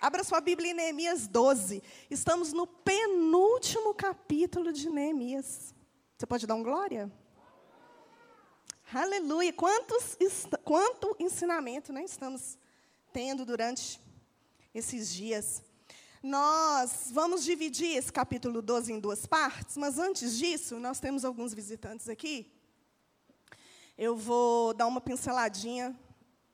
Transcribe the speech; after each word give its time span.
Abra 0.00 0.24
sua 0.24 0.40
Bíblia 0.40 0.70
em 0.70 0.74
Neemias 0.74 1.26
12. 1.26 1.82
Estamos 2.10 2.52
no 2.52 2.66
penúltimo 2.66 3.94
capítulo 3.94 4.72
de 4.72 4.88
Neemias. 4.90 5.74
Você 6.16 6.26
pode 6.26 6.46
dar 6.46 6.54
um 6.54 6.62
glória? 6.62 7.10
Aleluia. 8.92 9.52
Quantos, 9.52 10.16
quanto 10.64 11.16
ensinamento 11.18 11.92
né, 11.92 12.04
estamos 12.04 12.58
tendo 13.12 13.44
durante 13.44 14.00
esses 14.74 15.12
dias. 15.12 15.62
Nós 16.22 17.10
vamos 17.12 17.44
dividir 17.44 17.96
esse 17.96 18.12
capítulo 18.12 18.60
12 18.60 18.92
em 18.92 19.00
duas 19.00 19.26
partes, 19.26 19.76
mas 19.76 19.98
antes 19.98 20.36
disso, 20.36 20.78
nós 20.78 21.00
temos 21.00 21.24
alguns 21.24 21.54
visitantes 21.54 22.08
aqui. 22.08 22.52
Eu 23.96 24.16
vou 24.16 24.74
dar 24.74 24.86
uma 24.86 25.00
pinceladinha 25.00 25.98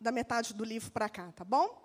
da 0.01 0.13
metade 0.13 0.55
do 0.55 0.65
livro 0.65 0.91
para 0.91 1.09
cá, 1.09 1.33
tá 1.33 1.45
bom? 1.45 1.84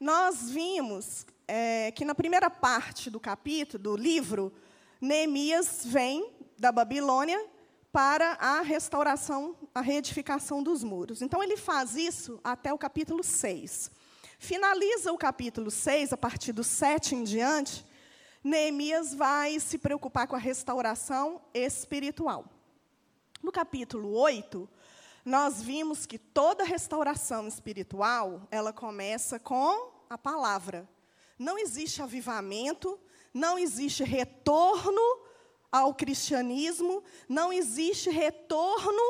Nós 0.00 0.48
vimos 0.50 1.26
é, 1.48 1.90
que 1.90 2.04
na 2.04 2.14
primeira 2.14 2.48
parte 2.48 3.10
do 3.10 3.18
capítulo, 3.18 3.82
do 3.82 3.96
livro, 3.96 4.52
Neemias 5.00 5.82
vem 5.84 6.32
da 6.56 6.70
Babilônia 6.70 7.44
para 7.90 8.34
a 8.34 8.60
restauração, 8.60 9.56
a 9.74 9.80
reedificação 9.80 10.62
dos 10.62 10.84
muros. 10.84 11.20
Então, 11.20 11.42
ele 11.42 11.56
faz 11.56 11.96
isso 11.96 12.38
até 12.44 12.72
o 12.72 12.78
capítulo 12.78 13.24
6. 13.24 13.90
Finaliza 14.38 15.12
o 15.12 15.18
capítulo 15.18 15.68
6, 15.68 16.12
a 16.12 16.16
partir 16.16 16.52
do 16.52 16.62
7 16.62 17.16
em 17.16 17.24
diante, 17.24 17.84
Neemias 18.44 19.12
vai 19.12 19.58
se 19.58 19.78
preocupar 19.78 20.28
com 20.28 20.36
a 20.36 20.38
restauração 20.38 21.40
espiritual. 21.52 22.44
No 23.42 23.50
capítulo 23.50 24.12
8, 24.14 24.68
nós 25.28 25.62
vimos 25.62 26.06
que 26.06 26.18
toda 26.18 26.64
restauração 26.64 27.46
espiritual, 27.46 28.48
ela 28.50 28.72
começa 28.72 29.38
com 29.38 29.92
a 30.08 30.16
palavra. 30.16 30.88
Não 31.38 31.58
existe 31.58 32.00
avivamento, 32.00 32.98
não 33.34 33.58
existe 33.58 34.02
retorno 34.02 35.02
ao 35.70 35.94
cristianismo, 35.94 37.04
não 37.28 37.52
existe 37.52 38.08
retorno 38.08 39.02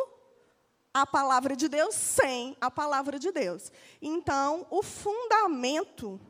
à 0.92 1.06
palavra 1.06 1.54
de 1.54 1.68
Deus 1.68 1.94
sem 1.94 2.56
a 2.60 2.68
palavra 2.68 3.16
de 3.16 3.30
Deus. 3.30 3.70
Então, 4.02 4.66
o 4.70 4.82
fundamento 4.82 6.20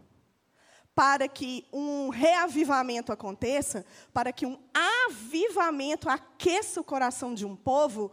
para 0.95 1.29
que 1.29 1.65
um 1.73 2.09
reavivamento 2.09 3.13
aconteça, 3.13 3.87
para 4.13 4.33
que 4.33 4.45
um 4.45 4.59
avivamento 5.07 6.11
aqueça 6.11 6.81
o 6.81 6.85
coração 6.85 7.33
de 7.33 7.47
um 7.47 7.55
povo, 7.55 8.11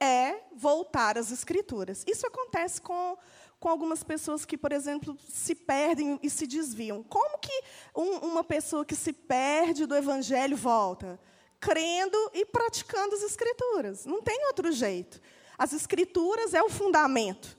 é 0.00 0.40
voltar 0.54 1.18
às 1.18 1.30
Escrituras. 1.30 2.04
Isso 2.06 2.26
acontece 2.26 2.80
com, 2.80 3.16
com 3.58 3.68
algumas 3.68 4.02
pessoas 4.02 4.44
que, 4.44 4.56
por 4.56 4.72
exemplo, 4.72 5.16
se 5.28 5.54
perdem 5.54 6.18
e 6.22 6.30
se 6.30 6.46
desviam. 6.46 7.02
Como 7.02 7.38
que 7.38 7.62
um, 7.94 8.18
uma 8.18 8.44
pessoa 8.44 8.84
que 8.84 8.94
se 8.94 9.12
perde 9.12 9.86
do 9.86 9.94
Evangelho 9.96 10.56
volta? 10.56 11.18
Crendo 11.58 12.18
e 12.34 12.44
praticando 12.44 13.14
as 13.14 13.22
Escrituras. 13.22 14.04
Não 14.04 14.22
tem 14.22 14.46
outro 14.46 14.70
jeito. 14.72 15.20
As 15.56 15.72
Escrituras 15.72 16.52
é 16.54 16.62
o 16.62 16.68
fundamento. 16.68 17.56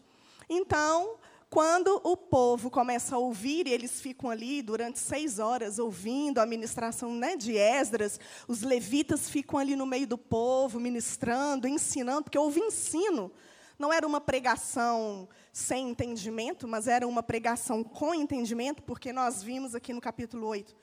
Então, 0.50 1.18
quando 1.50 2.02
o 2.03 2.17
povo 2.17 2.70
começa 2.70 3.16
a 3.16 3.20
ouvir, 3.20 3.67
e 3.67 3.73
eles 3.73 4.02
ficam 4.02 4.30
ali 4.30 4.62
durante 4.62 5.00
seis 5.00 5.40
horas 5.40 5.80
ouvindo 5.80 6.39
a 6.39 6.45
ministração 6.45 7.14
né, 7.16 7.38
de 7.38 7.56
Esdras, 7.58 8.20
os 8.48 8.62
levitas 8.62 9.30
ficam 9.30 9.58
ali 9.58 9.76
no 9.76 9.86
meio 9.86 10.06
do 10.06 10.17
povo, 10.17 10.80
ministrando, 10.80 11.67
ensinando, 11.67 12.23
porque 12.23 12.38
houve 12.38 12.59
ensino. 12.59 13.31
Não 13.80 13.94
era 13.94 14.06
uma 14.06 14.20
pregação 14.20 15.30
sem 15.54 15.89
entendimento, 15.89 16.67
mas 16.67 16.88
era 16.88 17.08
uma 17.08 17.23
pregação 17.23 17.84
com 17.84 18.14
entendimento, 18.14 18.84
porque 18.84 19.14
nós 19.14 19.42
vimos 19.42 19.73
aqui 19.73 19.94
no 19.94 20.02
capítulo 20.02 20.48
8 20.48 20.76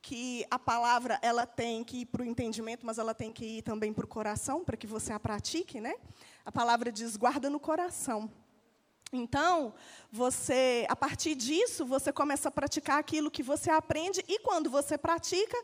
que 0.00 0.44
a 0.50 0.58
palavra 0.58 1.18
ela 1.22 1.46
tem 1.46 1.82
que 1.82 2.02
ir 2.02 2.06
para 2.06 2.20
o 2.20 2.26
entendimento, 2.26 2.84
mas 2.84 2.98
ela 2.98 3.14
tem 3.14 3.32
que 3.32 3.58
ir 3.58 3.62
também 3.62 3.90
para 3.90 4.04
o 4.04 4.08
coração, 4.08 4.62
para 4.62 4.76
que 4.76 4.86
você 4.86 5.14
a 5.14 5.18
pratique. 5.18 5.80
Né? 5.80 5.94
A 6.44 6.52
palavra 6.52 6.92
diz: 6.92 7.16
guarda 7.16 7.48
no 7.48 7.58
coração. 7.58 8.30
Então, 9.16 9.72
você, 10.10 10.86
a 10.88 10.96
partir 10.96 11.34
disso, 11.34 11.86
você 11.86 12.12
começa 12.12 12.48
a 12.48 12.52
praticar 12.52 12.98
aquilo 12.98 13.30
que 13.30 13.42
você 13.42 13.70
aprende 13.70 14.24
e 14.28 14.38
quando 14.40 14.68
você 14.68 14.98
pratica, 14.98 15.56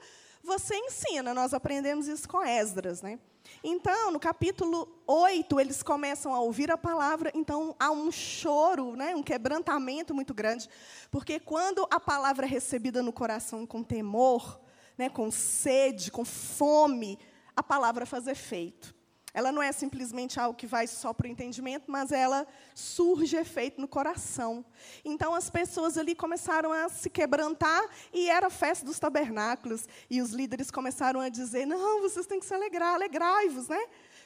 você 0.42 0.76
ensina. 0.76 1.34
Nós 1.34 1.52
aprendemos 1.52 2.06
isso 2.06 2.28
com 2.28 2.42
Esdras, 2.42 3.02
né? 3.02 3.18
Então, 3.64 4.10
no 4.10 4.20
capítulo 4.20 4.88
8, 5.06 5.58
eles 5.60 5.82
começam 5.82 6.34
a 6.34 6.40
ouvir 6.40 6.70
a 6.70 6.78
palavra, 6.78 7.32
então 7.34 7.74
há 7.78 7.90
um 7.90 8.12
choro, 8.12 8.94
né, 8.94 9.16
um 9.16 9.22
quebrantamento 9.22 10.14
muito 10.14 10.32
grande, 10.32 10.68
porque 11.10 11.40
quando 11.40 11.86
a 11.90 11.98
palavra 11.98 12.46
é 12.46 12.48
recebida 12.48 13.02
no 13.02 13.12
coração 13.12 13.66
com 13.66 13.82
temor, 13.82 14.60
né, 14.96 15.08
com 15.08 15.30
sede, 15.30 16.10
com 16.10 16.24
fome, 16.24 17.18
a 17.56 17.62
palavra 17.62 18.06
faz 18.06 18.26
efeito. 18.26 18.94
Ela 19.32 19.52
não 19.52 19.62
é 19.62 19.72
simplesmente 19.72 20.38
algo 20.40 20.56
que 20.56 20.66
vai 20.66 20.86
só 20.86 21.12
para 21.12 21.26
o 21.26 21.30
entendimento, 21.30 21.90
mas 21.90 22.12
ela 22.12 22.46
surge 22.74 23.36
efeito 23.36 23.80
no 23.80 23.88
coração. 23.88 24.64
Então 25.04 25.34
as 25.34 25.48
pessoas 25.48 25.96
ali 25.96 26.14
começaram 26.14 26.72
a 26.72 26.88
se 26.88 27.08
quebrantar 27.08 27.82
e 28.12 28.28
era 28.28 28.48
a 28.48 28.50
festa 28.50 28.84
dos 28.84 28.98
tabernáculos. 28.98 29.86
E 30.08 30.20
os 30.20 30.30
líderes 30.30 30.70
começaram 30.70 31.20
a 31.20 31.28
dizer: 31.28 31.66
não, 31.66 32.00
vocês 32.02 32.26
têm 32.26 32.40
que 32.40 32.46
se 32.46 32.54
alegrar, 32.54 32.94
alegrai-vos, 32.94 33.68
né? 33.68 33.80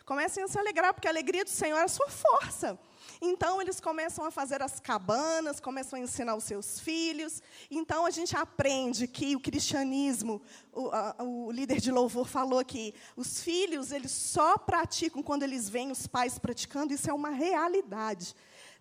Comecem 0.04 0.44
a 0.44 0.48
se 0.48 0.58
alegrar, 0.58 0.92
porque 0.92 1.08
a 1.08 1.10
alegria 1.10 1.44
do 1.44 1.50
Senhor 1.50 1.78
é 1.78 1.82
a 1.82 1.88
sua 1.88 2.08
força. 2.08 2.78
Então, 3.20 3.60
eles 3.60 3.80
começam 3.80 4.24
a 4.24 4.30
fazer 4.30 4.62
as 4.62 4.80
cabanas, 4.80 5.60
começam 5.60 5.98
a 5.98 6.02
ensinar 6.02 6.34
os 6.34 6.44
seus 6.44 6.80
filhos. 6.80 7.42
Então, 7.70 8.06
a 8.06 8.10
gente 8.10 8.36
aprende 8.36 9.06
que 9.06 9.36
o 9.36 9.40
cristianismo, 9.40 10.40
o, 10.72 10.88
a, 10.88 11.16
o 11.20 11.50
líder 11.50 11.80
de 11.80 11.90
louvor 11.90 12.26
falou 12.26 12.58
aqui, 12.58 12.94
os 13.16 13.42
filhos, 13.42 13.92
eles 13.92 14.10
só 14.10 14.58
praticam 14.58 15.22
quando 15.22 15.42
eles 15.42 15.68
veem 15.68 15.90
os 15.90 16.06
pais 16.06 16.38
praticando, 16.38 16.92
isso 16.92 17.10
é 17.10 17.12
uma 17.12 17.30
realidade. 17.30 18.34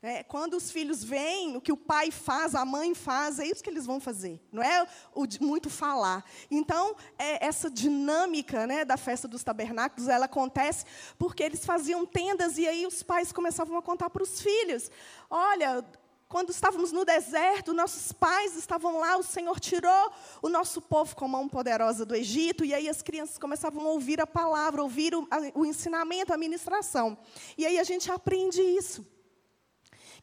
É, 0.06 0.22
quando 0.22 0.56
os 0.56 0.70
filhos 0.70 1.02
veem 1.02 1.56
o 1.56 1.62
que 1.62 1.72
o 1.72 1.78
pai 1.78 2.12
faz, 2.12 2.56
a 2.56 2.66
mãe 2.66 2.94
faz, 2.94 3.40
é 3.40 3.46
isso 3.48 3.64
que 3.64 3.70
eles 3.70 3.86
vão 3.86 4.02
fazer. 4.02 4.38
Não 4.52 4.62
é 4.62 4.86
o 5.16 5.26
muito 5.40 5.70
falar. 5.70 6.26
Então, 6.52 6.94
é, 7.18 7.46
essa 7.46 7.72
dinâmica 7.72 8.68
né, 8.68 8.84
da 8.84 8.98
festa 8.98 9.30
dos 9.30 9.46
tabernáculos, 9.46 10.10
ela 10.10 10.26
acontece 10.26 10.84
porque 11.18 11.42
eles 11.42 11.66
faziam 11.66 12.06
tendas 12.06 12.58
e 12.58 12.68
aí 12.68 12.86
os 12.86 13.02
pais 13.02 13.32
começavam 13.32 13.78
a 13.78 13.82
contar 13.82 14.10
para 14.10 14.22
os 14.22 14.42
filhos. 14.42 14.92
Olha, 15.30 15.86
quando 16.28 16.50
estávamos 16.50 16.92
no 16.92 17.06
deserto, 17.06 17.74
nossos 17.74 18.12
pais 18.12 18.58
estavam 18.58 19.00
lá, 19.00 19.16
o 19.16 19.24
Senhor 19.24 19.58
tirou 19.58 20.12
o 20.42 20.50
nosso 20.50 20.82
povo 20.82 21.16
com 21.16 21.30
mão 21.30 21.48
poderosa 21.48 22.06
do 22.06 22.14
Egito, 22.14 22.66
e 22.66 22.74
aí 22.74 22.90
as 22.90 23.02
crianças 23.02 23.38
começavam 23.38 23.86
a 23.88 23.92
ouvir 23.92 24.20
a 24.20 24.28
palavra, 24.28 24.84
ouvir 24.84 25.16
o, 25.16 25.26
a, 25.32 25.58
o 25.58 25.66
ensinamento, 25.66 26.34
a 26.34 26.38
ministração. 26.38 27.18
E 27.58 27.66
aí 27.66 27.80
a 27.80 27.86
gente 27.86 28.12
aprende 28.12 28.62
isso 28.62 29.13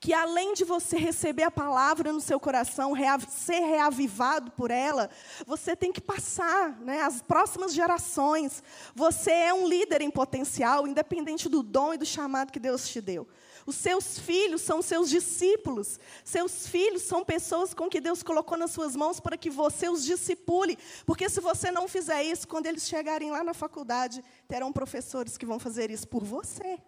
que 0.01 0.15
além 0.15 0.55
de 0.55 0.65
você 0.65 0.97
receber 0.97 1.43
a 1.43 1.51
palavra 1.51 2.11
no 2.11 2.23
seu 2.23 2.41
coração, 2.41 2.95
ser 3.29 3.61
reavivado 3.61 4.51
por 4.53 4.71
ela, 4.71 5.11
você 5.47 5.77
tem 5.77 5.93
que 5.93 6.01
passar 6.01 6.81
né, 6.81 7.03
as 7.03 7.21
próximas 7.21 7.75
gerações. 7.75 8.63
Você 8.95 9.31
é 9.31 9.53
um 9.53 9.69
líder 9.69 10.01
em 10.01 10.11
potencial, 10.11 10.89
independente 10.89 11.51
do 11.51 11.63
dom 11.63 11.93
e 11.93 11.99
do 11.99 12.07
chamado 12.07 12.51
que 12.51 12.59
Deus 12.59 12.89
te 12.89 12.99
deu. 12.99 13.29
Os 13.67 13.77
seus 13.77 14.19
filhos 14.19 14.63
são 14.63 14.81
seus 14.81 15.11
discípulos. 15.11 16.01
Seus 16.25 16.67
filhos 16.67 17.03
são 17.03 17.23
pessoas 17.23 17.75
com 17.75 17.91
que 17.91 18.01
Deus 18.01 18.23
colocou 18.23 18.57
nas 18.57 18.71
suas 18.71 18.97
mãos 18.97 19.21
para 19.21 19.37
que 19.37 19.51
você 19.51 19.91
os 19.91 20.03
discipule. 20.03 20.79
Porque 21.05 21.29
se 21.29 21.43
você 21.43 21.71
não 21.71 21.87
fizer 21.87 22.23
isso, 22.23 22.49
quando 22.49 22.67
eles 22.67 22.89
chegarem 22.89 23.31
lá 23.31 23.45
na 23.45 23.53
faculdade, 23.53 24.25
terão 24.49 24.73
professores 24.73 25.37
que 25.37 25.45
vão 25.45 25.59
fazer 25.59 25.91
isso 25.91 26.09
por 26.09 26.25
você. 26.25 26.81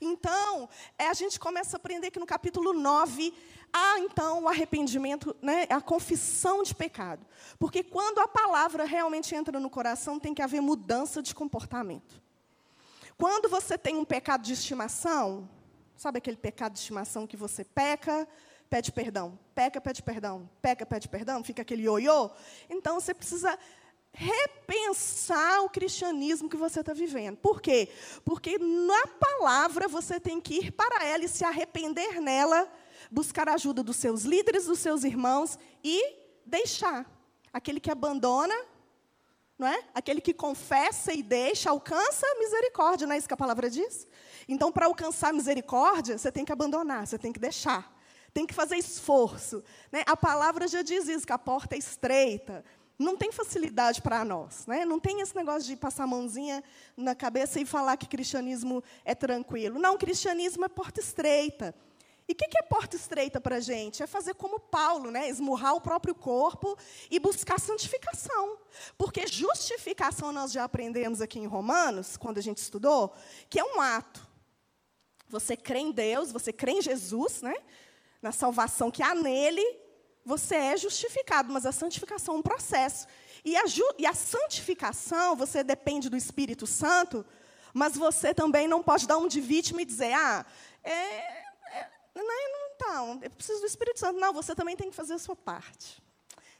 Então, 0.00 0.68
é, 0.98 1.08
a 1.08 1.14
gente 1.14 1.38
começa 1.38 1.76
a 1.76 1.78
aprender 1.78 2.10
que 2.10 2.20
no 2.20 2.26
capítulo 2.26 2.72
9 2.72 3.32
há 3.72 3.98
então 4.00 4.44
o 4.44 4.48
arrependimento, 4.48 5.34
né, 5.40 5.66
a 5.70 5.80
confissão 5.80 6.62
de 6.62 6.74
pecado. 6.74 7.26
Porque 7.58 7.82
quando 7.82 8.18
a 8.18 8.28
palavra 8.28 8.84
realmente 8.84 9.34
entra 9.34 9.58
no 9.58 9.70
coração, 9.70 10.20
tem 10.20 10.34
que 10.34 10.42
haver 10.42 10.60
mudança 10.60 11.22
de 11.22 11.34
comportamento. 11.34 12.20
Quando 13.16 13.48
você 13.48 13.78
tem 13.78 13.96
um 13.96 14.04
pecado 14.04 14.42
de 14.42 14.52
estimação, 14.52 15.48
sabe 15.96 16.18
aquele 16.18 16.36
pecado 16.36 16.72
de 16.72 16.80
estimação 16.80 17.26
que 17.26 17.36
você 17.36 17.64
peca, 17.64 18.28
pede 18.68 18.90
perdão, 18.90 19.38
peca, 19.54 19.80
pede 19.80 20.02
perdão, 20.02 20.48
peca, 20.60 20.84
pede 20.84 21.08
perdão, 21.08 21.44
fica 21.44 21.62
aquele 21.62 21.82
ioiô? 21.82 22.30
Então 22.68 22.98
você 22.98 23.14
precisa 23.14 23.58
repensar 24.14 25.62
o 25.62 25.70
cristianismo 25.70 26.48
que 26.48 26.56
você 26.56 26.80
está 26.80 26.92
vivendo. 26.92 27.36
Por 27.36 27.60
quê? 27.60 27.88
Porque 28.24 28.58
na 28.58 29.06
palavra 29.06 29.88
você 29.88 30.20
tem 30.20 30.40
que 30.40 30.54
ir 30.54 30.72
para 30.72 31.04
ela 31.04 31.24
e 31.24 31.28
se 31.28 31.44
arrepender 31.44 32.20
nela, 32.20 32.70
buscar 33.10 33.48
a 33.48 33.54
ajuda 33.54 33.82
dos 33.82 33.96
seus 33.96 34.22
líderes, 34.22 34.66
dos 34.66 34.78
seus 34.78 35.04
irmãos 35.04 35.58
e 35.82 36.16
deixar. 36.44 37.06
Aquele 37.52 37.80
que 37.80 37.90
abandona, 37.90 38.54
não 39.58 39.66
é? 39.66 39.84
Aquele 39.94 40.20
que 40.20 40.34
confessa 40.34 41.12
e 41.12 41.22
deixa, 41.22 41.70
alcança 41.70 42.26
a 42.26 42.38
misericórdia, 42.38 43.06
não 43.06 43.14
é 43.14 43.18
isso 43.18 43.28
que 43.28 43.34
a 43.34 43.36
palavra 43.36 43.70
diz? 43.70 44.06
Então, 44.48 44.72
para 44.72 44.86
alcançar 44.86 45.28
a 45.28 45.32
misericórdia, 45.32 46.18
você 46.18 46.32
tem 46.32 46.44
que 46.44 46.52
abandonar, 46.52 47.06
você 47.06 47.18
tem 47.18 47.32
que 47.32 47.40
deixar. 47.40 47.90
tem 48.34 48.46
que 48.46 48.54
fazer 48.54 48.76
esforço. 48.76 49.62
Né? 49.90 50.02
A 50.06 50.16
palavra 50.16 50.66
já 50.66 50.82
diz 50.82 51.06
isso, 51.06 51.26
que 51.26 51.32
a 51.32 51.38
porta 51.38 51.74
é 51.74 51.78
estreita. 51.78 52.64
Não 52.98 53.16
tem 53.16 53.32
facilidade 53.32 54.00
para 54.00 54.24
nós. 54.24 54.66
Né? 54.66 54.84
Não 54.84 55.00
tem 55.00 55.20
esse 55.20 55.34
negócio 55.34 55.68
de 55.68 55.76
passar 55.76 56.04
a 56.04 56.06
mãozinha 56.06 56.62
na 56.96 57.14
cabeça 57.14 57.60
e 57.60 57.64
falar 57.64 57.96
que 57.96 58.06
cristianismo 58.06 58.82
é 59.04 59.14
tranquilo. 59.14 59.78
Não, 59.78 59.96
cristianismo 59.96 60.64
é 60.64 60.68
porta 60.68 61.00
estreita. 61.00 61.74
E 62.28 62.32
o 62.32 62.36
que, 62.36 62.46
que 62.46 62.58
é 62.58 62.62
porta 62.62 62.94
estreita 62.96 63.40
para 63.40 63.56
a 63.56 63.60
gente? 63.60 64.02
É 64.02 64.06
fazer 64.06 64.34
como 64.34 64.60
Paulo, 64.60 65.10
né? 65.10 65.28
esmurrar 65.28 65.74
o 65.74 65.80
próprio 65.80 66.14
corpo 66.14 66.78
e 67.10 67.18
buscar 67.18 67.58
santificação. 67.58 68.58
Porque 68.96 69.26
justificação 69.26 70.32
nós 70.32 70.52
já 70.52 70.64
aprendemos 70.64 71.20
aqui 71.20 71.38
em 71.38 71.46
Romanos, 71.46 72.16
quando 72.16 72.38
a 72.38 72.42
gente 72.42 72.58
estudou, 72.58 73.12
que 73.50 73.58
é 73.58 73.64
um 73.64 73.80
ato. 73.80 74.26
Você 75.28 75.56
crê 75.56 75.80
em 75.80 75.90
Deus, 75.90 76.30
você 76.30 76.52
crê 76.52 76.72
em 76.72 76.82
Jesus, 76.82 77.42
né? 77.42 77.54
na 78.22 78.30
salvação 78.30 78.90
que 78.90 79.02
há 79.02 79.14
nele, 79.14 79.64
você 80.24 80.54
é 80.54 80.76
justificado, 80.76 81.52
mas 81.52 81.66
a 81.66 81.72
santificação 81.72 82.36
é 82.36 82.38
um 82.38 82.42
processo. 82.42 83.06
E 83.44 83.56
a, 83.56 83.64
e 83.98 84.06
a 84.06 84.14
santificação, 84.14 85.34
você 85.34 85.64
depende 85.64 86.08
do 86.08 86.16
Espírito 86.16 86.66
Santo, 86.66 87.24
mas 87.74 87.96
você 87.96 88.32
também 88.32 88.68
não 88.68 88.82
pode 88.82 89.06
dar 89.06 89.18
um 89.18 89.26
de 89.26 89.40
vítima 89.40 89.82
e 89.82 89.84
dizer, 89.84 90.12
ah, 90.12 90.46
é, 90.84 91.42
não, 92.14 92.24
não, 92.24 92.62
então, 92.74 93.20
eu 93.22 93.30
preciso 93.30 93.60
do 93.60 93.66
Espírito 93.66 93.98
Santo. 93.98 94.18
Não, 94.18 94.32
você 94.32 94.54
também 94.54 94.76
tem 94.76 94.90
que 94.90 94.96
fazer 94.96 95.14
a 95.14 95.18
sua 95.18 95.36
parte. 95.36 96.01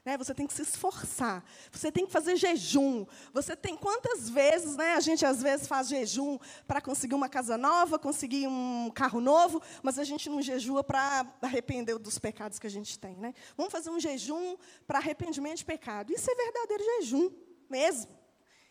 Né? 0.05 0.17
Você 0.17 0.35
tem 0.35 0.47
que 0.47 0.53
se 0.53 0.63
esforçar. 0.63 1.45
Você 1.71 1.93
tem 1.93 2.05
que 2.05 2.13
fazer 2.13 2.37
jejum. 2.37 3.07
Você 3.33 3.55
tem 3.55 3.77
quantas 3.77 4.29
vezes, 4.29 4.77
né? 4.77 4.95
A 4.95 5.01
gente 5.01 5.25
às 5.25 5.41
vezes 5.41 5.67
faz 5.67 5.89
jejum 5.89 6.39
para 6.67 6.81
conseguir 6.81 7.15
uma 7.15 7.29
casa 7.29 7.57
nova, 7.57 7.99
conseguir 7.99 8.49
um 8.49 8.91
carro 8.93 9.21
novo, 9.21 9.63
mas 9.83 9.99
a 9.99 10.05
gente 10.05 10.29
não 10.29 10.43
jejua 10.43 10.83
para 10.83 11.25
arrepender 11.41 11.99
dos 11.99 12.19
pecados 12.19 12.59
que 12.59 12.67
a 12.67 12.71
gente 12.71 12.99
tem, 12.99 13.17
né? 13.17 13.33
Vamos 13.57 13.73
fazer 13.73 13.91
um 13.91 14.01
jejum 14.01 14.57
para 14.87 14.99
arrependimento 14.99 15.59
de 15.59 15.65
pecado. 15.65 16.13
Isso 16.13 16.29
é 16.31 16.35
verdadeiro 16.35 16.83
jejum 16.83 17.31
mesmo. 17.71 18.23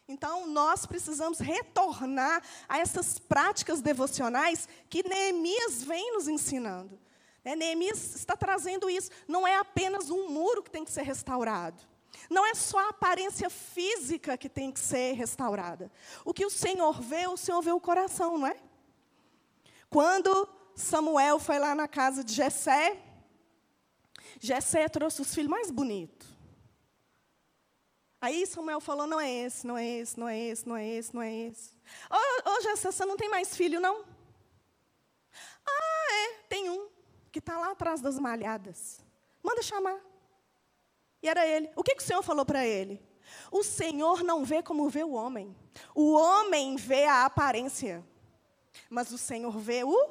Então, 0.07 0.45
nós 0.47 0.85
precisamos 0.85 1.39
retornar 1.39 2.43
a 2.67 2.79
essas 2.79 3.17
práticas 3.17 3.81
devocionais 3.81 4.67
que 4.89 5.07
Neemias 5.07 5.83
vem 5.83 6.11
nos 6.11 6.27
ensinando. 6.27 6.99
Né? 7.43 7.55
Neemias 7.55 8.15
está 8.15 8.35
trazendo 8.35 8.89
isso. 8.89 9.09
Não 9.27 9.47
é 9.47 9.57
apenas 9.57 10.09
um 10.09 10.29
muro 10.29 10.63
que 10.63 10.71
tem 10.71 10.85
que 10.85 10.91
ser 10.91 11.03
restaurado. 11.03 11.81
Não 12.29 12.45
é 12.45 12.53
só 12.53 12.77
a 12.79 12.89
aparência 12.89 13.49
física 13.49 14.37
que 14.37 14.49
tem 14.49 14.71
que 14.71 14.79
ser 14.79 15.13
restaurada. 15.13 15.91
O 16.23 16.33
que 16.33 16.45
o 16.45 16.49
Senhor 16.49 17.01
vê, 17.01 17.27
o 17.27 17.37
Senhor 17.37 17.61
vê 17.61 17.71
o 17.71 17.79
coração, 17.79 18.37
não 18.37 18.47
é? 18.47 18.57
Quando 19.89 20.47
Samuel 20.75 21.39
foi 21.39 21.59
lá 21.59 21.75
na 21.75 21.87
casa 21.87 22.23
de 22.23 22.33
Jessé, 22.33 22.97
Jessé 24.39 24.87
trouxe 24.87 25.21
os 25.21 25.33
filhos 25.33 25.49
mais 25.49 25.69
bonitos. 25.69 26.27
Aí 28.21 28.45
Samuel 28.45 28.79
falou: 28.79 29.07
não 29.07 29.19
é 29.19 29.29
esse, 29.29 29.65
não 29.65 29.77
é 29.77 29.85
esse, 29.85 30.19
não 30.19 30.27
é 30.27 30.39
esse, 30.39 30.69
não 30.69 30.77
é 30.77 30.87
esse, 30.87 31.15
não 31.15 31.21
é 31.21 31.33
esse. 31.33 31.71
Ô, 32.09 32.49
oh, 32.49 32.61
Jessé, 32.61 32.91
você 32.91 33.03
não 33.03 33.17
tem 33.17 33.29
mais 33.29 33.55
filho, 33.55 33.79
não? 33.79 34.05
Ah, 35.65 36.07
é, 36.11 36.33
tem 36.47 36.69
um, 36.69 36.87
que 37.31 37.39
está 37.39 37.57
lá 37.57 37.71
atrás 37.71 38.01
das 38.01 38.19
malhadas. 38.19 39.03
Manda 39.41 39.61
chamar. 39.61 39.99
E 41.21 41.29
era 41.29 41.45
ele. 41.45 41.69
O 41.75 41.83
que, 41.83 41.95
que 41.95 42.03
o 42.03 42.05
Senhor 42.05 42.21
falou 42.21 42.45
para 42.45 42.65
ele? 42.65 43.01
O 43.51 43.63
Senhor 43.63 44.23
não 44.23 44.43
vê 44.43 44.61
como 44.61 44.89
vê 44.89 45.03
o 45.03 45.13
homem. 45.13 45.55
O 45.95 46.13
homem 46.13 46.75
vê 46.75 47.05
a 47.05 47.25
aparência, 47.25 48.05
mas 48.89 49.11
o 49.11 49.17
Senhor 49.17 49.57
vê 49.57 49.83
o 49.83 50.09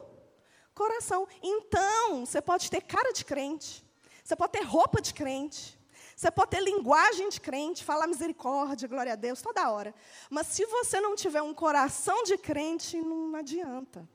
coração. 0.75 1.27
Então, 1.43 2.25
você 2.25 2.41
pode 2.41 2.71
ter 2.71 2.81
cara 2.81 3.13
de 3.13 3.25
crente, 3.25 3.85
você 4.25 4.35
pode 4.35 4.53
ter 4.53 4.63
roupa 4.63 5.03
de 5.03 5.13
crente, 5.13 5.79
você 6.17 6.31
pode 6.31 6.51
ter 6.51 6.63
linguagem 6.63 7.29
de 7.29 7.41
crente, 7.41 7.85
falar 7.85 8.07
misericórdia, 8.07 8.89
glória 8.89 9.13
a 9.13 9.17
Deus, 9.17 9.43
toda 9.43 9.71
hora. 9.71 9.95
Mas 10.29 10.47
se 10.47 10.65
você 10.67 11.01
não 11.01 11.17
tiver 11.17 11.43
um 11.43 11.53
coração 11.53 12.23
de 12.23 12.39
crente, 12.39 12.97
não 13.01 13.35
adianta. 13.35 14.09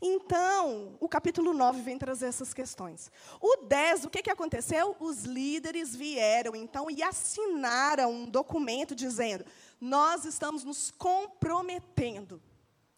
Então, 0.00 0.96
o 1.00 1.08
capítulo 1.08 1.52
9 1.52 1.80
vem 1.82 1.98
trazer 1.98 2.26
essas 2.26 2.52
questões. 2.52 3.10
O 3.40 3.64
10, 3.64 4.04
o 4.04 4.10
que, 4.10 4.22
que 4.22 4.30
aconteceu? 4.30 4.96
Os 5.00 5.24
líderes 5.24 5.94
vieram, 5.94 6.54
então, 6.54 6.90
e 6.90 7.02
assinaram 7.02 8.12
um 8.12 8.26
documento 8.26 8.94
dizendo: 8.94 9.44
nós 9.80 10.24
estamos 10.24 10.64
nos 10.64 10.90
comprometendo 10.90 12.42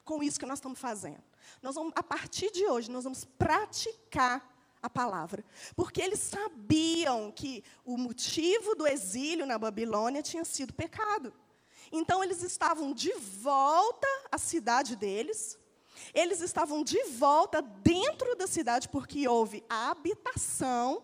com 0.04 0.22
isso 0.22 0.40
que 0.40 0.46
nós 0.46 0.58
estamos 0.58 0.78
fazendo. 0.78 1.22
Nós 1.62 1.74
vamos, 1.74 1.92
a 1.96 2.02
partir 2.02 2.50
de 2.50 2.66
hoje, 2.66 2.90
nós 2.90 3.04
vamos 3.04 3.24
praticar 3.24 4.56
a 4.82 4.88
palavra. 4.88 5.44
Porque 5.74 6.00
eles 6.00 6.20
sabiam 6.20 7.30
que 7.30 7.62
o 7.84 7.96
motivo 7.96 8.74
do 8.74 8.86
exílio 8.86 9.46
na 9.46 9.58
Babilônia 9.58 10.22
tinha 10.22 10.44
sido 10.44 10.72
pecado. 10.72 11.32
Então, 11.90 12.22
eles 12.22 12.42
estavam 12.42 12.92
de 12.92 13.12
volta 13.14 14.06
à 14.30 14.38
cidade 14.38 14.94
deles, 14.94 15.58
eles 16.14 16.40
estavam 16.40 16.82
de 16.82 17.02
volta 17.04 17.62
dentro 17.62 18.34
da 18.36 18.46
cidade, 18.46 18.88
porque 18.88 19.28
houve 19.28 19.64
a 19.68 19.90
habitação. 19.90 21.02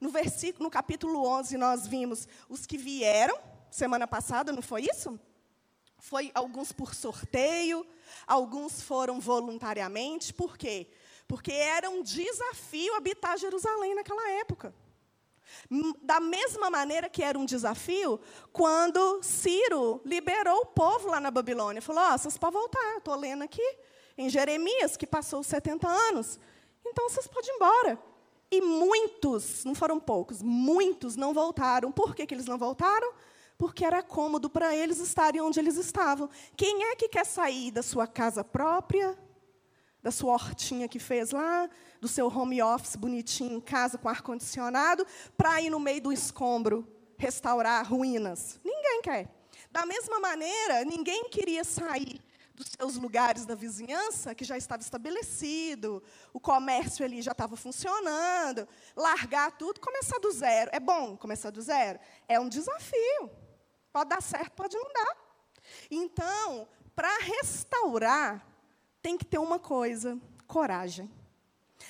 No, 0.00 0.10
versículo, 0.10 0.64
no 0.64 0.70
capítulo 0.70 1.26
11, 1.26 1.56
nós 1.56 1.86
vimos 1.86 2.28
os 2.48 2.66
que 2.66 2.76
vieram, 2.76 3.38
semana 3.70 4.06
passada, 4.06 4.52
não 4.52 4.62
foi 4.62 4.82
isso? 4.82 5.18
Foi 5.98 6.30
alguns 6.34 6.72
por 6.72 6.94
sorteio, 6.94 7.86
alguns 8.26 8.82
foram 8.82 9.18
voluntariamente, 9.20 10.34
por 10.34 10.58
quê? 10.58 10.88
Porque 11.26 11.52
era 11.52 11.88
um 11.88 12.02
desafio 12.02 12.94
habitar 12.94 13.38
Jerusalém 13.38 13.94
naquela 13.94 14.30
época. 14.32 14.74
Da 16.02 16.20
mesma 16.20 16.68
maneira 16.68 17.08
que 17.08 17.22
era 17.22 17.38
um 17.38 17.44
desafio 17.44 18.20
quando 18.52 19.22
Ciro 19.22 20.02
liberou 20.04 20.60
o 20.60 20.66
povo 20.66 21.08
lá 21.08 21.20
na 21.20 21.30
Babilônia. 21.30 21.80
Falou: 21.80 22.02
oh, 22.06 22.18
vocês 22.18 22.36
podem 22.36 22.60
voltar, 22.60 22.98
estou 22.98 23.14
lendo 23.14 23.42
aqui 23.42 23.62
em 24.16 24.28
Jeremias, 24.28 24.96
que 24.96 25.06
passou 25.06 25.42
70 25.42 25.88
anos. 25.88 26.38
Então 26.86 27.08
vocês 27.08 27.26
podem 27.26 27.50
ir 27.50 27.56
embora. 27.56 27.98
E 28.50 28.60
muitos, 28.60 29.64
não 29.64 29.74
foram 29.74 29.98
poucos, 29.98 30.42
muitos 30.42 31.16
não 31.16 31.34
voltaram. 31.34 31.90
Por 31.90 32.14
que, 32.14 32.26
que 32.26 32.34
eles 32.34 32.46
não 32.46 32.58
voltaram? 32.58 33.12
Porque 33.58 33.84
era 33.84 34.02
cômodo 34.02 34.48
para 34.48 34.76
eles 34.76 35.00
estarem 35.00 35.40
onde 35.40 35.58
eles 35.58 35.76
estavam. 35.76 36.28
Quem 36.56 36.84
é 36.84 36.96
que 36.96 37.08
quer 37.08 37.24
sair 37.24 37.70
da 37.70 37.82
sua 37.82 38.06
casa 38.06 38.44
própria, 38.44 39.18
da 40.02 40.10
sua 40.10 40.34
hortinha 40.34 40.86
que 40.86 40.98
fez 40.98 41.30
lá, 41.30 41.68
do 42.00 42.06
seu 42.06 42.28
home 42.28 42.62
office 42.62 42.96
bonitinho 42.96 43.56
em 43.56 43.60
casa 43.60 43.98
com 43.98 44.08
ar-condicionado, 44.08 45.06
para 45.36 45.60
ir 45.60 45.70
no 45.70 45.80
meio 45.80 46.02
do 46.02 46.12
escombro 46.12 46.86
restaurar 47.16 47.88
ruínas. 47.90 48.60
Ninguém 48.62 49.02
quer. 49.02 49.28
Da 49.72 49.86
mesma 49.86 50.20
maneira, 50.20 50.84
ninguém 50.84 51.28
queria 51.28 51.64
sair 51.64 52.20
dos 52.54 52.68
seus 52.68 52.96
lugares 52.96 53.44
da 53.44 53.54
vizinhança, 53.54 54.34
que 54.34 54.44
já 54.44 54.56
estava 54.56 54.80
estabelecido, 54.80 56.02
o 56.32 56.38
comércio 56.38 57.04
ali 57.04 57.20
já 57.20 57.32
estava 57.32 57.56
funcionando, 57.56 58.68
largar 58.94 59.50
tudo, 59.52 59.80
começar 59.80 60.18
do 60.18 60.30
zero. 60.30 60.70
É 60.72 60.78
bom 60.78 61.16
começar 61.16 61.50
do 61.50 61.60
zero? 61.60 61.98
É 62.28 62.38
um 62.38 62.48
desafio. 62.48 63.30
Pode 63.92 64.10
dar 64.10 64.22
certo, 64.22 64.52
pode 64.52 64.76
não 64.76 64.92
dar. 64.92 65.16
Então, 65.90 66.68
para 66.94 67.18
restaurar, 67.18 68.46
tem 69.02 69.18
que 69.18 69.24
ter 69.24 69.38
uma 69.38 69.58
coisa: 69.58 70.18
coragem. 70.46 71.10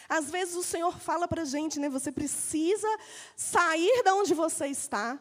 Às 0.08 0.30
vezes 0.30 0.54
o 0.54 0.62
Senhor 0.62 0.98
fala 0.98 1.26
para 1.26 1.42
a 1.42 1.44
gente, 1.44 1.78
né? 1.80 1.88
Você 1.88 2.12
precisa 2.12 2.88
sair 3.36 4.02
de 4.02 4.10
onde 4.10 4.34
você 4.34 4.66
está, 4.66 5.18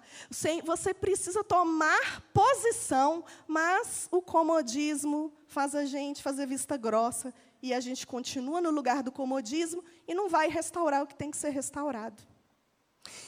você 0.66 0.94
precisa 0.94 1.44
tomar 1.44 2.22
posição, 2.34 3.24
mas 3.48 4.08
o 4.12 4.22
comodismo 4.22 5.34
faz 5.48 5.76
a 5.76 5.86
gente 5.86 6.22
fazer 6.22 6.46
vista 6.48 6.76
grossa 6.78 7.34
e 7.62 7.74
a 7.74 7.80
gente 7.80 8.06
continua 8.06 8.60
no 8.60 8.72
lugar 8.72 9.02
do 9.02 9.12
comodismo 9.12 9.84
e 10.08 10.14
não 10.14 10.28
vai 10.28 10.50
restaurar 10.50 11.04
o 11.04 11.08
que 11.08 11.16
tem 11.16 11.32
que 11.32 11.38
ser 11.38 11.50
restaurado. 11.50 12.22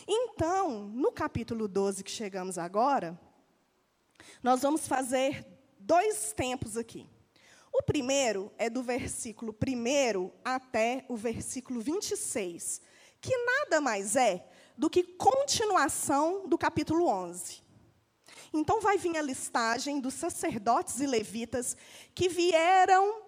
Então, 0.07 0.85
no 0.87 1.11
capítulo 1.11 1.67
12 1.67 2.03
que 2.03 2.11
chegamos 2.11 2.57
agora, 2.57 3.19
nós 4.43 4.61
vamos 4.61 4.87
fazer 4.87 5.45
dois 5.79 6.33
tempos 6.33 6.77
aqui. 6.77 7.07
O 7.77 7.84
primeiro 7.84 8.53
é 8.58 8.70
do 8.70 8.82
versículo 8.82 9.53
1 9.53 10.32
até 10.46 11.03
o 11.10 11.17
versículo 11.17 11.82
26, 11.82 12.79
que 13.20 13.38
nada 13.38 13.82
mais 13.82 14.15
é 14.15 14.48
do 14.77 14.89
que 14.89 15.03
continuação 15.03 16.48
do 16.48 16.58
capítulo 16.58 17.05
11. 17.05 17.62
Então 18.53 18.79
vai 18.79 18.98
vir 18.98 19.17
a 19.17 19.22
listagem 19.22 20.00
dos 20.00 20.13
sacerdotes 20.13 21.01
e 21.01 21.05
levitas 21.05 21.75
que 22.15 22.29
vieram 22.29 23.24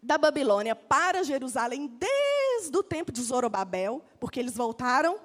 da 0.00 0.16
Babilônia 0.16 0.76
para 0.76 1.24
Jerusalém 1.24 1.88
desde 1.98 2.76
o 2.76 2.82
tempo 2.84 3.10
de 3.10 3.20
Zorobabel, 3.20 4.04
porque 4.20 4.38
eles 4.38 4.54
voltaram 4.54 5.18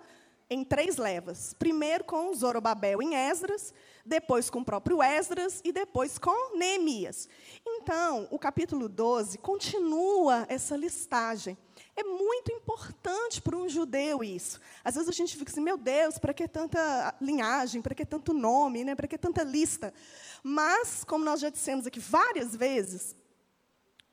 em 0.50 0.64
três 0.64 0.98
levas. 0.98 1.54
Primeiro 1.54 2.04
com 2.04 2.34
Zorobabel 2.34 3.00
em 3.00 3.14
Esdras, 3.14 3.72
depois 4.06 4.50
com 4.50 4.60
o 4.60 4.66
próprio 4.66 5.02
Esdras 5.02 5.62
e 5.64 5.72
depois 5.72 6.18
com 6.18 6.58
Neemias. 6.58 7.30
Então, 7.66 8.28
o 8.32 8.38
capítulo 8.38 8.90
12 8.90 9.38
continua 9.38 10.46
essa 10.50 10.76
listagem. 10.76 11.58
É 11.96 12.04
muito 12.04 12.52
importante 12.52 13.42
para 13.42 13.56
um 13.56 13.70
judeu 13.70 14.24
isso. 14.24 14.60
Às 14.84 14.96
vezes 14.96 15.10
a 15.10 15.14
gente 15.14 15.38
fica 15.38 15.52
assim, 15.52 15.62
meu 15.62 15.78
Deus, 15.78 16.18
para 16.18 16.34
que 16.34 16.48
tanta 16.48 17.16
linhagem, 17.22 17.82
para 17.82 17.96
que 17.96 18.06
tanto 18.06 18.34
nome, 18.34 18.84
né? 18.84 18.96
para 18.96 19.08
que 19.08 19.18
tanta 19.18 19.44
lista? 19.44 19.94
Mas, 20.42 21.04
como 21.04 21.24
nós 21.24 21.40
já 21.40 21.50
dissemos 21.50 21.88
aqui 21.88 22.00
várias 22.00 22.56
vezes, 22.56 23.16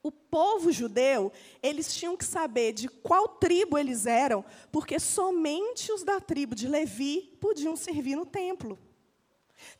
o 0.02 0.12
povo 0.12 0.70
judeu, 0.70 1.32
eles 1.62 1.94
tinham 1.94 2.16
que 2.16 2.25
saber 2.25 2.73
de 2.73 2.88
qual 2.88 3.28
tribo 3.28 3.76
eles 3.76 4.06
eram, 4.06 4.44
porque 4.70 4.99
somente 4.99 5.92
os 5.92 6.02
da 6.02 6.20
tribo 6.20 6.54
de 6.54 6.68
Levi 6.68 7.37
podiam 7.40 7.76
servir 7.76 8.16
no 8.16 8.25
templo. 8.25 8.78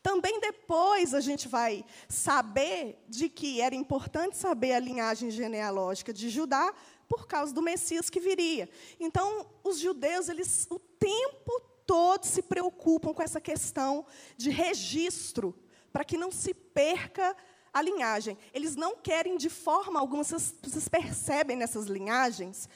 Também 0.01 0.39
depois 0.39 1.13
a 1.13 1.19
gente 1.19 1.47
vai 1.47 1.85
saber 2.07 3.03
de 3.07 3.29
que 3.29 3.61
era 3.61 3.75
importante 3.75 4.37
saber 4.37 4.73
a 4.73 4.79
linhagem 4.79 5.29
genealógica 5.29 6.13
de 6.13 6.29
Judá 6.29 6.73
por 7.07 7.27
causa 7.27 7.53
do 7.53 7.61
Messias 7.61 8.09
que 8.09 8.19
viria. 8.19 8.69
Então, 8.99 9.45
os 9.63 9.79
judeus, 9.79 10.29
eles 10.29 10.65
o 10.69 10.79
tempo 10.79 11.59
todo 11.85 12.23
se 12.23 12.41
preocupam 12.41 13.13
com 13.13 13.21
essa 13.21 13.41
questão 13.41 14.05
de 14.37 14.49
registro, 14.49 15.53
para 15.91 16.05
que 16.05 16.17
não 16.17 16.31
se 16.31 16.53
perca 16.53 17.35
a 17.73 17.81
linhagem. 17.81 18.37
Eles 18.53 18.75
não 18.75 18.95
querem 18.95 19.37
de 19.37 19.49
forma 19.49 19.99
alguma, 19.99 20.23
vocês, 20.23 20.55
vocês 20.61 20.87
percebem 20.87 21.57
nessas 21.57 21.85
linhagens, 21.85 22.69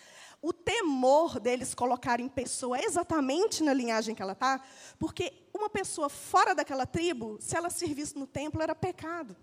o 0.46 0.54
temor 0.54 1.40
deles 1.40 1.74
colocarem 1.74 2.30
pessoa 2.30 2.80
exatamente 2.80 3.64
na 3.64 3.74
linhagem 3.74 4.14
que 4.14 4.22
ela 4.22 4.34
está, 4.34 4.62
porque 5.00 5.34
uma 5.52 5.68
pessoa 5.68 6.08
fora 6.08 6.54
daquela 6.54 6.86
tribo, 6.86 7.40
se 7.42 7.58
ela 7.58 7.72
servisse 7.72 8.16
no 8.16 8.28
templo, 8.28 8.62
era 8.62 8.76
pecado. 8.76 9.36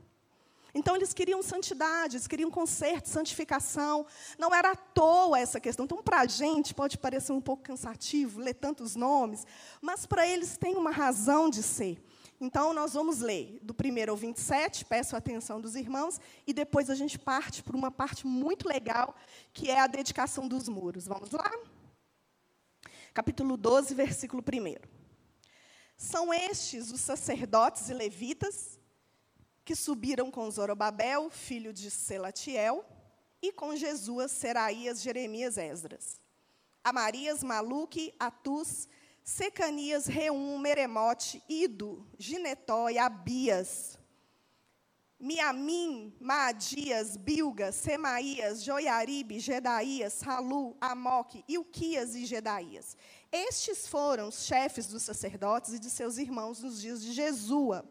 Então, 0.73 0.95
eles 0.95 1.13
queriam 1.13 1.43
santidade, 1.43 2.15
eles 2.15 2.29
queriam 2.29 2.53
conserto, 2.53 3.09
santificação. 3.09 4.07
Não 4.39 4.55
era 4.55 4.71
à 4.71 4.77
toa 4.77 5.41
essa 5.41 5.59
questão. 5.59 5.87
Então, 5.87 6.01
para 6.01 6.21
a 6.21 6.27
gente, 6.27 6.73
pode 6.73 6.97
parecer 6.97 7.33
um 7.33 7.41
pouco 7.41 7.65
cansativo 7.65 8.39
ler 8.39 8.55
tantos 8.55 8.95
nomes, 8.95 9.45
mas 9.81 10.07
para 10.07 10.25
eles 10.25 10.57
tem 10.57 10.77
uma 10.77 10.93
razão 10.93 11.51
de 11.51 11.65
ser. 11.65 12.01
Então, 12.45 12.75
nós 12.75 12.95
vamos 12.95 13.21
ler 13.21 13.61
do 13.63 13.73
1 13.73 14.11
ao 14.11 14.17
27, 14.17 14.85
peço 14.87 15.15
a 15.15 15.19
atenção 15.19 15.61
dos 15.61 15.77
irmãos, 15.77 16.21
e 16.45 16.53
depois 16.53 16.91
a 16.91 16.95
gente 16.97 17.17
parte 17.17 17.63
por 17.63 17.73
uma 17.73 17.89
parte 17.89 18.27
muito 18.27 18.67
legal, 18.67 19.15
que 19.53 19.71
é 19.71 19.79
a 19.79 19.87
dedicação 19.87 20.49
dos 20.49 20.69
muros. 20.69 21.07
Vamos 21.07 21.31
lá? 21.31 21.49
Capítulo 23.15 23.57
12, 23.57 23.95
versículo 23.95 24.43
1. 24.43 24.75
São 25.97 26.35
estes 26.35 26.91
os 26.91 27.01
sacerdotes 27.01 27.89
e 27.91 27.95
levitas 27.95 28.77
que 29.65 29.77
subiram 29.77 30.29
com 30.29 30.51
Zorobabel, 30.51 31.31
filho 31.31 31.73
de 31.73 31.93
Selatiel, 31.93 32.85
e 33.41 33.53
com 33.53 33.77
Jesuas, 33.77 34.33
Seraías, 34.33 35.01
Jeremias, 35.01 35.57
Esdras. 35.57 36.21
Amarias, 36.83 37.45
Maluque, 37.45 38.13
Atus, 38.19 38.89
Secanias, 39.25 40.07
Reum, 40.07 40.59
Meremote, 40.59 41.43
Ido, 41.49 42.07
Ginetó 42.19 42.91
e 42.91 42.99
Abias. 42.99 43.99
Miamim, 45.21 46.13
Maadias, 46.19 47.17
Bilga, 47.17 47.71
Semaías, 47.71 48.65
Joiaribe, 48.65 49.39
Gedaías, 49.39 50.21
Halu, 50.27 50.77
Amoque, 50.81 51.45
Ilquias 51.49 52.17
e 52.17 52.27
Gedaías. 52.27 52.97
Estes 53.31 53.87
foram 53.87 54.27
os 54.27 54.45
chefes 54.45 54.89
dos 54.89 55.05
sacerdotes 55.05 55.75
e 55.75 55.79
de 55.79 55.89
seus 55.89 56.19
irmãos 56.19 56.61
nos 56.61 56.81
dias 56.81 57.01
de 57.01 57.13
Jesua. 57.13 57.89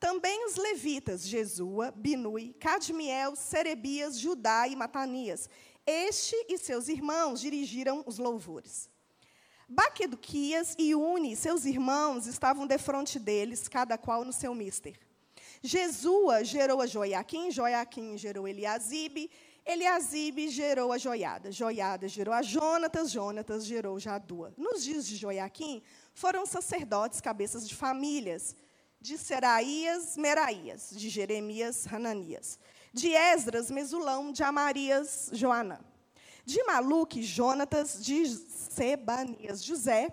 Também 0.00 0.44
os 0.44 0.56
levitas, 0.56 1.24
Jesua, 1.24 1.92
Binui, 1.92 2.52
Cadmiel, 2.54 3.36
Serebias, 3.36 4.18
Judá 4.18 4.66
e 4.66 4.74
Matanias. 4.74 5.48
Este 5.86 6.34
e 6.48 6.58
seus 6.58 6.88
irmãos 6.88 7.40
dirigiram 7.40 8.02
os 8.04 8.18
louvores. 8.18 8.89
Baqueduquias 9.72 10.74
e 10.76 10.96
Uni, 10.96 11.36
seus 11.36 11.64
irmãos, 11.64 12.26
estavam 12.26 12.66
defronte 12.66 13.20
deles, 13.20 13.68
cada 13.68 13.96
qual 13.96 14.24
no 14.24 14.32
seu 14.32 14.52
mister. 14.52 14.98
Jesua 15.62 16.42
gerou 16.42 16.80
a 16.80 16.88
Joiaquim, 16.88 17.52
Joiaquim 17.52 18.18
gerou 18.18 18.48
Eliasibe, 18.48 19.30
Eliasibe 19.64 20.48
gerou 20.48 20.92
a 20.92 20.98
Joiada, 20.98 21.52
Joiada 21.52 22.08
gerou 22.08 22.34
a 22.34 22.42
Jonatas, 22.42 23.12
Jonatas 23.12 23.64
gerou 23.64 24.00
Jadua. 24.00 24.52
Nos 24.56 24.82
dias 24.82 25.06
de 25.06 25.14
Joiaquim, 25.14 25.80
foram 26.14 26.44
sacerdotes 26.44 27.20
cabeças 27.20 27.68
de 27.68 27.76
famílias, 27.76 28.56
de 29.00 29.16
Seraías, 29.16 30.16
Meraías, 30.16 30.90
de 30.90 31.08
Jeremias, 31.08 31.86
Hananias, 31.86 32.58
de 32.92 33.12
Esdras, 33.14 33.70
Mesulão, 33.70 34.32
de 34.32 34.42
Amarias, 34.42 35.30
Joanã, 35.32 35.78
de 36.44 36.62
Maluque, 36.64 37.22
Jonatas, 37.22 38.04
de 38.04 38.26
Sebanias, 38.26 39.64
José, 39.64 40.08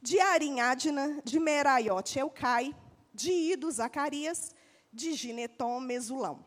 de 0.00 0.20
Arinhadna, 0.20 1.20
de 1.24 1.38
Meraiote, 1.38 2.18
Elcai, 2.18 2.74
de 3.12 3.30
Ido, 3.30 3.70
Zacarias, 3.70 4.54
de 4.92 5.12
Gineton, 5.12 5.80
Mesulão, 5.80 6.44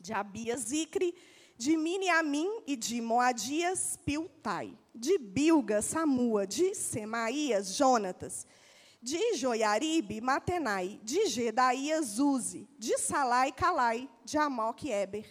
de 0.00 0.12
Abias, 0.12 0.72
Icre, 0.72 1.14
de 1.58 1.76
Miniamim 1.76 2.60
e 2.66 2.76
de 2.76 3.00
Moadias, 3.00 3.98
Piltai, 4.04 4.76
de 4.94 5.18
Bilga, 5.18 5.80
Samua, 5.80 6.46
de 6.46 6.74
Semaías, 6.74 7.74
Jonatas, 7.76 8.46
de 9.00 9.34
Joiaribe, 9.36 10.20
Matenai, 10.20 11.00
de 11.02 11.26
Gedaías, 11.26 12.18
Uzi, 12.18 12.68
de 12.78 12.98
Salai, 12.98 13.52
Calai, 13.52 14.08
de 14.24 14.36
Amoque, 14.36 14.90
Eber, 14.90 15.26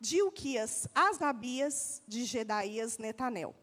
de 0.00 0.22
Uquias, 0.22 0.88
Asabias, 0.94 2.02
de 2.08 2.24
Gedaías, 2.24 2.96
Netanel. 2.96 3.54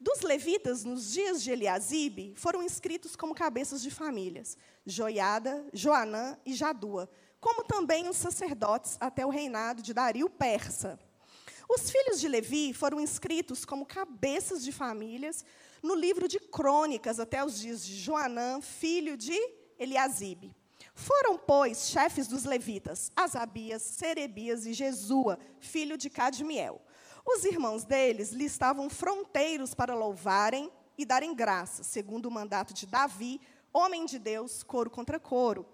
Dos 0.00 0.20
levitas, 0.20 0.84
nos 0.84 1.12
dias 1.12 1.42
de 1.42 1.50
Eliasibe, 1.50 2.32
foram 2.36 2.62
inscritos 2.62 3.16
como 3.16 3.34
cabeças 3.34 3.82
de 3.82 3.90
famílias, 3.90 4.56
Joiada, 4.86 5.66
Joanã 5.72 6.38
e 6.46 6.54
Jadua, 6.54 7.10
como 7.40 7.64
também 7.64 8.08
os 8.08 8.16
sacerdotes 8.16 8.96
até 9.00 9.26
o 9.26 9.30
reinado 9.30 9.82
de 9.82 9.92
Dario 9.92 10.30
Persa. 10.30 10.98
Os 11.68 11.90
filhos 11.90 12.20
de 12.20 12.28
Levi 12.28 12.72
foram 12.72 13.00
inscritos 13.00 13.64
como 13.64 13.84
cabeças 13.84 14.62
de 14.64 14.72
famílias 14.72 15.44
no 15.82 15.94
livro 15.94 16.28
de 16.28 16.38
crônicas 16.38 17.18
até 17.20 17.44
os 17.44 17.58
dias 17.58 17.84
de 17.84 17.96
Joanã, 17.96 18.60
filho 18.60 19.16
de 19.16 19.38
Eliasibe. 19.78 20.54
Foram, 20.94 21.38
pois, 21.38 21.88
chefes 21.88 22.26
dos 22.26 22.44
levitas, 22.44 23.10
Asabias, 23.16 23.82
Serebias 23.82 24.66
e 24.66 24.72
Jesua, 24.72 25.38
filho 25.58 25.96
de 25.96 26.10
Cadmiel. 26.10 26.80
Os 27.24 27.44
irmãos 27.44 27.84
deles 27.84 28.32
lhe 28.32 28.44
estavam 28.44 28.88
fronteiros 28.90 29.74
para 29.74 29.94
louvarem 29.94 30.70
e 30.96 31.04
darem 31.04 31.34
graça, 31.34 31.82
segundo 31.82 32.26
o 32.26 32.30
mandato 32.30 32.74
de 32.74 32.86
Davi, 32.86 33.40
homem 33.72 34.04
de 34.04 34.18
Deus, 34.18 34.62
coro 34.62 34.90
contra 34.90 35.18
coro. 35.18 35.66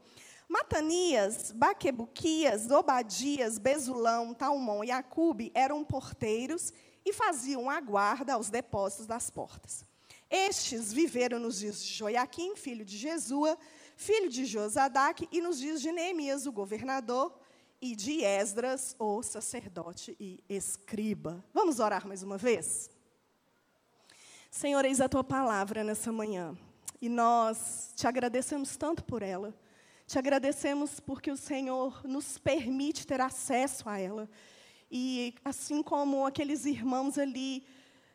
Matanias, 0.49 1.51
Baquebuquias, 1.51 2.71
Obadias, 2.71 3.59
Bezulão, 3.59 4.33
Talmon 4.33 4.85
e 4.85 4.91
Acube 4.91 5.51
eram 5.55 5.83
porteiros 5.83 6.73
e 7.05 7.13
faziam 7.13 7.69
a 7.69 7.81
guarda 7.81 8.35
aos 8.35 8.49
depósitos 8.49 9.07
das 9.07 9.31
portas. 9.31 9.85
Estes 10.31 10.93
viveram 10.93 11.39
nos 11.39 11.59
dias 11.59 11.85
de 11.85 11.93
Joiaquim, 11.93 12.57
filho 12.57 12.85
de 12.85 12.97
Jesua, 12.97 13.59
filho 13.97 14.29
de 14.29 14.45
Josadaque, 14.45 15.29
e 15.33 15.41
nos 15.41 15.59
dias 15.59 15.81
de 15.81 15.91
Neemias, 15.91 16.47
o 16.47 16.53
governador, 16.53 17.37
e 17.81 17.97
de 17.97 18.23
Esdras, 18.23 18.95
o 18.99 19.23
sacerdote 19.23 20.17
e 20.21 20.43
escriba. 20.49 21.45
Vamos 21.53 21.81
orar 21.81 22.07
mais 22.07 22.23
uma 22.23 22.38
vez? 22.38 22.91
Senhor, 24.50 24.85
eis 24.85 25.00
a 25.00 25.09
tua 25.09 25.25
palavra 25.25 25.85
nessa 25.85 26.11
manhã. 26.11 26.57
E 27.00 27.09
nós 27.09 27.93
te 27.95 28.07
agradecemos 28.07 28.76
tanto 28.76 29.05
por 29.05 29.23
ela. 29.23 29.55
Te 30.07 30.19
agradecemos 30.19 31.00
porque 31.00 31.31
o 31.31 31.37
Senhor 31.37 32.03
nos 32.05 32.38
permite 32.38 33.07
ter 33.07 33.21
acesso 33.21 33.88
a 33.88 33.99
ela. 33.99 34.29
E 34.91 35.35
assim 35.45 35.83
como 35.83 36.25
aqueles 36.25 36.65
irmãos 36.65 37.19
ali 37.19 37.67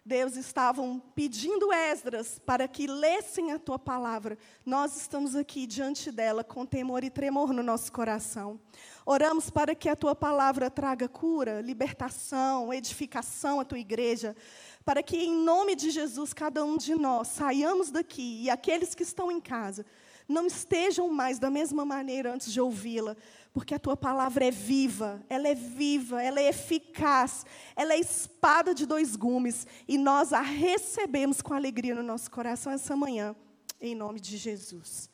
Deus 0.03 0.35
estavam 0.35 0.99
pedindo 1.13 1.71
Esdras 1.71 2.39
para 2.39 2.67
que 2.67 2.87
lessem 2.87 3.51
a 3.51 3.59
tua 3.59 3.77
palavra. 3.77 4.35
Nós 4.65 4.97
estamos 4.99 5.35
aqui 5.35 5.67
diante 5.67 6.11
dela 6.11 6.43
com 6.43 6.65
temor 6.65 7.03
e 7.03 7.09
tremor 7.11 7.53
no 7.53 7.61
nosso 7.61 7.91
coração. 7.91 8.59
Oramos 9.05 9.51
para 9.51 9.75
que 9.75 9.87
a 9.87 9.95
tua 9.95 10.15
palavra 10.15 10.71
traga 10.71 11.07
cura, 11.07 11.61
libertação, 11.61 12.73
edificação 12.73 13.59
à 13.59 13.65
tua 13.65 13.77
igreja, 13.77 14.35
para 14.83 15.03
que 15.03 15.17
em 15.17 15.35
nome 15.35 15.75
de 15.75 15.91
Jesus 15.91 16.33
cada 16.33 16.65
um 16.65 16.77
de 16.77 16.95
nós 16.95 17.27
saiamos 17.27 17.91
daqui 17.91 18.41
e 18.41 18.49
aqueles 18.49 18.95
que 18.95 19.03
estão 19.03 19.31
em 19.31 19.39
casa 19.39 19.85
não 20.27 20.47
estejam 20.47 21.09
mais 21.09 21.37
da 21.37 21.49
mesma 21.49 21.85
maneira 21.85 22.33
antes 22.33 22.51
de 22.51 22.61
ouvi-la, 22.61 23.15
porque 23.53 23.75
a 23.75 23.79
tua 23.79 23.97
palavra 23.97 24.45
é 24.45 24.51
viva, 24.51 25.21
ela 25.29 25.47
é 25.47 25.55
viva, 25.55 26.23
ela 26.23 26.39
é 26.39 26.49
eficaz, 26.49 27.45
ela 27.75 27.93
é 27.93 27.99
espada 27.99 28.73
de 28.73 28.85
dois 28.85 29.15
gumes, 29.15 29.67
e 29.87 29.97
nós 29.97 30.31
a 30.31 30.41
recebemos 30.41 31.41
com 31.41 31.53
alegria 31.53 31.93
no 31.93 32.03
nosso 32.03 32.31
coração 32.31 32.71
essa 32.71 32.95
manhã, 32.95 33.35
em 33.79 33.93
nome 33.93 34.19
de 34.19 34.37
Jesus. 34.37 35.09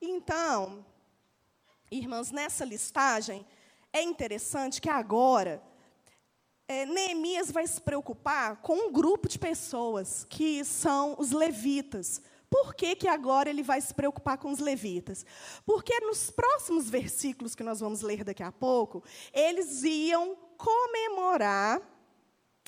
Então, 0.00 0.84
irmãos, 1.90 2.30
nessa 2.30 2.64
listagem, 2.64 3.46
é 3.92 4.02
interessante 4.02 4.80
que 4.80 4.88
agora 4.88 5.62
é, 6.68 6.86
Neemias 6.86 7.50
vai 7.50 7.66
se 7.66 7.80
preocupar 7.80 8.58
com 8.58 8.74
um 8.74 8.92
grupo 8.92 9.28
de 9.28 9.38
pessoas 9.38 10.24
que 10.28 10.64
são 10.64 11.16
os 11.18 11.32
levitas. 11.32 12.22
Por 12.50 12.74
que, 12.74 12.96
que 12.96 13.06
agora 13.06 13.48
ele 13.48 13.62
vai 13.62 13.80
se 13.80 13.94
preocupar 13.94 14.36
com 14.36 14.50
os 14.50 14.58
levitas? 14.58 15.24
Porque 15.64 15.98
nos 16.00 16.30
próximos 16.30 16.90
versículos 16.90 17.54
que 17.54 17.62
nós 17.62 17.78
vamos 17.78 18.02
ler 18.02 18.24
daqui 18.24 18.42
a 18.42 18.50
pouco, 18.50 19.04
eles 19.32 19.84
iam 19.84 20.36
comemorar 20.58 21.80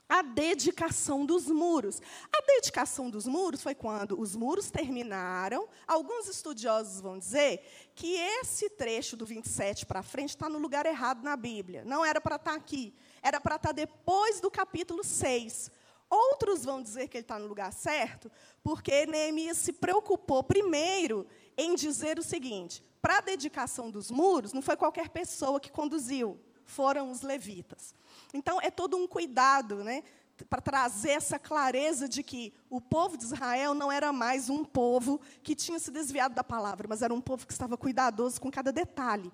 a 0.08 0.20
dedicação 0.20 1.24
dos 1.24 1.46
muros. 1.46 2.00
A 2.30 2.42
dedicação 2.46 3.08
dos 3.08 3.26
muros 3.26 3.62
foi 3.62 3.74
quando 3.74 4.20
os 4.20 4.36
muros 4.36 4.70
terminaram. 4.70 5.66
Alguns 5.86 6.28
estudiosos 6.28 7.00
vão 7.00 7.18
dizer 7.18 7.90
que 7.94 8.14
esse 8.14 8.68
trecho 8.70 9.16
do 9.16 9.24
27 9.24 9.86
para 9.86 10.02
frente 10.02 10.30
está 10.30 10.48
no 10.48 10.58
lugar 10.58 10.86
errado 10.86 11.24
na 11.24 11.34
Bíblia. 11.34 11.82
Não 11.84 12.04
era 12.04 12.20
para 12.20 12.36
estar 12.36 12.52
tá 12.52 12.56
aqui, 12.56 12.94
era 13.22 13.40
para 13.40 13.56
estar 13.56 13.70
tá 13.70 13.72
depois 13.72 14.38
do 14.38 14.50
capítulo 14.50 15.02
6. 15.02 15.70
Outros 16.14 16.62
vão 16.62 16.82
dizer 16.82 17.08
que 17.08 17.16
ele 17.16 17.24
está 17.24 17.38
no 17.38 17.46
lugar 17.46 17.72
certo, 17.72 18.30
porque 18.62 19.06
Neemias 19.06 19.56
se 19.56 19.72
preocupou 19.72 20.42
primeiro 20.42 21.26
em 21.56 21.74
dizer 21.74 22.18
o 22.18 22.22
seguinte: 22.22 22.84
para 23.00 23.16
a 23.16 23.20
dedicação 23.22 23.90
dos 23.90 24.10
muros, 24.10 24.52
não 24.52 24.60
foi 24.60 24.76
qualquer 24.76 25.08
pessoa 25.08 25.58
que 25.58 25.72
conduziu, 25.72 26.38
foram 26.66 27.10
os 27.10 27.22
levitas. 27.22 27.94
Então, 28.34 28.60
é 28.60 28.70
todo 28.70 28.94
um 28.94 29.08
cuidado, 29.08 29.82
né? 29.82 30.02
Para 30.50 30.60
trazer 30.60 31.12
essa 31.12 31.38
clareza 31.38 32.06
de 32.06 32.22
que 32.22 32.52
o 32.68 32.78
povo 32.78 33.16
de 33.16 33.24
Israel 33.24 33.72
não 33.72 33.90
era 33.90 34.12
mais 34.12 34.50
um 34.50 34.66
povo 34.66 35.18
que 35.42 35.54
tinha 35.54 35.78
se 35.78 35.90
desviado 35.90 36.34
da 36.34 36.44
palavra, 36.44 36.86
mas 36.86 37.00
era 37.00 37.14
um 37.14 37.22
povo 37.22 37.46
que 37.46 37.54
estava 37.54 37.78
cuidadoso 37.78 38.38
com 38.38 38.50
cada 38.50 38.70
detalhe. 38.70 39.32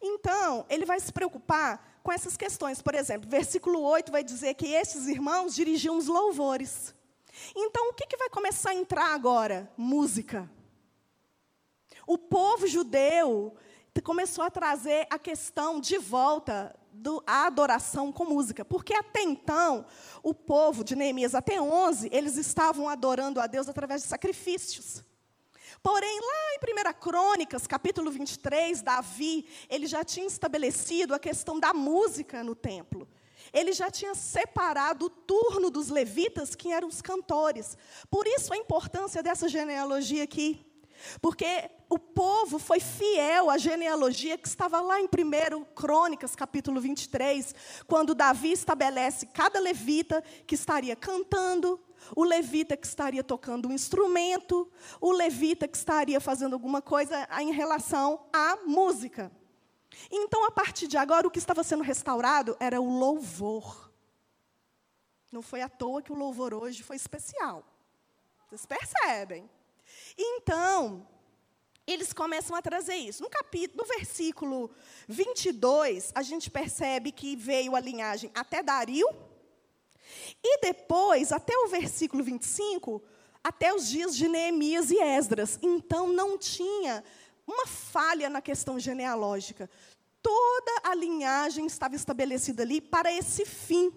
Então, 0.00 0.64
ele 0.68 0.84
vai 0.84 1.00
se 1.00 1.12
preocupar 1.12 1.91
com 2.02 2.12
essas 2.12 2.36
questões. 2.36 2.82
Por 2.82 2.94
exemplo, 2.94 3.28
versículo 3.28 3.80
8 3.80 4.10
vai 4.10 4.24
dizer 4.24 4.54
que 4.54 4.66
esses 4.66 5.06
irmãos 5.06 5.54
dirigiam 5.54 5.96
os 5.96 6.06
louvores. 6.06 6.94
Então, 7.56 7.90
o 7.90 7.94
que, 7.94 8.06
que 8.06 8.16
vai 8.16 8.28
começar 8.28 8.70
a 8.70 8.74
entrar 8.74 9.14
agora? 9.14 9.70
Música. 9.76 10.50
O 12.06 12.18
povo 12.18 12.66
judeu 12.66 13.54
começou 14.00 14.44
a 14.44 14.50
trazer 14.50 15.06
a 15.10 15.18
questão 15.18 15.80
de 15.80 15.98
volta 15.98 16.74
da 16.92 17.46
adoração 17.46 18.12
com 18.12 18.24
música. 18.24 18.64
Porque 18.64 18.94
até 18.94 19.22
então, 19.22 19.84
o 20.22 20.34
povo 20.34 20.82
de 20.84 20.96
Neemias, 20.96 21.34
até 21.34 21.60
11, 21.60 22.08
eles 22.12 22.36
estavam 22.36 22.88
adorando 22.88 23.40
a 23.40 23.46
Deus 23.46 23.68
através 23.68 24.02
de 24.02 24.08
sacrifícios. 24.08 25.04
Porém, 25.82 26.20
lá 26.20 26.54
em 26.54 26.88
1 26.88 26.92
Crônicas, 27.00 27.66
capítulo 27.66 28.10
23, 28.10 28.82
Davi, 28.82 29.46
ele 29.70 29.86
já 29.86 30.02
tinha 30.04 30.26
estabelecido 30.26 31.14
a 31.14 31.18
questão 31.18 31.60
da 31.60 31.72
música 31.72 32.42
no 32.42 32.54
templo. 32.54 33.08
Ele 33.52 33.72
já 33.72 33.90
tinha 33.90 34.14
separado 34.14 35.06
o 35.06 35.10
turno 35.10 35.70
dos 35.70 35.88
levitas, 35.88 36.54
que 36.54 36.72
eram 36.72 36.88
os 36.88 37.02
cantores. 37.02 37.76
Por 38.10 38.26
isso 38.26 38.52
a 38.52 38.56
importância 38.56 39.22
dessa 39.22 39.48
genealogia 39.48 40.24
aqui. 40.24 40.64
Porque 41.20 41.70
o 41.88 41.98
povo 41.98 42.58
foi 42.58 42.80
fiel 42.80 43.50
à 43.50 43.58
genealogia 43.58 44.38
que 44.38 44.48
estava 44.48 44.80
lá 44.80 45.00
em 45.00 45.06
1 45.06 45.64
Crônicas, 45.74 46.34
capítulo 46.34 46.80
23, 46.80 47.54
quando 47.86 48.14
Davi 48.14 48.52
estabelece 48.52 49.26
cada 49.26 49.58
levita 49.58 50.22
que 50.46 50.54
estaria 50.54 50.94
cantando, 50.94 51.80
o 52.14 52.24
levita 52.24 52.76
que 52.76 52.86
estaria 52.86 53.22
tocando 53.22 53.68
um 53.68 53.72
instrumento, 53.72 54.70
o 55.00 55.12
levita 55.12 55.68
que 55.68 55.76
estaria 55.76 56.20
fazendo 56.20 56.54
alguma 56.54 56.82
coisa 56.82 57.26
em 57.40 57.52
relação 57.52 58.26
à 58.32 58.56
música. 58.66 59.30
Então, 60.10 60.44
a 60.44 60.50
partir 60.50 60.86
de 60.88 60.96
agora, 60.96 61.26
o 61.26 61.30
que 61.30 61.38
estava 61.38 61.62
sendo 61.62 61.82
restaurado 61.82 62.56
era 62.58 62.80
o 62.80 62.98
louvor. 62.98 63.90
Não 65.30 65.42
foi 65.42 65.62
à 65.62 65.68
toa 65.68 66.02
que 66.02 66.12
o 66.12 66.16
louvor 66.16 66.52
hoje 66.52 66.82
foi 66.82 66.96
especial. 66.96 67.64
Vocês 68.48 68.66
percebem? 68.66 69.48
Então, 70.16 71.06
eles 71.86 72.12
começam 72.12 72.54
a 72.54 72.62
trazer 72.62 72.96
isso. 72.96 73.22
No 73.22 73.30
capítulo, 73.30 73.82
no 73.82 73.88
versículo 73.88 74.70
22, 75.08 76.12
a 76.14 76.22
gente 76.22 76.50
percebe 76.50 77.10
que 77.10 77.34
veio 77.34 77.74
a 77.74 77.80
linhagem 77.80 78.30
até 78.34 78.62
Dario, 78.62 79.08
e 80.42 80.60
depois, 80.60 81.32
até 81.32 81.56
o 81.56 81.68
versículo 81.68 82.22
25, 82.22 83.02
até 83.42 83.74
os 83.74 83.88
dias 83.88 84.16
de 84.16 84.28
Neemias 84.28 84.90
e 84.90 84.98
Esdras. 84.98 85.58
Então, 85.62 86.08
não 86.08 86.38
tinha 86.38 87.04
uma 87.46 87.66
falha 87.66 88.28
na 88.28 88.40
questão 88.40 88.78
genealógica. 88.78 89.68
Toda 90.22 90.72
a 90.84 90.94
linhagem 90.94 91.66
estava 91.66 91.96
estabelecida 91.96 92.62
ali 92.62 92.80
para 92.80 93.12
esse 93.12 93.44
fim. 93.44 93.92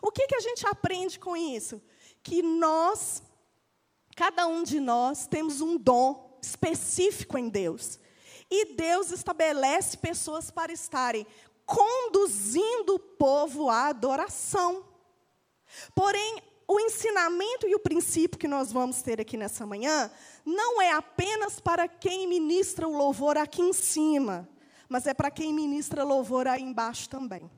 O 0.00 0.10
que, 0.10 0.26
que 0.26 0.34
a 0.34 0.40
gente 0.40 0.66
aprende 0.66 1.18
com 1.18 1.36
isso? 1.36 1.82
Que 2.22 2.42
nós, 2.42 3.22
cada 4.16 4.46
um 4.46 4.62
de 4.62 4.80
nós, 4.80 5.26
temos 5.26 5.60
um 5.60 5.76
dom 5.76 6.38
específico 6.42 7.36
em 7.36 7.48
Deus. 7.48 7.98
E 8.50 8.74
Deus 8.74 9.10
estabelece 9.10 9.96
pessoas 9.96 10.50
para 10.50 10.72
estarem 10.72 11.26
conduzindo 11.66 12.94
o 12.94 12.98
povo 12.98 13.68
à 13.68 13.88
adoração. 13.88 14.85
Porém, 15.94 16.42
o 16.68 16.80
ensinamento 16.80 17.66
e 17.66 17.74
o 17.74 17.78
princípio 17.78 18.38
que 18.38 18.48
nós 18.48 18.72
vamos 18.72 19.00
ter 19.02 19.20
aqui 19.20 19.36
nessa 19.36 19.64
manhã 19.64 20.10
não 20.44 20.82
é 20.82 20.92
apenas 20.92 21.60
para 21.60 21.86
quem 21.86 22.26
ministra 22.26 22.88
o 22.88 22.96
louvor 22.96 23.38
aqui 23.38 23.62
em 23.62 23.72
cima, 23.72 24.48
mas 24.88 25.06
é 25.06 25.14
para 25.14 25.30
quem 25.30 25.52
ministra 25.52 26.02
louvor 26.02 26.48
aí 26.48 26.62
embaixo 26.62 27.08
também. 27.08 27.50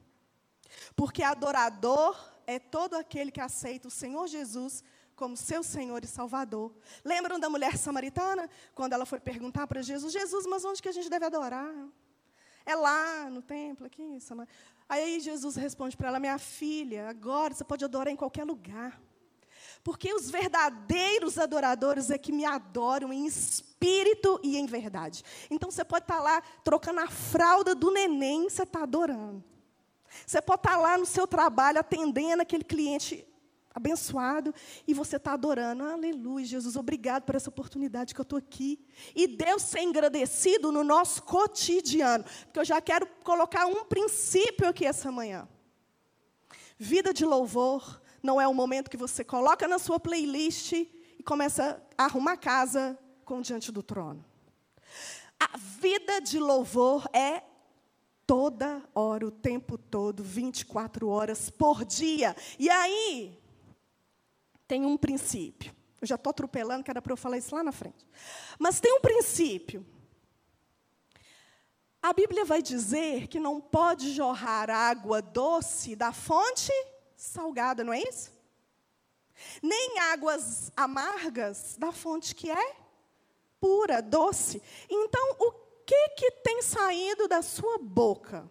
Porque 0.94 1.22
adorador 1.22 2.16
é 2.46 2.58
todo 2.58 2.94
aquele 2.94 3.30
que 3.30 3.40
aceita 3.40 3.88
o 3.88 3.90
Senhor 3.90 4.26
Jesus 4.26 4.84
como 5.16 5.36
seu 5.36 5.62
Senhor 5.62 6.04
e 6.04 6.06
Salvador. 6.06 6.72
Lembram 7.04 7.40
da 7.40 7.50
mulher 7.50 7.76
samaritana? 7.76 8.48
Quando 8.74 8.92
ela 8.92 9.04
foi 9.04 9.18
perguntar 9.18 9.66
para 9.66 9.82
Jesus: 9.82 10.12
Jesus, 10.12 10.46
mas 10.46 10.64
onde 10.64 10.80
que 10.80 10.88
a 10.88 10.92
gente 10.92 11.10
deve 11.10 11.24
adorar? 11.24 11.74
É 12.64 12.76
lá 12.76 13.28
no 13.30 13.42
templo, 13.42 13.86
aqui, 13.86 14.20
Samaria. 14.20 14.52
Aí 14.88 15.20
Jesus 15.20 15.56
responde 15.56 15.96
para 15.96 16.08
ela: 16.08 16.18
Minha 16.18 16.38
filha, 16.38 17.08
agora 17.08 17.54
você 17.54 17.64
pode 17.64 17.84
adorar 17.84 18.12
em 18.12 18.16
qualquer 18.16 18.44
lugar. 18.44 19.00
Porque 19.84 20.12
os 20.12 20.30
verdadeiros 20.30 21.38
adoradores 21.38 22.10
é 22.10 22.18
que 22.18 22.32
me 22.32 22.44
adoram 22.44 23.12
em 23.12 23.26
espírito 23.26 24.40
e 24.42 24.56
em 24.56 24.66
verdade. 24.66 25.22
Então 25.50 25.70
você 25.70 25.84
pode 25.84 26.04
estar 26.04 26.16
tá 26.16 26.22
lá 26.22 26.42
trocando 26.64 27.00
a 27.00 27.08
fralda 27.08 27.74
do 27.74 27.90
neném, 27.90 28.48
você 28.48 28.64
está 28.64 28.82
adorando. 28.82 29.44
Você 30.26 30.40
pode 30.40 30.60
estar 30.60 30.72
tá 30.72 30.78
lá 30.78 30.98
no 30.98 31.06
seu 31.06 31.26
trabalho 31.26 31.78
atendendo 31.78 32.42
aquele 32.42 32.64
cliente 32.64 33.26
abençoado 33.74 34.54
e 34.86 34.94
você 34.94 35.16
está 35.16 35.32
adorando. 35.32 35.84
Aleluia, 35.84 36.44
Jesus, 36.44 36.76
obrigado 36.76 37.24
por 37.24 37.34
essa 37.34 37.50
oportunidade 37.50 38.14
que 38.14 38.20
eu 38.20 38.24
estou 38.24 38.38
aqui. 38.38 38.84
E 39.14 39.26
Deus 39.26 39.62
ser 39.62 39.80
engrandecido 39.80 40.72
no 40.72 40.82
nosso 40.82 41.22
cotidiano. 41.22 42.24
Porque 42.44 42.60
eu 42.60 42.64
já 42.64 42.80
quero 42.80 43.06
colocar 43.22 43.66
um 43.66 43.84
princípio 43.84 44.68
aqui 44.68 44.84
essa 44.84 45.12
manhã. 45.12 45.48
Vida 46.78 47.12
de 47.12 47.24
louvor 47.24 48.00
não 48.22 48.40
é 48.40 48.46
o 48.46 48.54
momento 48.54 48.90
que 48.90 48.96
você 48.96 49.24
coloca 49.24 49.66
na 49.68 49.78
sua 49.78 49.98
playlist 49.98 50.72
e 50.72 51.22
começa 51.24 51.82
a 51.96 52.04
arrumar 52.04 52.36
casa 52.36 52.98
com 53.24 53.40
diante 53.40 53.70
do 53.70 53.82
trono. 53.82 54.24
A 55.38 55.56
vida 55.56 56.20
de 56.20 56.38
louvor 56.38 57.08
é 57.12 57.42
toda 58.26 58.82
hora, 58.94 59.26
o 59.26 59.30
tempo 59.30 59.78
todo, 59.78 60.22
24 60.22 61.08
horas 61.08 61.48
por 61.48 61.84
dia. 61.84 62.36
E 62.58 62.68
aí, 62.68 63.37
tem 64.68 64.84
um 64.84 64.96
princípio. 64.96 65.74
Eu 66.00 66.06
já 66.06 66.14
estou 66.14 66.30
atropelando, 66.30 66.84
que 66.84 66.90
era 66.90 67.02
para 67.02 67.12
eu 67.12 67.16
falar 67.16 67.38
isso 67.38 67.54
lá 67.54 67.64
na 67.64 67.72
frente. 67.72 68.06
Mas 68.58 68.78
tem 68.78 68.92
um 68.92 69.00
princípio. 69.00 69.84
A 72.00 72.12
Bíblia 72.12 72.44
vai 72.44 72.62
dizer 72.62 73.26
que 73.26 73.40
não 73.40 73.60
pode 73.60 74.12
jorrar 74.12 74.70
água 74.70 75.20
doce 75.20 75.96
da 75.96 76.12
fonte 76.12 76.70
salgada, 77.16 77.82
não 77.82 77.92
é 77.92 78.00
isso? 78.00 78.30
Nem 79.60 79.98
águas 79.98 80.70
amargas 80.76 81.76
da 81.76 81.90
fonte 81.90 82.34
que 82.34 82.48
é 82.48 82.76
pura, 83.60 84.00
doce. 84.00 84.62
Então, 84.88 85.36
o 85.40 85.52
que 85.84 86.08
que 86.10 86.30
tem 86.30 86.62
saído 86.62 87.26
da 87.26 87.42
sua 87.42 87.78
boca? 87.78 88.48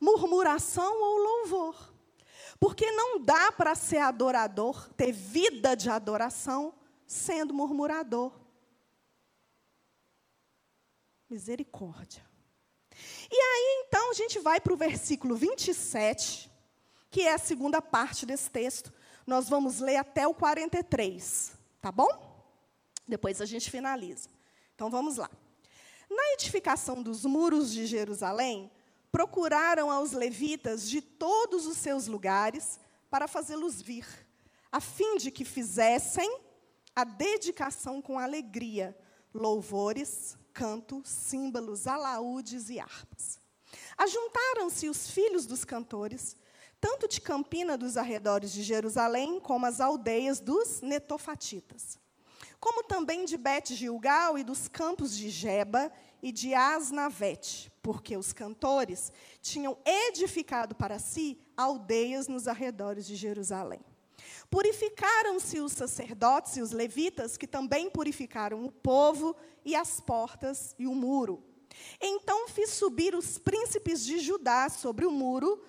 Murmuração 0.00 1.02
ou 1.02 1.18
louvor? 1.18 1.94
Porque 2.60 2.90
não 2.90 3.20
dá 3.20 3.52
para 3.52 3.74
ser 3.74 3.98
adorador, 3.98 4.88
ter 4.94 5.12
vida 5.12 5.76
de 5.76 5.88
adoração, 5.88 6.74
sendo 7.06 7.54
murmurador. 7.54 8.32
Misericórdia. 11.30 12.26
E 13.30 13.36
aí, 13.36 13.84
então, 13.86 14.10
a 14.10 14.14
gente 14.14 14.38
vai 14.40 14.60
para 14.60 14.72
o 14.72 14.76
versículo 14.76 15.36
27, 15.36 16.50
que 17.10 17.22
é 17.22 17.34
a 17.34 17.38
segunda 17.38 17.80
parte 17.80 18.26
desse 18.26 18.50
texto. 18.50 18.92
Nós 19.26 19.48
vamos 19.48 19.78
ler 19.78 19.96
até 19.96 20.26
o 20.26 20.34
43, 20.34 21.52
tá 21.80 21.92
bom? 21.92 22.08
Depois 23.06 23.40
a 23.40 23.46
gente 23.46 23.70
finaliza. 23.70 24.28
Então, 24.74 24.90
vamos 24.90 25.16
lá. 25.16 25.30
Na 26.10 26.32
edificação 26.32 27.02
dos 27.02 27.24
muros 27.24 27.70
de 27.72 27.86
Jerusalém, 27.86 28.70
procuraram 29.10 29.90
aos 29.90 30.12
levitas 30.12 30.88
de 30.88 31.00
todos 31.00 31.66
os 31.66 31.78
seus 31.78 32.06
lugares 32.06 32.78
para 33.10 33.26
fazê-los 33.26 33.80
vir, 33.80 34.06
a 34.70 34.80
fim 34.80 35.16
de 35.16 35.30
que 35.30 35.44
fizessem 35.44 36.40
a 36.94 37.04
dedicação 37.04 38.02
com 38.02 38.18
alegria, 38.18 38.96
louvores, 39.32 40.36
canto, 40.52 41.02
símbolos, 41.04 41.86
alaúdes 41.86 42.68
e 42.68 42.80
harpas. 42.80 43.40
Ajuntaram-se 43.96 44.88
os 44.88 45.10
filhos 45.10 45.46
dos 45.46 45.64
cantores, 45.64 46.36
tanto 46.80 47.08
de 47.08 47.20
Campina 47.20 47.76
dos 47.76 47.96
arredores 47.96 48.52
de 48.52 48.62
Jerusalém, 48.62 49.40
como 49.40 49.66
as 49.66 49.80
aldeias 49.80 50.40
dos 50.40 50.80
netofatitas, 50.80 51.98
como 52.60 52.84
também 52.84 53.24
de 53.24 53.36
Bet-Gilgal 53.36 54.38
e 54.38 54.44
dos 54.44 54.68
campos 54.68 55.16
de 55.16 55.30
Geba 55.30 55.92
e 56.22 56.32
de 56.32 56.54
Asnavete, 56.54 57.70
porque 57.88 58.18
os 58.18 58.34
cantores 58.34 59.10
tinham 59.40 59.78
edificado 59.82 60.74
para 60.74 60.98
si 60.98 61.40
aldeias 61.56 62.28
nos 62.28 62.46
arredores 62.46 63.06
de 63.06 63.16
Jerusalém. 63.16 63.80
Purificaram-se 64.50 65.58
os 65.58 65.72
sacerdotes 65.72 66.58
e 66.58 66.60
os 66.60 66.72
levitas, 66.72 67.38
que 67.38 67.46
também 67.46 67.88
purificaram 67.88 68.62
o 68.62 68.70
povo 68.70 69.34
e 69.64 69.74
as 69.74 70.02
portas 70.02 70.74
e 70.78 70.86
o 70.86 70.94
muro. 70.94 71.42
Então 71.98 72.46
fiz 72.48 72.72
subir 72.72 73.14
os 73.14 73.38
príncipes 73.38 74.04
de 74.04 74.18
Judá 74.18 74.68
sobre 74.68 75.06
o 75.06 75.10
muro 75.10 75.64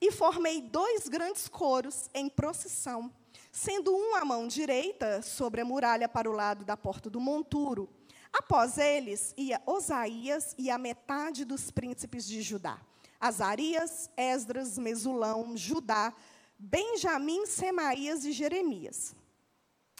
e 0.00 0.12
formei 0.12 0.62
dois 0.62 1.08
grandes 1.08 1.48
coros 1.48 2.08
em 2.14 2.28
procissão, 2.28 3.12
sendo 3.50 3.92
um 3.92 4.14
à 4.14 4.24
mão 4.24 4.46
direita 4.46 5.20
sobre 5.20 5.62
a 5.62 5.64
muralha 5.64 6.08
para 6.08 6.30
o 6.30 6.32
lado 6.32 6.64
da 6.64 6.76
porta 6.76 7.10
do 7.10 7.18
monturo. 7.18 7.95
Após 8.32 8.78
eles 8.78 9.34
ia 9.36 9.62
Osaías 9.66 10.54
e 10.58 10.70
a 10.70 10.78
metade 10.78 11.44
dos 11.44 11.70
príncipes 11.70 12.26
de 12.26 12.42
Judá. 12.42 12.78
Azarias, 13.20 14.10
Esdras, 14.16 14.78
Mesulão, 14.78 15.56
Judá, 15.56 16.12
Benjamim, 16.58 17.46
Semaías 17.46 18.24
e 18.24 18.32
Jeremias. 18.32 19.14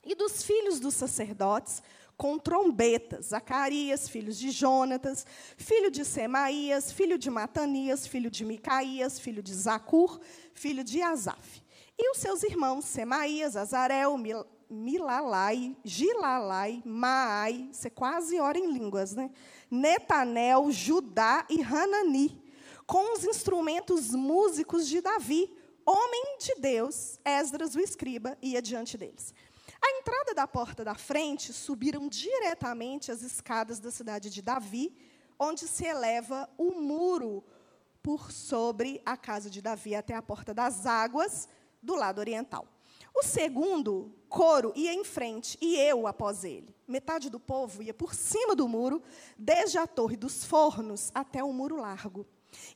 E 0.04 0.14
dos 0.14 0.42
filhos 0.42 0.78
dos 0.78 0.94
sacerdotes, 0.94 1.82
com 2.16 2.38
trombetas, 2.38 3.26
Zacarias, 3.26 4.08
filho 4.08 4.32
de 4.32 4.50
Jonatas, 4.50 5.26
filho 5.56 5.90
de 5.90 6.04
Semaías, 6.04 6.90
filho 6.90 7.18
de 7.18 7.28
Matanias, 7.30 8.06
filho 8.06 8.30
de 8.30 8.44
Micaías, 8.44 9.18
filho 9.18 9.42
de 9.42 9.54
Zacur, 9.54 10.18
filho 10.54 10.82
de 10.82 11.02
Asaf. 11.02 11.62
E 11.98 12.10
os 12.10 12.18
seus 12.18 12.42
irmãos, 12.42 12.84
Semaías, 12.84 13.56
Azarel, 13.56 14.16
Milalai, 14.68 15.76
Gilalai, 15.84 16.82
Maai, 16.84 17.68
você 17.72 17.88
quase 17.88 18.38
ora 18.40 18.58
em 18.58 18.72
línguas, 18.72 19.14
né? 19.14 19.30
Netanel, 19.70 20.70
Judá 20.70 21.46
e 21.48 21.62
Hanani, 21.62 22.42
com 22.86 23.14
os 23.14 23.24
instrumentos 23.24 24.10
músicos 24.10 24.88
de 24.88 25.00
Davi, 25.00 25.52
homem 25.84 26.38
de 26.38 26.54
Deus, 26.60 27.18
Esdras, 27.24 27.74
o 27.74 27.80
escriba, 27.80 28.36
ia 28.42 28.60
diante 28.60 28.98
deles. 28.98 29.32
À 29.80 29.98
entrada 29.98 30.34
da 30.34 30.46
porta 30.48 30.84
da 30.84 30.94
frente, 30.94 31.52
subiram 31.52 32.08
diretamente 32.08 33.12
as 33.12 33.22
escadas 33.22 33.78
da 33.78 33.90
cidade 33.90 34.30
de 34.30 34.42
Davi, 34.42 34.96
onde 35.38 35.68
se 35.68 35.84
eleva 35.84 36.48
o 36.58 36.72
muro 36.72 37.44
por 38.02 38.32
sobre 38.32 39.00
a 39.04 39.16
casa 39.16 39.50
de 39.50 39.60
Davi 39.60 39.94
até 39.94 40.14
a 40.14 40.22
porta 40.22 40.54
das 40.54 40.86
águas 40.86 41.48
do 41.82 41.94
lado 41.94 42.18
oriental. 42.18 42.66
O 43.14 43.22
segundo 43.22 44.14
coro 44.28 44.72
ia 44.74 44.92
em 44.92 45.04
frente 45.04 45.56
e 45.60 45.76
eu 45.76 46.06
após 46.06 46.44
ele. 46.44 46.74
Metade 46.86 47.30
do 47.30 47.40
povo 47.40 47.82
ia 47.82 47.94
por 47.94 48.14
cima 48.14 48.54
do 48.54 48.68
muro, 48.68 49.02
desde 49.36 49.78
a 49.78 49.86
torre 49.86 50.16
dos 50.16 50.44
fornos 50.44 51.10
até 51.14 51.42
o 51.42 51.52
muro 51.52 51.76
largo. 51.76 52.26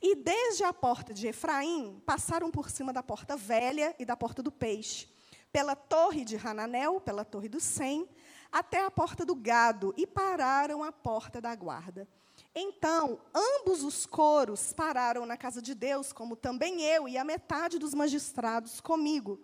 E 0.03 0.15
desde 0.15 0.65
a 0.65 0.73
porta 0.73 1.15
de 1.15 1.29
Efraim, 1.29 2.03
passaram 2.05 2.51
por 2.51 2.71
cima 2.71 2.93
da 2.93 3.03
porta 3.03 3.37
velha 3.37 3.95
e 3.99 4.05
da 4.05 4.17
porta 4.17 4.43
do 4.43 4.51
peixe 4.51 5.09
pela 5.53 5.75
torre 5.75 6.25
de 6.25 6.37
Hananel, 6.37 7.01
pela 7.01 7.25
torre 7.25 7.49
do 7.49 7.61
Sem, 7.61 8.09
até 8.51 8.85
a 8.85 8.91
porta 8.91 9.25
do 9.25 9.35
gado, 9.35 9.95
e 9.97 10.07
pararam 10.07 10.83
à 10.83 10.93
porta 10.93 11.41
da 11.41 11.55
guarda. 11.55 12.09
Então, 12.55 13.21
ambos 13.35 13.85
os 13.85 14.07
coros 14.07 14.73
pararam 14.73 15.25
na 15.25 15.37
casa 15.37 15.63
de 15.63 15.75
Deus, 15.75 16.13
como 16.13 16.35
também 16.35 16.83
eu 16.83 17.09
e 17.09 17.17
a 17.17 17.25
metade 17.25 17.79
dos 17.79 17.95
magistrados 17.95 18.81
comigo. 18.81 19.41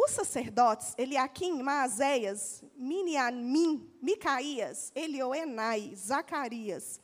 Os 0.00 0.12
sacerdotes, 0.12 0.94
Eliakim, 0.96 1.60
Maazéias, 1.60 2.62
Miniamim, 2.76 3.92
Micaías, 4.00 4.92
Elioenai, 4.94 5.92
Zacarias 5.96 7.00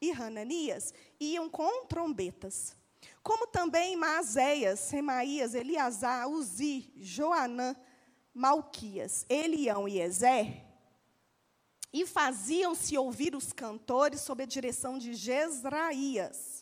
e 0.00 0.10
Hananias, 0.10 0.94
iam 1.20 1.50
com 1.50 1.84
trombetas. 1.84 2.74
Como 3.22 3.46
também 3.46 3.96
Maazéias, 3.96 4.80
Semaías, 4.80 5.54
Eliasar, 5.54 6.26
Uzi, 6.26 6.90
Joanã, 6.96 7.76
Malquias, 8.32 9.26
Elião 9.28 9.86
e 9.86 10.00
Ezer, 10.00 10.64
e 11.92 12.06
faziam-se 12.06 12.96
ouvir 12.96 13.36
os 13.36 13.52
cantores 13.52 14.22
sob 14.22 14.42
a 14.42 14.46
direção 14.46 14.96
de 14.96 15.12
Jezraías. 15.12 16.57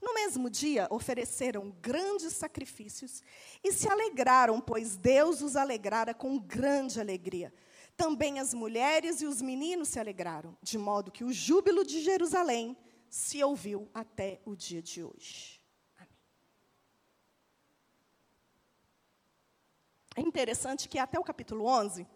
No 0.00 0.14
mesmo 0.14 0.48
dia, 0.48 0.88
ofereceram 0.90 1.70
grandes 1.82 2.32
sacrifícios 2.32 3.22
e 3.62 3.70
se 3.72 3.88
alegraram, 3.88 4.60
pois 4.60 4.96
Deus 4.96 5.42
os 5.42 5.56
alegrara 5.56 6.14
com 6.14 6.38
grande 6.38 6.98
alegria. 6.98 7.52
Também 7.96 8.38
as 8.38 8.54
mulheres 8.54 9.20
e 9.20 9.26
os 9.26 9.42
meninos 9.42 9.88
se 9.88 10.00
alegraram, 10.00 10.56
de 10.62 10.78
modo 10.78 11.10
que 11.10 11.22
o 11.22 11.32
júbilo 11.32 11.84
de 11.84 12.00
Jerusalém 12.00 12.76
se 13.10 13.44
ouviu 13.44 13.90
até 13.92 14.40
o 14.46 14.56
dia 14.56 14.80
de 14.80 15.04
hoje. 15.04 15.60
É 20.16 20.22
interessante 20.22 20.88
que 20.88 20.98
até 20.98 21.18
o 21.18 21.24
capítulo 21.24 21.66
11, 21.66 22.06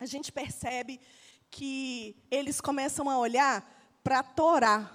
a 0.00 0.06
gente 0.06 0.32
percebe 0.32 1.00
que 1.50 2.16
eles 2.30 2.60
começam 2.60 3.08
a 3.10 3.18
olhar 3.18 4.00
para 4.02 4.20
a 4.20 4.22
Torá, 4.22 4.90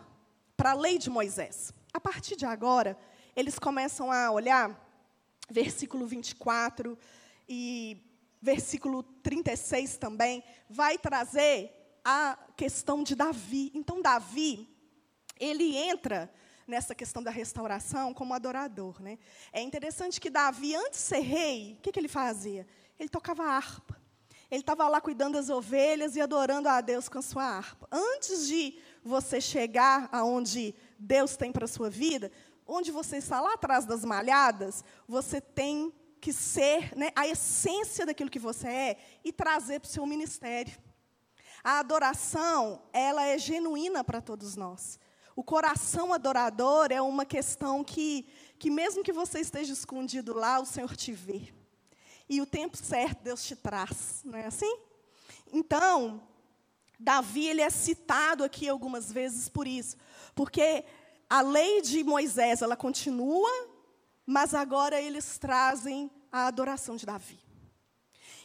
para 0.58 0.72
a 0.72 0.76
lei 0.76 0.98
de 0.98 1.10
Moisés. 1.10 1.74
A 1.94 2.00
partir 2.00 2.36
de 2.36 2.46
agora, 2.46 2.98
eles 3.36 3.60
começam 3.60 4.12
a 4.12 4.32
olhar 4.32 4.80
versículo 5.50 6.08
24 6.08 6.98
e 7.48 8.02
versículo 8.42 9.04
36 9.04 9.98
também, 9.98 10.44
vai 10.70 10.98
trazer 10.98 11.72
a 12.04 12.38
questão 12.58 13.04
de 13.04 13.16
Davi. 13.16 13.72
Então, 13.74 14.02
Davi, 14.02 14.68
ele 15.40 15.78
entra 15.78 16.34
nessa 16.68 16.94
questão 16.94 17.22
da 17.22 17.32
restauração 17.32 18.14
como 18.14 18.34
adorador. 18.34 19.02
Né? 19.02 19.18
É 19.52 19.62
interessante 19.62 20.20
que 20.20 20.30
Davi, 20.30 20.76
antes 20.76 21.00
de 21.00 21.06
ser 21.06 21.20
rei, 21.20 21.78
o 21.78 21.82
que, 21.82 21.92
que 21.92 22.00
ele 22.00 22.08
fazia? 22.08 22.68
Ele 23.00 23.10
tocava 23.10 23.44
harpa. 23.44 24.02
Ele 24.52 24.62
estava 24.62 24.88
lá 24.88 25.02
cuidando 25.02 25.34
das 25.34 25.50
ovelhas 25.50 26.16
e 26.16 26.22
adorando 26.22 26.70
a 26.70 26.80
Deus 26.80 27.10
com 27.10 27.18
a 27.18 27.24
sua 27.24 27.44
harpa. 27.44 27.88
Antes 27.92 28.48
de 28.48 28.78
você 29.04 29.42
chegar 29.42 30.08
aonde 30.12 30.76
Deus 30.98 31.36
tem 31.36 31.52
para 31.52 31.66
a 31.66 31.68
sua 31.68 31.90
vida, 31.90 32.32
onde 32.66 32.92
você 32.92 33.18
está 33.18 33.42
lá 33.42 33.54
atrás 33.54 33.86
das 33.86 34.04
malhadas, 34.04 34.84
você 35.08 35.42
tem 35.42 35.94
que 36.20 36.32
ser 36.32 36.98
né, 36.98 37.12
a 37.16 37.28
essência 37.28 38.06
daquilo 38.06 38.30
que 38.30 38.40
você 38.40 38.68
é 38.68 38.98
e 39.24 39.34
trazer 39.34 39.80
para 39.82 39.88
o 39.88 39.92
seu 39.92 40.06
ministério. 40.06 40.78
A 41.64 41.80
adoração, 41.80 42.82
ela 42.94 43.26
é 43.26 43.38
genuína 43.38 44.04
para 44.04 44.22
todos 44.22 44.56
nós. 44.56 45.00
O 45.36 45.44
coração 45.44 46.14
adorador 46.14 46.92
é 46.92 47.02
uma 47.02 47.26
questão 47.26 47.84
que, 47.84 48.28
que 48.60 48.70
mesmo 48.70 49.04
que 49.04 49.12
você 49.12 49.40
esteja 49.40 49.74
escondido 49.74 50.34
lá, 50.34 50.60
o 50.60 50.66
Senhor 50.66 50.96
te 50.96 51.12
vê. 51.12 51.54
E 52.30 52.40
o 52.40 52.46
tempo 52.46 52.78
certo 52.78 53.24
Deus 53.24 53.44
te 53.44 53.56
traz, 53.56 54.22
não 54.24 54.38
é 54.38 54.46
assim? 54.46 54.78
Então, 55.52 56.22
Davi 57.00 57.48
ele 57.48 57.62
é 57.62 57.70
citado 57.70 58.44
aqui 58.44 58.70
algumas 58.70 59.12
vezes 59.12 59.50
por 59.50 59.68
isso, 59.68 59.98
porque 60.36 60.84
a 61.30 61.42
lei 61.42 61.82
de 61.82 62.04
Moisés 62.04 62.62
ela 62.62 62.76
continua, 62.76 63.50
mas 64.26 64.54
agora 64.54 65.02
eles 65.02 65.38
trazem 65.38 66.12
a 66.32 66.48
adoração 66.48 66.96
de 66.96 67.06
Davi. 67.06 67.40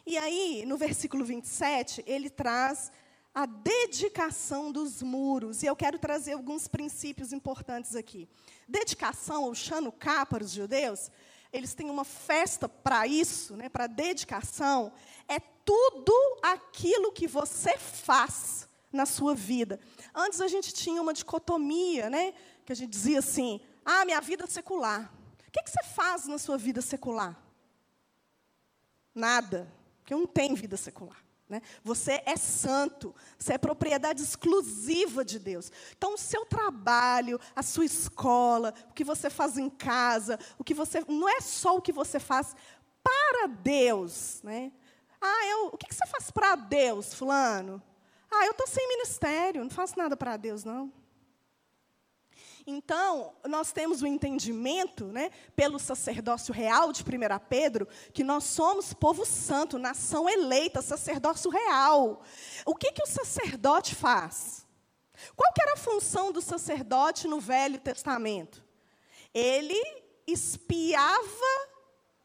E 0.06 0.16
aí, 0.16 0.64
no 0.66 0.76
versículo 0.76 1.24
27, 1.24 2.02
ele 2.06 2.30
traz 2.30 2.90
a 3.34 3.46
dedicação 3.46 4.72
dos 4.72 5.02
muros. 5.02 5.62
E 5.62 5.66
eu 5.66 5.76
quero 5.76 5.98
trazer 5.98 6.32
alguns 6.32 6.66
princípios 6.66 7.32
importantes 7.32 7.94
aqui. 7.94 8.28
Dedicação, 8.66 9.44
ou 9.44 9.54
Chanukah 9.54 10.26
para 10.26 10.42
os 10.42 10.50
judeus, 10.50 11.10
eles 11.52 11.74
têm 11.74 11.90
uma 11.90 12.04
festa 12.04 12.68
para 12.68 13.06
isso, 13.06 13.56
né, 13.56 13.68
para 13.68 13.86
dedicação. 13.86 14.92
É 15.26 15.38
tudo 15.38 16.12
aquilo 16.42 17.12
que 17.12 17.26
você 17.26 17.76
faz 17.78 18.67
na 18.92 19.06
sua 19.06 19.34
vida. 19.34 19.78
Antes 20.14 20.40
a 20.40 20.48
gente 20.48 20.72
tinha 20.72 21.00
uma 21.00 21.12
dicotomia, 21.12 22.08
né, 22.08 22.32
que 22.64 22.72
a 22.72 22.76
gente 22.76 22.90
dizia 22.90 23.18
assim: 23.18 23.60
ah, 23.84 24.04
minha 24.04 24.20
vida 24.20 24.44
é 24.44 24.46
secular. 24.46 25.12
O 25.46 25.50
que, 25.50 25.62
que 25.62 25.70
você 25.70 25.82
faz 25.94 26.26
na 26.26 26.38
sua 26.38 26.58
vida 26.58 26.80
secular? 26.82 27.36
Nada, 29.14 29.72
porque 30.00 30.14
não 30.14 30.26
tenho 30.26 30.54
vida 30.54 30.76
secular. 30.76 31.24
Né? 31.48 31.62
Você 31.82 32.22
é 32.26 32.36
santo, 32.36 33.14
você 33.38 33.54
é 33.54 33.58
propriedade 33.58 34.22
exclusiva 34.22 35.24
de 35.24 35.38
Deus. 35.38 35.72
Então, 35.96 36.14
o 36.14 36.18
seu 36.18 36.44
trabalho, 36.44 37.40
a 37.56 37.62
sua 37.62 37.86
escola, 37.86 38.74
o 38.90 38.92
que 38.92 39.02
você 39.02 39.30
faz 39.30 39.56
em 39.56 39.70
casa, 39.70 40.38
o 40.58 40.64
que 40.64 40.74
você 40.74 41.02
não 41.08 41.26
é 41.28 41.40
só 41.40 41.76
o 41.76 41.80
que 41.80 41.92
você 41.92 42.20
faz 42.20 42.54
para 43.02 43.46
Deus, 43.46 44.42
né? 44.42 44.70
Ah, 45.20 45.46
eu, 45.46 45.66
o 45.68 45.78
que, 45.78 45.86
que 45.86 45.94
você 45.94 46.06
faz 46.06 46.30
para 46.30 46.54
Deus, 46.54 47.14
fulano? 47.14 47.82
Ah, 48.30 48.44
eu 48.46 48.52
estou 48.52 48.66
sem 48.66 48.86
ministério, 48.88 49.62
não 49.62 49.70
faço 49.70 49.98
nada 49.98 50.16
para 50.16 50.36
Deus, 50.36 50.64
não. 50.64 50.92
Então, 52.70 53.32
nós 53.46 53.72
temos 53.72 54.02
o 54.02 54.06
entendimento, 54.06 55.06
né, 55.06 55.30
pelo 55.56 55.78
sacerdócio 55.78 56.52
real 56.52 56.92
de 56.92 57.02
1 57.02 57.06
Pedro, 57.48 57.88
que 58.12 58.22
nós 58.22 58.44
somos 58.44 58.92
povo 58.92 59.24
santo, 59.24 59.78
nação 59.78 60.28
eleita, 60.28 60.82
sacerdócio 60.82 61.50
real. 61.50 62.22
O 62.66 62.74
que, 62.74 62.92
que 62.92 63.02
o 63.02 63.06
sacerdote 63.06 63.94
faz? 63.94 64.66
Qual 65.34 65.50
que 65.54 65.62
era 65.62 65.72
a 65.72 65.78
função 65.78 66.30
do 66.30 66.42
sacerdote 66.42 67.26
no 67.26 67.40
Velho 67.40 67.80
Testamento? 67.80 68.62
Ele 69.32 69.82
espiava 70.26 71.68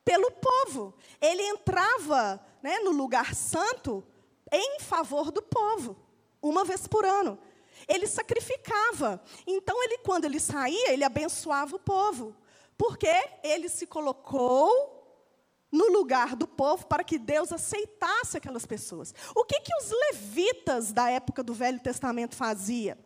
pelo 0.03 0.29
povo. 0.29 0.93
Ele 1.21 1.41
entrava 1.41 2.45
né, 2.61 2.79
no 2.79 2.91
lugar 2.91 3.33
santo 3.33 4.05
em 4.53 4.79
favor 4.79 5.31
do 5.31 5.41
povo, 5.41 5.97
uma 6.41 6.63
vez 6.63 6.87
por 6.87 7.05
ano. 7.05 7.39
Ele 7.87 8.07
sacrificava. 8.07 9.21
Então, 9.45 9.83
ele, 9.83 9.97
quando 9.99 10.25
ele 10.25 10.39
saía, 10.39 10.93
ele 10.93 11.03
abençoava 11.03 11.75
o 11.75 11.79
povo. 11.79 12.35
Porque 12.77 13.11
ele 13.43 13.67
se 13.67 13.85
colocou 13.85 15.01
no 15.71 15.91
lugar 15.91 16.35
do 16.35 16.47
povo 16.47 16.85
para 16.85 17.03
que 17.03 17.17
Deus 17.17 17.51
aceitasse 17.51 18.37
aquelas 18.37 18.65
pessoas. 18.65 19.13
O 19.35 19.43
que, 19.43 19.59
que 19.59 19.75
os 19.75 19.89
levitas 20.11 20.91
da 20.91 21.09
época 21.09 21.43
do 21.43 21.53
Velho 21.53 21.79
Testamento 21.79 22.35
faziam? 22.35 22.97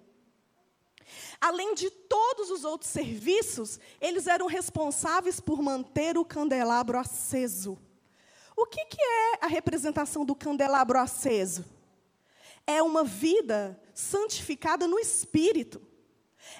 Além 1.39 1.73
de 1.75 1.89
todos 1.89 2.49
os 2.51 2.65
outros 2.65 2.91
serviços, 2.91 3.79
eles 4.01 4.27
eram 4.27 4.47
responsáveis 4.47 5.39
por 5.39 5.61
manter 5.61 6.17
o 6.17 6.25
candelabro 6.25 6.97
aceso. 6.97 7.77
O 8.57 8.65
que, 8.65 8.83
que 8.85 8.99
é 8.99 9.37
a 9.39 9.47
representação 9.47 10.25
do 10.25 10.35
candelabro 10.35 10.97
aceso? 10.97 11.63
É 12.65 12.81
uma 12.81 13.03
vida 13.03 13.79
santificada 13.93 14.87
no 14.87 14.97
espírito. 14.97 15.79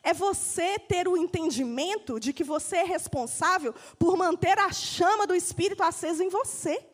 É 0.03 0.13
você 0.13 0.77
ter 0.77 1.07
o 1.07 1.17
entendimento 1.17 2.19
de 2.19 2.31
que 2.31 2.43
você 2.43 2.77
é 2.77 2.83
responsável 2.83 3.73
por 3.97 4.15
manter 4.15 4.60
a 4.60 4.71
chama 4.71 5.25
do 5.25 5.33
espírito 5.33 5.81
acesa 5.81 6.23
em 6.23 6.29
você. 6.29 6.86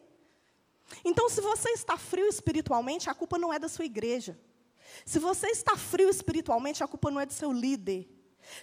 Então, 1.04 1.28
se 1.28 1.42
você 1.42 1.72
está 1.72 1.98
frio 1.98 2.28
espiritualmente, 2.28 3.10
a 3.10 3.14
culpa 3.14 3.38
não 3.38 3.54
é 3.54 3.60
da 3.60 3.68
sua 3.68 3.84
igreja. 3.84 4.40
Se 5.06 5.20
você 5.20 5.48
está 5.48 5.76
frio 5.76 6.10
espiritualmente, 6.10 6.82
a 6.82 6.88
culpa 6.88 7.12
não 7.12 7.20
é 7.20 7.26
do 7.26 7.34
seu 7.34 7.52
líder. 7.52 8.08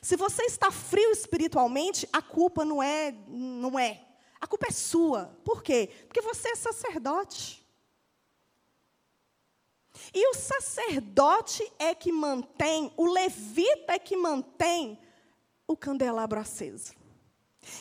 Se 0.01 0.17
você 0.17 0.45
está 0.45 0.71
frio 0.71 1.11
espiritualmente, 1.11 2.09
a 2.11 2.23
culpa 2.23 2.65
não 2.65 2.83
é, 2.83 3.15
não 3.29 3.79
é. 3.79 4.07
A 4.41 4.47
culpa 4.47 4.67
é 4.69 4.73
sua. 4.73 5.27
Por 5.45 5.63
quê? 5.63 5.91
Porque 6.07 6.21
você 6.21 6.51
é 6.51 6.57
sacerdote. 6.57 7.61
E 10.15 10.29
o 10.31 10.35
sacerdote 10.35 11.71
é 11.79 11.95
que 11.95 12.11
mantém, 12.11 12.93
o 12.97 13.07
levita 13.07 13.93
é 13.93 13.99
que 13.99 14.17
mantém 14.17 14.99
o 15.67 15.77
candelabro 15.77 16.41
aceso. 16.41 16.95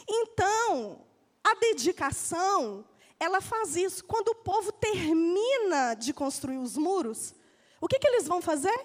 Então, 0.07 1.05
a 1.43 1.55
dedicação, 1.55 2.85
ela 3.19 3.39
faz 3.39 3.75
isso. 3.75 4.03
Quando 4.03 4.29
o 4.29 4.35
povo 4.35 4.71
termina 4.71 5.93
de 5.93 6.13
construir 6.13 6.57
os 6.57 6.75
muros, 6.75 7.33
o 7.79 7.87
que, 7.87 7.97
que 7.97 8.07
eles 8.07 8.27
vão 8.27 8.41
fazer? 8.41 8.77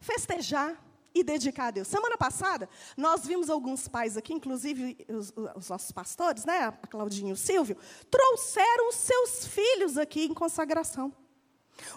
Festejar 0.00 0.82
e 1.14 1.22
dedicar 1.22 1.68
a 1.68 1.70
Deus. 1.70 1.88
Semana 1.88 2.16
passada, 2.16 2.68
nós 2.96 3.26
vimos 3.26 3.50
alguns 3.50 3.88
pais 3.88 4.16
aqui, 4.16 4.32
inclusive 4.32 4.96
os, 5.08 5.32
os 5.54 5.68
nossos 5.68 5.92
pastores, 5.92 6.44
né, 6.44 6.64
a 6.82 6.86
Claudinha 6.86 7.30
e 7.30 7.32
o 7.32 7.36
Silvio, 7.36 7.76
trouxeram 8.10 8.88
os 8.88 8.96
seus 8.96 9.46
filhos 9.46 9.98
aqui 9.98 10.24
em 10.24 10.34
consagração. 10.34 11.14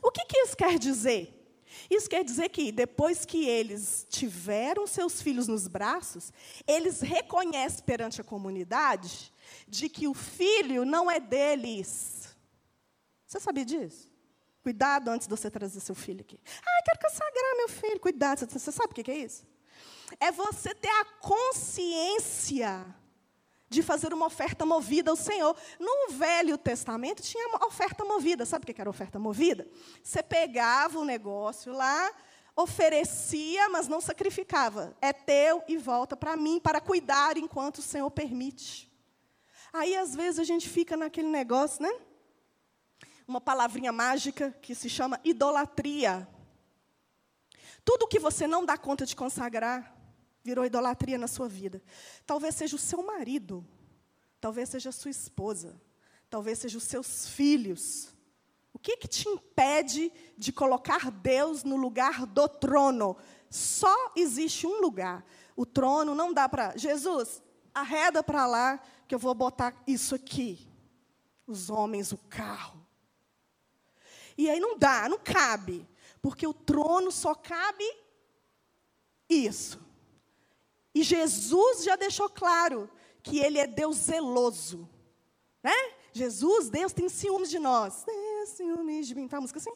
O 0.01 0.11
que, 0.11 0.25
que 0.25 0.37
isso 0.37 0.55
quer 0.55 0.77
dizer? 0.79 1.41
Isso 1.89 2.09
quer 2.09 2.23
dizer 2.23 2.49
que 2.49 2.71
depois 2.71 3.25
que 3.25 3.45
eles 3.45 4.07
tiveram 4.09 4.87
seus 4.87 5.21
filhos 5.21 5.47
nos 5.47 5.67
braços, 5.67 6.31
eles 6.65 7.01
reconhecem 7.01 7.83
perante 7.83 8.21
a 8.21 8.23
comunidade 8.23 9.33
de 9.67 9.89
que 9.89 10.07
o 10.07 10.13
filho 10.13 10.85
não 10.85 11.09
é 11.09 11.19
deles. 11.19 12.35
Você 13.25 13.39
sabia 13.39 13.65
disso? 13.65 14.14
Cuidado 14.65 15.09
antes 15.09 15.27
de 15.27 15.29
você 15.29 15.51
trazer 15.51 15.79
seu 15.79 15.93
filho 15.93 16.21
aqui. 16.21 16.39
Ah, 16.65 16.81
quero 16.83 16.99
consagrar 16.99 17.55
meu 17.55 17.69
filho. 17.69 17.99
Cuidado. 17.99 18.47
Você 18.49 18.71
sabe 18.71 18.93
o 18.93 18.95
que 18.95 19.11
é 19.11 19.17
isso? 19.17 19.45
É 20.19 20.31
você 20.31 20.73
ter 20.73 20.89
a 20.89 21.05
consciência 21.21 22.83
de 23.69 23.83
fazer 23.83 24.11
uma 24.11 24.25
oferta 24.25 24.65
movida 24.65 25.11
ao 25.11 25.15
Senhor. 25.15 25.55
No 25.79 26.13
Velho 26.13 26.57
Testamento 26.57 27.21
tinha 27.21 27.47
oferta 27.63 28.03
movida. 28.03 28.43
Sabe 28.43 28.63
o 28.63 28.73
que 28.73 28.81
era 28.81 28.89
oferta 28.89 29.19
movida? 29.19 29.67
Você 30.01 30.23
pegava 30.23 30.97
o 30.97 31.05
negócio 31.05 31.71
lá, 31.71 32.11
oferecia, 32.55 33.69
mas 33.69 33.87
não 33.87 34.01
sacrificava. 34.01 34.97
É 34.99 35.13
teu 35.13 35.63
e 35.67 35.77
volta 35.77 36.17
para 36.17 36.35
mim, 36.35 36.59
para 36.59 36.81
cuidar 36.81 37.37
enquanto 37.37 37.77
o 37.77 37.83
Senhor 37.83 38.09
permite. 38.09 38.91
Aí, 39.71 39.95
às 39.95 40.15
vezes, 40.15 40.39
a 40.39 40.43
gente 40.43 40.67
fica 40.67 40.97
naquele 40.97 41.27
negócio, 41.27 41.83
né? 41.83 41.93
Uma 43.27 43.41
palavrinha 43.41 43.91
mágica 43.91 44.51
que 44.61 44.75
se 44.75 44.89
chama 44.89 45.19
idolatria. 45.23 46.27
Tudo 47.83 48.07
que 48.07 48.19
você 48.19 48.47
não 48.47 48.65
dá 48.65 48.77
conta 48.77 49.05
de 49.05 49.15
consagrar 49.15 49.95
virou 50.43 50.65
idolatria 50.65 51.17
na 51.17 51.27
sua 51.27 51.47
vida. 51.47 51.81
Talvez 52.25 52.55
seja 52.55 52.75
o 52.75 52.79
seu 52.79 53.03
marido, 53.03 53.65
talvez 54.39 54.69
seja 54.69 54.89
a 54.89 54.93
sua 54.93 55.11
esposa, 55.11 55.79
talvez 56.29 56.59
seja 56.59 56.77
os 56.77 56.83
seus 56.83 57.27
filhos. 57.29 58.09
O 58.71 58.79
que, 58.79 58.97
que 58.97 59.07
te 59.07 59.27
impede 59.27 60.11
de 60.37 60.51
colocar 60.51 61.09
Deus 61.09 61.63
no 61.63 61.75
lugar 61.75 62.25
do 62.25 62.47
trono? 62.47 63.17
Só 63.49 64.11
existe 64.15 64.67
um 64.67 64.81
lugar. 64.81 65.25
O 65.55 65.65
trono 65.65 66.13
não 66.13 66.33
dá 66.33 66.47
para. 66.49 66.77
Jesus, 66.77 67.41
arreda 67.73 68.21
para 68.21 68.45
lá, 68.45 68.79
que 69.07 69.15
eu 69.15 69.19
vou 69.19 69.33
botar 69.33 69.81
isso 69.87 70.13
aqui. 70.13 70.67
Os 71.47 71.69
homens, 71.69 72.11
o 72.11 72.17
carro. 72.17 72.84
E 74.37 74.49
aí 74.49 74.59
não 74.59 74.77
dá, 74.77 75.07
não 75.07 75.17
cabe. 75.17 75.87
Porque 76.21 76.45
o 76.45 76.53
trono 76.53 77.11
só 77.11 77.35
cabe 77.35 77.85
isso. 79.29 79.79
E 80.93 81.03
Jesus 81.03 81.83
já 81.83 81.95
deixou 81.95 82.29
claro 82.29 82.89
que 83.21 83.39
ele 83.39 83.59
é 83.59 83.67
Deus 83.67 83.97
zeloso. 83.97 84.89
Né? 85.61 85.73
Jesus, 86.13 86.69
Deus 86.69 86.93
tem 86.93 87.09
ciúmes 87.09 87.49
de 87.49 87.59
nós. 87.59 88.05
É, 88.07 88.45
ciúmes 88.45 89.07
de 89.07 89.15
mim, 89.15 89.27
tá 89.27 89.37
a 89.37 89.41
música 89.41 89.59
assim? 89.59 89.73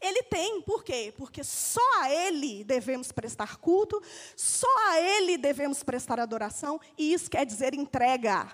Ele 0.00 0.22
tem, 0.22 0.60
por 0.62 0.84
quê? 0.84 1.12
Porque 1.16 1.42
só 1.42 2.00
a 2.00 2.10
Ele 2.10 2.62
devemos 2.62 3.10
prestar 3.10 3.56
culto, 3.56 4.00
só 4.36 4.68
a 4.90 5.00
Ele 5.00 5.36
devemos 5.36 5.82
prestar 5.82 6.20
adoração, 6.20 6.80
e 6.96 7.12
isso 7.12 7.30
quer 7.30 7.44
dizer 7.44 7.74
entrega 7.74 8.52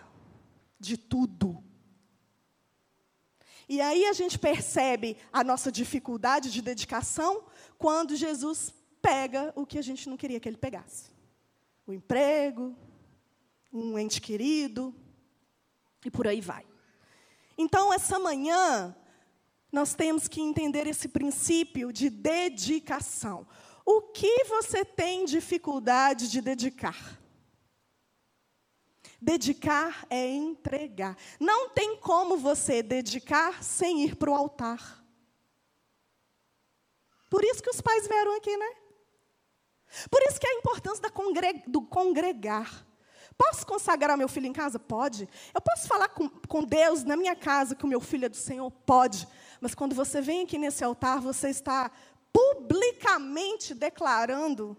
de 0.79 0.97
tudo. 0.97 1.63
E 3.69 3.81
aí 3.81 4.07
a 4.07 4.13
gente 4.13 4.39
percebe 4.39 5.17
a 5.33 5.45
nossa 5.45 5.71
dificuldade 5.71 6.51
de 6.51 6.63
dedicação 6.63 7.45
quando 7.77 8.17
Jesus 8.17 8.73
pega 9.03 9.53
o 9.55 9.67
que 9.67 9.79
a 9.79 9.83
gente 9.83 10.09
não 10.09 10.17
queria 10.17 10.41
que 10.41 10.49
ele 10.49 10.57
pegasse: 10.57 11.11
o 11.87 11.93
emprego, 11.93 12.75
um 13.73 13.99
ente 13.99 14.21
querido, 14.21 14.95
e 16.05 16.11
por 16.11 16.27
aí 16.27 16.41
vai. 16.41 16.65
Então, 17.57 17.93
essa 17.93 18.19
manhã, 18.19 18.97
nós 19.71 19.95
temos 19.95 20.29
que 20.29 20.41
entender 20.41 20.87
esse 20.87 21.09
princípio 21.09 21.93
de 21.93 22.09
dedicação. 22.09 23.47
O 23.85 24.01
que 24.01 24.45
você 24.45 24.85
tem 24.85 25.25
dificuldade 25.25 26.31
de 26.31 26.41
dedicar? 26.41 27.19
Dedicar 29.21 30.07
é 30.09 30.27
entregar. 30.27 31.17
Não 31.41 31.71
tem 31.71 31.97
como 31.97 32.37
você 32.37 32.83
dedicar 32.83 33.63
sem 33.63 34.05
ir 34.05 34.17
para 34.17 34.31
o 34.31 34.35
altar. 34.35 35.05
Por 37.29 37.45
isso 37.45 37.63
que 37.63 37.71
os 37.71 37.81
pais 37.81 38.07
vieram 38.07 38.37
aqui, 38.37 38.57
né? 38.57 38.71
Por 40.11 40.21
isso 40.23 40.39
que 40.39 40.47
a 40.47 40.55
importância 40.55 41.03
do 41.67 41.83
congregar. 41.83 42.87
Posso 43.37 43.67
consagrar 43.67 44.17
meu 44.17 44.29
filho 44.29 44.47
em 44.47 44.53
casa? 44.53 44.79
Pode. 44.79 45.29
Eu 45.55 45.61
posso 45.61 45.87
falar 45.87 46.09
com, 46.09 46.29
com 46.29 46.65
Deus 46.65 47.05
na 47.05 47.17
minha 47.17 47.37
casa 47.37 47.75
que 47.75 47.85
o 47.85 47.89
meu 47.89 48.01
filho 48.01 48.27
é 48.27 48.29
do 48.29 48.37
Senhor? 48.37 48.71
Pode. 48.71 49.29
Mas 49.61 49.75
quando 49.75 49.95
você 49.95 50.21
vem 50.21 50.43
aqui 50.43 50.59
nesse 50.59 50.83
altar, 50.83 51.21
você 51.21 51.49
está 51.49 51.91
publicamente 52.33 53.75
declarando 53.75 54.77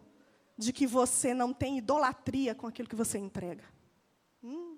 de 0.58 0.74
que 0.74 0.86
você 0.86 1.34
não 1.34 1.54
tem 1.54 1.78
idolatria 1.78 2.54
com 2.54 2.68
aquilo 2.68 2.90
que 2.90 2.96
você 2.96 3.18
entrega. 3.18 3.64
Hum. 4.44 4.78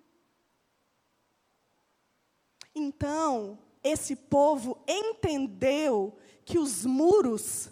Então, 2.74 3.60
esse 3.84 4.16
povo 4.16 4.78
entendeu 4.88 6.18
que 6.46 6.58
os 6.58 6.86
muros, 6.86 7.70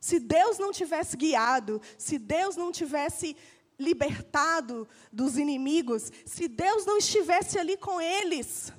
se 0.00 0.18
Deus 0.18 0.58
não 0.58 0.72
tivesse 0.72 1.16
guiado, 1.16 1.80
se 1.96 2.18
Deus 2.18 2.56
não 2.56 2.70
tivesse 2.70 3.36
libertado 3.78 4.88
dos 5.12 5.38
inimigos, 5.38 6.10
se 6.26 6.48
Deus 6.48 6.84
não 6.84 6.98
estivesse 6.98 7.58
ali 7.58 7.76
com 7.76 8.00
eles, 8.00 8.72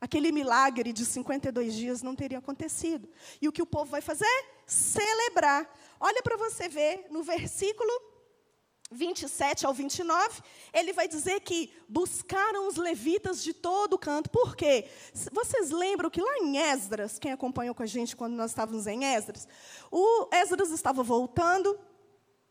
aquele 0.00 0.32
milagre 0.32 0.92
de 0.92 1.04
52 1.04 1.74
dias 1.74 2.02
não 2.02 2.16
teria 2.16 2.38
acontecido. 2.38 3.08
E 3.40 3.48
o 3.48 3.52
que 3.52 3.62
o 3.62 3.66
povo 3.66 3.90
vai 3.90 4.00
fazer? 4.00 4.26
Celebrar. 4.66 5.70
Olha 6.00 6.22
para 6.22 6.36
você 6.36 6.68
ver 6.68 7.06
no 7.10 7.22
versículo 7.22 7.90
27 8.90 9.66
ao 9.66 9.74
29, 9.74 10.42
ele 10.72 10.92
vai 10.92 11.06
dizer 11.06 11.40
que 11.40 11.70
buscaram 11.88 12.66
os 12.66 12.76
levitas 12.76 13.42
de 13.42 13.52
todo 13.52 13.98
canto. 13.98 14.30
Por 14.30 14.56
quê? 14.56 14.88
Vocês 15.30 15.70
lembram 15.70 16.08
que 16.08 16.20
lá 16.20 16.38
em 16.38 16.58
Esdras, 16.58 17.18
quem 17.18 17.32
acompanhou 17.32 17.74
com 17.74 17.82
a 17.82 17.86
gente 17.86 18.16
quando 18.16 18.34
nós 18.34 18.50
estávamos 18.50 18.86
em 18.86 19.04
Esdras, 19.04 19.46
o 19.90 20.28
Esdras 20.32 20.70
estava 20.70 21.02
voltando, 21.02 21.78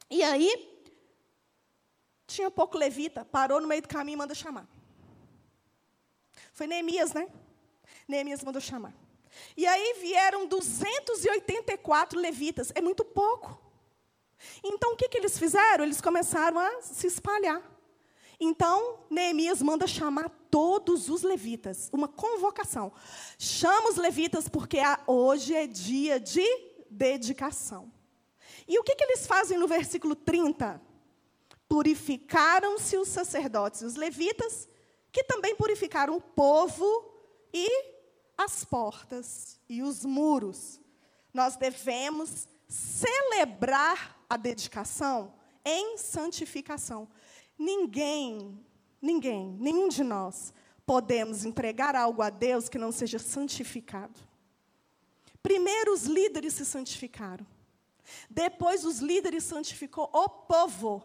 e 0.09 0.23
aí 0.23 0.77
tinha 2.27 2.51
pouco 2.51 2.77
levita, 2.77 3.25
parou 3.25 3.59
no 3.59 3.67
meio 3.67 3.81
do 3.81 3.87
caminho 3.87 4.15
e 4.15 4.19
manda 4.19 4.35
chamar. 4.35 4.67
Foi 6.53 6.67
Neemias, 6.67 7.13
né? 7.13 7.27
Neemias 8.07 8.43
mandou 8.43 8.61
chamar. 8.61 8.93
E 9.55 9.65
aí 9.65 9.95
vieram 10.01 10.45
284 10.45 12.19
levitas, 12.19 12.71
é 12.75 12.81
muito 12.81 13.03
pouco. 13.03 13.66
Então, 14.63 14.93
o 14.93 14.95
que, 14.95 15.09
que 15.09 15.17
eles 15.17 15.37
fizeram? 15.37 15.83
Eles 15.83 16.01
começaram 16.01 16.59
a 16.59 16.81
se 16.81 17.07
espalhar. 17.07 17.61
Então, 18.39 18.99
Neemias 19.09 19.61
manda 19.61 19.87
chamar 19.87 20.29
todos 20.51 21.09
os 21.09 21.23
levitas, 21.23 21.89
uma 21.91 22.07
convocação. 22.07 22.91
Chama 23.37 23.89
os 23.89 23.95
levitas 23.95 24.47
porque 24.47 24.77
hoje 25.07 25.55
é 25.55 25.65
dia 25.65 26.19
de 26.19 26.45
dedicação. 26.89 27.91
E 28.67 28.77
o 28.77 28.83
que, 28.83 28.95
que 28.95 29.03
eles 29.03 29.25
fazem 29.25 29.57
no 29.57 29.67
versículo 29.67 30.15
30? 30.15 30.79
Purificaram-se 31.67 32.97
os 32.97 33.07
sacerdotes 33.07 33.81
e 33.81 33.85
os 33.85 33.95
levitas, 33.95 34.67
que 35.11 35.23
também 35.23 35.55
purificaram 35.55 36.15
o 36.15 36.21
povo 36.21 37.11
e 37.53 37.95
as 38.37 38.63
portas 38.63 39.59
e 39.67 39.81
os 39.81 40.05
muros. 40.05 40.79
Nós 41.33 41.55
devemos 41.55 42.47
celebrar 42.67 44.16
a 44.29 44.37
dedicação 44.37 45.33
em 45.63 45.97
santificação. 45.97 47.07
Ninguém, 47.57 48.59
ninguém, 49.01 49.57
nenhum 49.59 49.87
de 49.87 50.03
nós 50.03 50.53
podemos 50.85 51.43
entregar 51.43 51.95
algo 51.95 52.21
a 52.21 52.29
Deus 52.29 52.69
que 52.69 52.77
não 52.77 52.91
seja 52.91 53.19
santificado. 53.19 54.19
Primeiro 55.43 55.93
os 55.93 56.05
líderes 56.05 56.53
se 56.53 56.65
santificaram. 56.65 57.45
Depois 58.29 58.85
os 58.85 58.99
líderes 58.99 59.43
santificou 59.43 60.09
o 60.13 60.29
povo. 60.29 61.03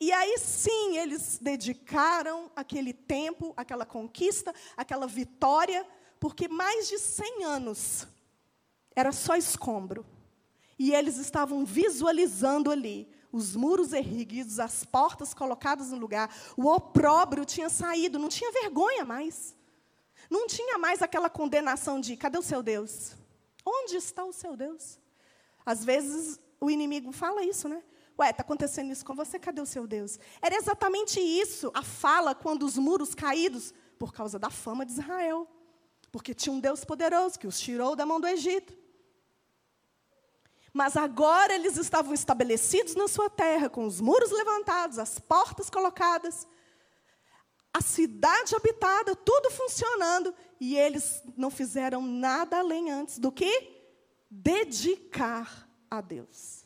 E 0.00 0.10
aí 0.12 0.38
sim 0.38 0.96
eles 0.96 1.38
dedicaram 1.40 2.50
aquele 2.56 2.92
tempo, 2.92 3.52
aquela 3.56 3.84
conquista, 3.84 4.54
aquela 4.76 5.06
vitória, 5.06 5.86
porque 6.18 6.48
mais 6.48 6.88
de 6.88 6.98
100 6.98 7.44
anos 7.44 8.06
era 8.94 9.12
só 9.12 9.36
escombro. 9.36 10.06
E 10.78 10.92
eles 10.94 11.16
estavam 11.16 11.64
visualizando 11.64 12.70
ali 12.70 13.08
os 13.30 13.56
muros 13.56 13.92
erguidos, 13.92 14.58
as 14.58 14.84
portas 14.84 15.32
colocadas 15.32 15.90
no 15.90 15.98
lugar. 15.98 16.34
O 16.56 16.68
opróbrio 16.68 17.44
tinha 17.44 17.70
saído, 17.70 18.18
não 18.18 18.28
tinha 18.28 18.52
vergonha 18.52 19.04
mais. 19.04 19.56
Não 20.30 20.46
tinha 20.46 20.78
mais 20.78 21.02
aquela 21.02 21.30
condenação 21.30 22.00
de: 22.00 22.16
cadê 22.16 22.38
o 22.38 22.42
seu 22.42 22.62
Deus? 22.62 23.16
Onde 23.64 23.96
está 23.96 24.24
o 24.24 24.32
seu 24.32 24.56
Deus? 24.56 24.98
Às 25.64 25.84
vezes 25.84 26.40
o 26.60 26.70
inimigo 26.70 27.12
fala 27.12 27.44
isso, 27.44 27.68
né? 27.68 27.82
Ué, 28.18 28.30
está 28.30 28.42
acontecendo 28.42 28.92
isso 28.92 29.04
com 29.04 29.14
você, 29.14 29.38
cadê 29.38 29.60
o 29.60 29.66
seu 29.66 29.86
Deus? 29.86 30.18
Era 30.40 30.54
exatamente 30.54 31.18
isso, 31.18 31.70
a 31.74 31.82
fala 31.82 32.34
quando 32.34 32.64
os 32.64 32.76
muros 32.76 33.14
caídos, 33.14 33.72
por 33.98 34.12
causa 34.12 34.38
da 34.38 34.50
fama 34.50 34.84
de 34.84 34.92
Israel. 34.92 35.48
Porque 36.10 36.34
tinha 36.34 36.52
um 36.52 36.60
Deus 36.60 36.84
poderoso 36.84 37.38
que 37.38 37.46
os 37.46 37.58
tirou 37.58 37.96
da 37.96 38.04
mão 38.04 38.20
do 38.20 38.26
Egito. 38.26 38.81
Mas 40.72 40.96
agora 40.96 41.54
eles 41.54 41.76
estavam 41.76 42.14
estabelecidos 42.14 42.94
na 42.94 43.06
sua 43.06 43.28
terra, 43.28 43.68
com 43.68 43.86
os 43.86 44.00
muros 44.00 44.30
levantados, 44.30 44.98
as 44.98 45.18
portas 45.18 45.68
colocadas, 45.68 46.46
a 47.74 47.80
cidade 47.80 48.54
habitada, 48.54 49.14
tudo 49.14 49.50
funcionando, 49.50 50.34
e 50.58 50.76
eles 50.76 51.22
não 51.36 51.50
fizeram 51.50 52.02
nada 52.02 52.58
além 52.58 52.90
antes 52.90 53.18
do 53.18 53.30
que 53.30 53.82
dedicar 54.30 55.68
a 55.90 56.00
Deus 56.00 56.64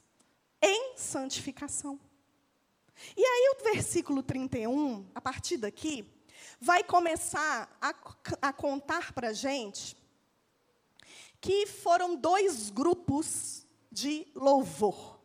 em 0.63 0.97
santificação. 0.97 1.99
E 3.17 3.23
aí 3.23 3.57
o 3.57 3.65
versículo 3.65 4.23
31, 4.23 5.07
a 5.15 5.21
partir 5.21 5.57
daqui, 5.57 6.09
vai 6.61 6.83
começar 6.85 7.77
a, 7.81 7.95
a 8.41 8.53
contar 8.53 9.13
para 9.13 9.29
a 9.29 9.33
gente 9.33 9.97
que 11.41 11.67
foram 11.67 12.17
dois 12.17 12.71
grupos 12.71 13.66
de 13.97 14.27
louvor. 14.35 15.19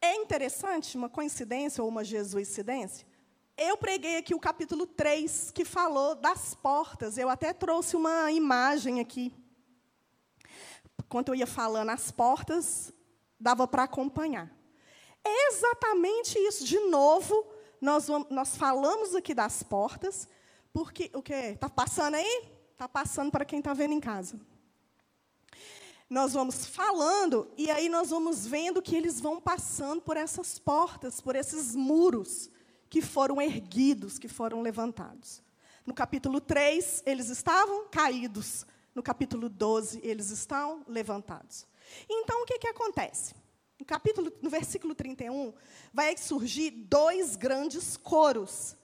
É 0.00 0.14
interessante, 0.16 0.96
uma 0.96 1.10
coincidência 1.10 1.84
ou 1.84 1.90
uma 1.90 2.02
jesuicidência. 2.02 3.06
Eu 3.54 3.76
preguei 3.76 4.16
aqui 4.16 4.34
o 4.34 4.40
capítulo 4.40 4.86
3, 4.86 5.50
que 5.50 5.62
falou 5.62 6.14
das 6.14 6.54
portas. 6.54 7.18
Eu 7.18 7.28
até 7.28 7.52
trouxe 7.52 7.96
uma 7.96 8.32
imagem 8.32 8.98
aqui. 8.98 9.34
Quando 11.06 11.28
eu 11.28 11.34
ia 11.34 11.46
falando 11.46 11.90
as 11.90 12.10
portas, 12.10 12.90
dava 13.38 13.68
para 13.68 13.82
acompanhar. 13.82 14.50
É 15.22 15.48
exatamente 15.48 16.38
isso. 16.38 16.64
De 16.64 16.78
novo, 16.80 17.46
nós, 17.78 18.06
vamos, 18.06 18.30
nós 18.30 18.56
falamos 18.56 19.14
aqui 19.14 19.34
das 19.34 19.62
portas, 19.62 20.26
porque 20.72 21.10
o 21.12 21.20
que 21.20 21.34
está 21.34 21.68
passando 21.68 22.14
aí? 22.14 22.48
Está 22.72 22.88
passando 22.88 23.30
para 23.30 23.44
quem 23.44 23.58
está 23.58 23.74
vendo 23.74 23.92
em 23.92 24.00
casa 24.00 24.40
nós 26.08 26.32
vamos 26.32 26.66
falando 26.66 27.50
e 27.56 27.70
aí 27.70 27.88
nós 27.88 28.10
vamos 28.10 28.46
vendo 28.46 28.80
que 28.80 28.94
eles 28.94 29.20
vão 29.20 29.40
passando 29.40 30.00
por 30.00 30.16
essas 30.16 30.58
portas, 30.58 31.20
por 31.20 31.34
esses 31.34 31.74
muros 31.74 32.48
que 32.88 33.02
foram 33.02 33.42
erguidos, 33.42 34.18
que 34.18 34.28
foram 34.28 34.62
levantados. 34.62 35.42
No 35.84 35.92
capítulo 35.92 36.40
3, 36.40 37.02
eles 37.06 37.28
estavam 37.28 37.88
caídos. 37.88 38.64
No 38.94 39.02
capítulo 39.02 39.48
12, 39.48 40.00
eles 40.02 40.30
estão 40.30 40.84
levantados. 40.86 41.66
Então, 42.08 42.42
o 42.42 42.46
que, 42.46 42.58
que 42.58 42.68
acontece? 42.68 43.34
No, 43.78 43.84
capítulo, 43.84 44.32
no 44.40 44.48
versículo 44.48 44.94
31, 44.94 45.52
vai 45.92 46.16
surgir 46.16 46.70
dois 46.70 47.36
grandes 47.36 47.96
coros. 47.96 48.76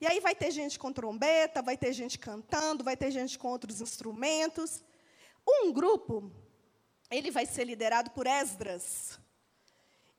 E 0.00 0.06
aí 0.06 0.20
vai 0.20 0.34
ter 0.34 0.50
gente 0.50 0.78
com 0.78 0.92
trombeta, 0.92 1.60
vai 1.60 1.76
ter 1.76 1.92
gente 1.92 2.18
cantando, 2.18 2.84
vai 2.84 2.96
ter 2.96 3.10
gente 3.10 3.38
com 3.38 3.48
outros 3.48 3.80
instrumentos. 3.80 4.84
Um 5.46 5.72
grupo 5.72 6.30
ele 7.10 7.30
vai 7.30 7.46
ser 7.46 7.64
liderado 7.64 8.10
por 8.10 8.26
Esdras. 8.26 9.18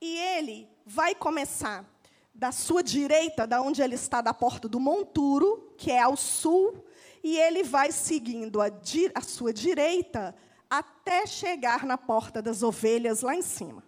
E 0.01 0.17
ele 0.17 0.67
vai 0.85 1.13
começar 1.13 1.85
da 2.33 2.51
sua 2.51 2.81
direita, 2.81 3.45
da 3.45 3.61
onde 3.61 3.81
ele 3.81 3.95
está, 3.95 4.21
da 4.21 4.33
porta 4.33 4.67
do 4.67 4.79
monturo, 4.79 5.73
que 5.77 5.91
é 5.91 5.99
ao 5.99 6.15
sul, 6.15 6.85
e 7.23 7.37
ele 7.37 7.63
vai 7.63 7.91
seguindo 7.91 8.61
a, 8.61 8.67
a 9.13 9.21
sua 9.21 9.51
direita 9.51 10.33
até 10.69 11.25
chegar 11.25 11.85
na 11.85 11.97
porta 11.97 12.41
das 12.41 12.63
ovelhas 12.63 13.21
lá 13.21 13.35
em 13.35 13.41
cima. 13.41 13.83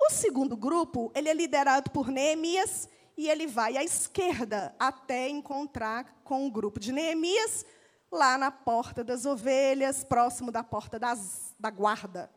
O 0.00 0.10
segundo 0.10 0.56
grupo, 0.56 1.12
ele 1.14 1.28
é 1.28 1.34
liderado 1.34 1.90
por 1.90 2.08
Neemias 2.08 2.88
e 3.16 3.28
ele 3.28 3.46
vai 3.46 3.76
à 3.76 3.84
esquerda 3.84 4.74
até 4.78 5.28
encontrar 5.28 6.22
com 6.24 6.46
o 6.46 6.50
grupo 6.50 6.80
de 6.80 6.90
Neemias 6.92 7.66
lá 8.10 8.36
na 8.36 8.50
porta 8.50 9.04
das 9.04 9.24
ovelhas, 9.24 10.04
próximo 10.04 10.50
da 10.50 10.64
porta 10.64 10.98
das, 10.98 11.54
da 11.58 11.70
guarda. 11.70 12.30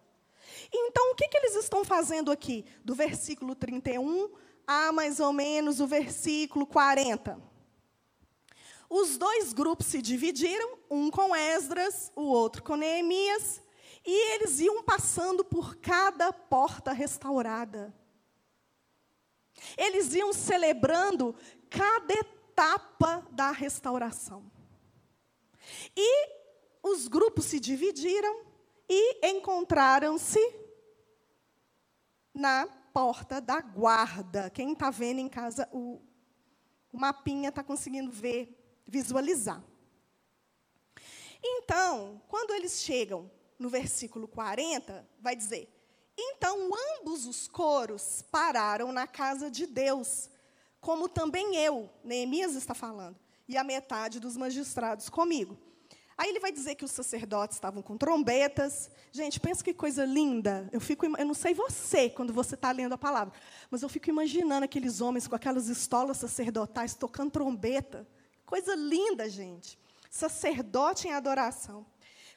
Então, 0.71 1.11
o 1.11 1.15
que, 1.15 1.27
que 1.27 1.37
eles 1.37 1.55
estão 1.55 1.83
fazendo 1.83 2.31
aqui? 2.31 2.65
Do 2.83 2.93
versículo 2.93 3.55
31 3.55 4.29
a 4.65 4.91
mais 4.91 5.19
ou 5.19 5.33
menos 5.33 5.79
o 5.79 5.87
versículo 5.87 6.65
40. 6.65 7.39
Os 8.89 9.17
dois 9.17 9.53
grupos 9.53 9.87
se 9.87 10.01
dividiram, 10.01 10.77
um 10.89 11.09
com 11.09 11.35
Esdras, 11.35 12.11
o 12.15 12.23
outro 12.23 12.61
com 12.63 12.75
Neemias, 12.75 13.61
e 14.05 14.35
eles 14.35 14.59
iam 14.59 14.83
passando 14.83 15.43
por 15.43 15.77
cada 15.77 16.31
porta 16.31 16.91
restaurada. 16.91 17.93
Eles 19.77 20.13
iam 20.13 20.33
celebrando 20.33 21.35
cada 21.69 22.13
etapa 22.13 23.25
da 23.31 23.51
restauração. 23.51 24.51
E 25.95 26.29
os 26.81 27.07
grupos 27.07 27.45
se 27.45 27.59
dividiram 27.59 28.45
e 28.89 29.27
encontraram-se 29.27 30.39
na 32.33 32.67
porta 32.93 33.39
da 33.39 33.61
guarda. 33.61 34.49
Quem 34.49 34.73
está 34.73 34.89
vendo 34.89 35.19
em 35.19 35.29
casa 35.29 35.67
o, 35.71 36.01
o 36.91 36.97
mapinha 36.97 37.49
está 37.49 37.63
conseguindo 37.63 38.11
ver, 38.11 38.81
visualizar. 38.85 39.63
Então, 41.43 42.21
quando 42.27 42.53
eles 42.53 42.81
chegam 42.81 43.29
no 43.59 43.69
versículo 43.69 44.27
40, 44.27 45.07
vai 45.19 45.35
dizer: 45.35 45.69
Então 46.17 46.69
ambos 46.99 47.25
os 47.25 47.47
coros 47.47 48.21
pararam 48.31 48.91
na 48.91 49.07
casa 49.07 49.49
de 49.49 49.65
Deus, 49.65 50.29
como 50.79 51.09
também 51.09 51.55
eu, 51.55 51.89
Neemias 52.03 52.55
está 52.55 52.73
falando, 52.73 53.17
e 53.53 53.57
a 53.57 53.63
metade 53.63 54.19
dos 54.19 54.35
magistrados 54.35 55.09
comigo. 55.09 55.57
Aí 56.17 56.29
ele 56.29 56.39
vai 56.39 56.51
dizer 56.51 56.75
que 56.75 56.85
os 56.85 56.91
sacerdotes 56.91 57.57
estavam 57.57 57.81
com 57.81 57.97
trombetas. 57.97 58.89
Gente, 59.11 59.39
pensa 59.39 59.63
que 59.63 59.73
coisa 59.73 60.05
linda. 60.05 60.69
Eu 60.71 60.79
fico, 60.79 61.05
eu 61.05 61.25
não 61.25 61.33
sei 61.33 61.53
você 61.53 62.09
quando 62.09 62.31
você 62.31 62.55
está 62.55 62.71
lendo 62.71 62.93
a 62.93 62.97
palavra, 62.97 63.33
mas 63.69 63.81
eu 63.81 63.89
fico 63.89 64.09
imaginando 64.09 64.65
aqueles 64.65 65.01
homens 65.01 65.27
com 65.27 65.35
aquelas 65.35 65.69
estolas 65.69 66.17
sacerdotais 66.17 66.93
tocando 66.93 67.31
trombeta. 67.31 68.07
Coisa 68.45 68.75
linda, 68.75 69.27
gente. 69.27 69.79
Sacerdote 70.09 71.07
em 71.07 71.13
adoração. 71.13 71.85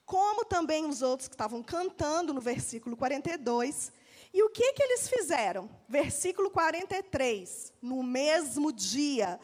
Como 0.06 0.44
também 0.44 0.86
os 0.86 1.02
outros 1.02 1.28
que 1.28 1.34
estavam 1.34 1.62
cantando 1.62 2.32
no 2.32 2.40
versículo 2.40 2.96
42. 2.96 3.92
E 4.32 4.42
o 4.42 4.48
que, 4.48 4.72
que 4.72 4.82
eles 4.82 5.08
fizeram? 5.08 5.68
Versículo 5.88 6.50
43. 6.50 7.72
No 7.82 8.02
mesmo 8.02 8.72
dia, 8.72 9.38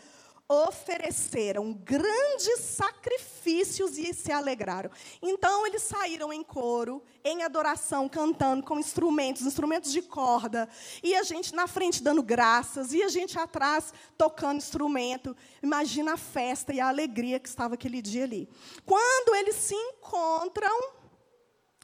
ofereceram 0.49 1.73
grandes 1.73 2.61
sacrifícios 2.61 3.97
e 3.97 4.13
se 4.13 4.31
alegraram. 4.31 4.91
Então 5.23 5.67
eles 5.67 5.83
saíram 5.83 6.33
em 6.33 6.43
coro, 6.43 7.03
em 7.25 7.43
adoração, 7.43 8.09
cantando 8.09 8.63
com 8.63 8.79
instrumentos, 8.79 9.43
instrumentos 9.43 9.93
de 9.93 10.03
corda, 10.03 10.69
e 11.03 11.15
a 11.15 11.23
gente 11.23 11.55
na 11.55 11.67
frente 11.67 12.03
dando 12.03 12.23
graças, 12.23 12.93
e 12.93 13.03
a 13.03 13.09
gente 13.09 13.39
atrás 13.39 13.95
tocando 14.19 14.59
instrumento. 14.59 15.37
Imagina 15.63 16.15
a 16.15 16.19
festa 16.19 16.73
e 16.73 16.81
a 16.81 16.89
alegria 16.89 17.41
que 17.41 17.49
estava 17.49 17.75
aquele 17.75 18.03
dia 18.03 18.25
ali. 18.25 18.49
Quando 18.85 19.35
eles 19.35 19.57
se 19.57 19.75
encontram, 19.75 20.93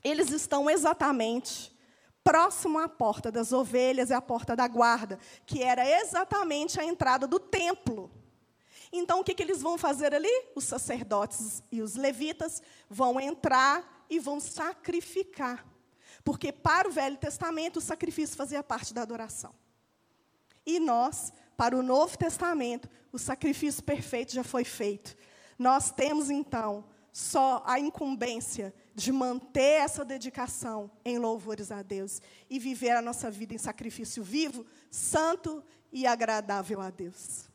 eles 0.05 0.31
estão 0.31 0.69
exatamente 0.69 1.77
próximo 2.23 2.79
à 2.79 2.87
porta 2.87 3.33
das 3.33 3.53
ovelhas 3.53 4.11
e 4.11 4.13
à 4.13 4.21
porta 4.21 4.55
da 4.55 4.69
guarda, 4.69 5.19
que 5.47 5.63
era 5.63 5.83
exatamente 6.03 6.79
a 6.79 6.85
entrada 6.85 7.27
do 7.27 7.41
templo. 7.41 8.18
Então, 8.93 9.21
o 9.21 9.25
que, 9.25 9.35
que 9.35 9.43
eles 9.43 9.61
vão 9.61 9.77
fazer 9.77 10.15
ali? 10.15 10.31
Os 10.55 10.65
sacerdotes 10.65 11.63
e 11.71 11.83
os 11.83 11.95
levitas 11.95 12.63
vão 12.89 13.21
entrar 13.21 14.07
e 14.09 14.19
vão 14.19 14.41
sacrificar. 14.41 15.67
Porque 16.25 16.53
para 16.53 16.89
o 16.89 16.93
Velho 16.93 17.17
Testamento, 17.17 17.79
o 17.79 17.83
sacrifício 17.83 18.37
fazia 18.37 18.63
parte 18.63 18.95
da 18.95 19.03
adoração. 19.03 19.55
E 20.65 20.79
nós, 20.81 21.33
para 21.57 21.77
o 21.77 21.83
Novo 21.83 22.17
Testamento, 22.17 22.89
o 23.13 23.19
sacrifício 23.19 23.83
perfeito 23.83 24.33
já 24.33 24.45
foi 24.45 24.65
feito. 24.65 25.17
Nós 25.59 25.91
temos, 25.91 26.31
então, 26.31 26.85
só 27.13 27.63
a 27.67 27.81
incumbência 27.81 28.75
de 28.95 29.11
manter 29.11 29.81
essa 29.81 30.05
dedicação 30.05 30.91
em 31.05 31.19
louvores 31.19 31.73
a 31.73 31.83
Deus 31.83 32.21
e 32.49 32.59
viver 32.59 32.91
a 32.91 33.03
nossa 33.03 33.31
vida 33.31 33.55
em 33.55 33.59
sacrifício 33.59 34.23
vivo, 34.23 34.65
santo 34.91 35.65
e 35.93 36.07
agradável 36.07 36.81
a 36.81 36.91
Deus. 36.91 37.49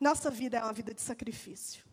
Nossa 0.00 0.30
vida 0.30 0.58
é 0.58 0.62
uma 0.62 0.72
vida 0.72 0.94
de 0.94 1.02
sacrifício. 1.02 1.84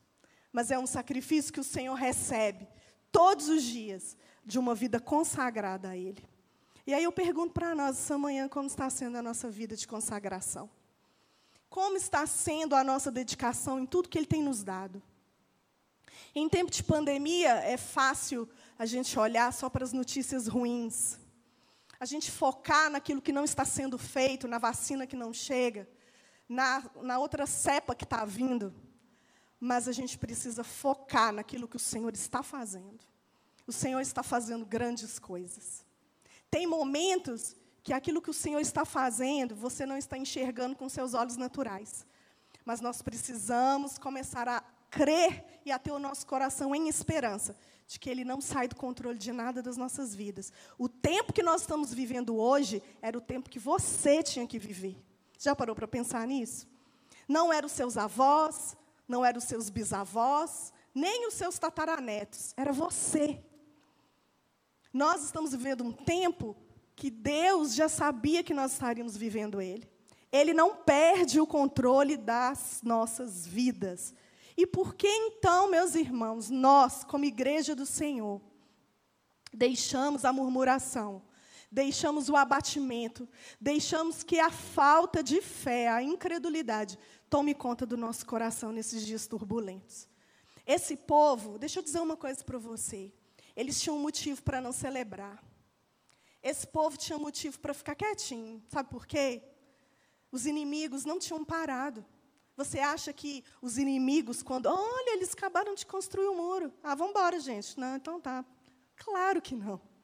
Mas 0.52 0.72
é 0.72 0.78
um 0.78 0.88
sacrifício 0.88 1.52
que 1.52 1.60
o 1.60 1.64
Senhor 1.64 1.96
recebe 1.96 2.68
todos 3.12 3.50
os 3.50 3.64
dias 3.64 4.16
de 4.46 4.60
uma 4.60 4.76
vida 4.76 5.00
consagrada 5.00 5.90
a 5.90 5.98
Ele. 5.98 6.24
E 6.86 6.94
aí 6.94 7.04
eu 7.04 7.12
pergunto 7.12 7.54
para 7.54 7.74
nós 7.74 7.98
essa 7.98 8.18
manhã 8.18 8.48
como 8.48 8.68
está 8.68 8.90
sendo 8.90 9.18
a 9.18 9.22
nossa 9.22 9.50
vida 9.50 9.76
de 9.76 9.88
consagração. 9.88 10.70
Como 11.68 11.98
está 11.98 12.26
sendo 12.28 12.76
a 12.76 12.84
nossa 12.84 13.12
dedicação 13.12 13.80
em 13.80 13.86
tudo 13.86 14.08
que 14.08 14.18
Ele 14.18 14.28
tem 14.28 14.44
nos 14.44 14.64
dado. 14.64 15.02
Em 16.34 16.48
tempo 16.48 16.70
de 16.70 16.84
pandemia, 16.84 17.56
é 17.64 17.76
fácil 17.76 18.48
a 18.78 18.86
gente 18.86 19.18
olhar 19.18 19.52
só 19.52 19.70
para 19.70 19.84
as 19.84 19.92
notícias 19.92 20.48
ruins. 20.48 21.18
A 22.00 22.06
gente 22.06 22.30
focar 22.30 22.90
naquilo 22.90 23.22
que 23.22 23.32
não 23.32 23.44
está 23.44 23.66
sendo 23.66 23.98
feito, 23.98 24.48
na 24.48 24.60
vacina 24.60 25.08
que 25.08 25.16
não 25.16 25.34
chega 25.34 25.88
na, 26.48 26.84
na 27.02 27.20
outra 27.20 27.46
cepa 27.46 27.96
que 27.96 28.04
está 28.04 28.24
vindo, 28.26 28.74
mas 29.60 29.88
a 29.88 29.92
gente 29.92 30.18
precisa 30.18 30.64
focar 30.64 31.32
naquilo 31.34 31.68
que 31.68 31.76
o 31.76 31.80
Senhor 31.80 32.14
está 32.14 32.44
fazendo. 32.44 33.00
O 33.68 33.72
Senhor 33.72 34.00
está 34.00 34.22
fazendo 34.22 34.66
grandes 34.66 35.18
coisas. 35.18 35.84
Tem 36.52 36.68
momentos 36.68 37.56
que 37.84 37.94
aquilo 37.94 38.22
que 38.22 38.30
o 38.30 38.34
Senhor 38.34 38.60
está 38.60 38.86
fazendo, 38.86 39.56
você 39.56 39.86
não 39.86 39.98
está 39.98 40.18
enxergando 40.18 40.76
com 40.76 40.88
seus 40.88 41.14
olhos 41.14 41.38
naturais. 41.38 42.06
Mas 42.64 42.82
nós 42.82 43.02
precisamos 43.02 43.98
começar 43.98 44.48
a 44.48 44.62
crer 44.90 45.44
e 45.66 45.72
a 45.72 45.80
ter 45.80 45.92
o 45.92 46.00
nosso 46.00 46.26
coração 46.26 46.74
em 46.76 46.88
esperança 46.88 47.56
de 47.88 48.00
que 48.00 48.10
Ele 48.10 48.24
não 48.24 48.42
sai 48.42 48.68
do 48.68 48.76
controle 48.76 49.18
de 49.18 49.32
nada 49.32 49.62
das 49.62 49.78
nossas 49.78 50.16
vidas. 50.16 50.52
O 50.78 50.90
tempo 50.90 51.34
que 51.34 51.44
nós 51.44 51.62
estamos 51.62 51.94
vivendo 51.94 52.36
hoje 52.36 52.82
era 53.02 53.18
o 53.18 53.22
tempo 53.22 53.50
que 53.50 53.60
você 53.60 54.24
tinha 54.24 54.48
que 54.48 54.58
viver. 54.58 54.98
Já 55.38 55.56
parou 55.56 55.76
para 55.76 55.88
pensar 55.88 56.26
nisso? 56.28 56.68
Não 57.28 57.52
eram 57.52 57.66
os 57.68 57.72
seus 57.72 57.98
avós, 57.98 58.76
não 59.08 59.26
eram 59.26 59.40
os 59.40 59.46
seus 59.46 59.70
bisavós, 59.70 60.74
nem 60.94 61.28
os 61.28 61.34
seus 61.34 61.60
tataranetos, 61.60 62.54
era 62.56 62.72
você. 62.72 63.44
Nós 64.94 65.26
estamos 65.26 65.52
vivendo 65.52 65.84
um 65.84 65.92
tempo 65.92 66.56
que 66.96 67.10
Deus 67.10 67.76
já 67.76 67.90
sabia 67.90 68.42
que 68.42 68.54
nós 68.54 68.72
estaríamos 68.72 69.18
vivendo 69.18 69.62
ele. 69.62 69.90
Ele 70.32 70.54
não 70.54 70.76
perde 70.76 71.40
o 71.40 71.48
controle 71.48 72.16
das 72.16 72.80
nossas 72.82 73.46
vidas. 73.46 74.14
E 74.56 74.66
por 74.66 74.96
que 74.96 75.08
então, 75.08 75.70
meus 75.70 75.96
irmãos, 75.96 76.50
nós, 76.50 77.04
como 77.04 77.26
igreja 77.26 77.76
do 77.76 77.86
Senhor, 77.86 78.42
deixamos 79.54 80.24
a 80.24 80.32
murmuração, 80.32 81.22
deixamos 81.72 82.30
o 82.30 82.36
abatimento, 82.36 83.28
deixamos 83.60 84.24
que 84.24 84.40
a 84.40 84.50
falta 84.50 85.24
de 85.24 85.42
fé, 85.42 85.88
a 85.88 86.02
incredulidade, 86.02 86.98
tome 87.30 87.54
conta 87.54 87.86
do 87.86 87.98
nosso 87.98 88.26
coração 88.26 88.72
nesses 88.72 89.06
dias 89.06 89.28
turbulentos. 89.28 90.08
Esse 90.66 90.96
povo, 90.96 91.58
deixa 91.58 91.80
eu 91.80 91.84
dizer 91.84 92.00
uma 92.00 92.18
coisa 92.18 92.44
para 92.44 92.58
você, 92.58 93.14
eles 93.56 93.80
tinham 93.80 93.98
um 93.98 94.02
motivo 94.02 94.42
para 94.42 94.62
não 94.62 94.72
celebrar. 94.72 95.44
Esse 96.42 96.68
povo 96.68 96.98
tinha 96.98 97.18
motivo 97.18 97.60
para 97.60 97.74
ficar 97.74 97.96
quietinho. 97.96 98.62
Sabe 98.70 98.90
por 98.90 99.08
quê? 99.08 99.42
Os 100.32 100.46
inimigos 100.46 101.06
não 101.06 101.18
tinham 101.18 101.44
parado. 101.44 102.06
Você 102.56 102.80
acha 102.80 103.12
que 103.12 103.44
os 103.62 103.78
inimigos, 103.78 104.44
quando. 104.44 104.68
Olha, 104.68 105.16
eles 105.16 105.34
acabaram 105.34 105.74
de 105.74 105.86
construir 105.86 106.28
o 106.28 106.34
um 106.34 106.36
muro. 106.36 106.74
Ah, 106.84 106.94
vamos 106.94 107.12
embora, 107.12 107.40
gente. 107.40 107.80
Não, 107.80 107.96
então 107.96 108.22
tá. 108.22 108.46
Claro 108.96 109.42
que 109.42 109.56
não 109.56 109.95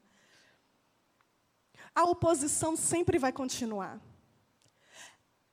a 1.94 2.04
oposição 2.04 2.76
sempre 2.76 3.18
vai 3.18 3.32
continuar. 3.32 4.00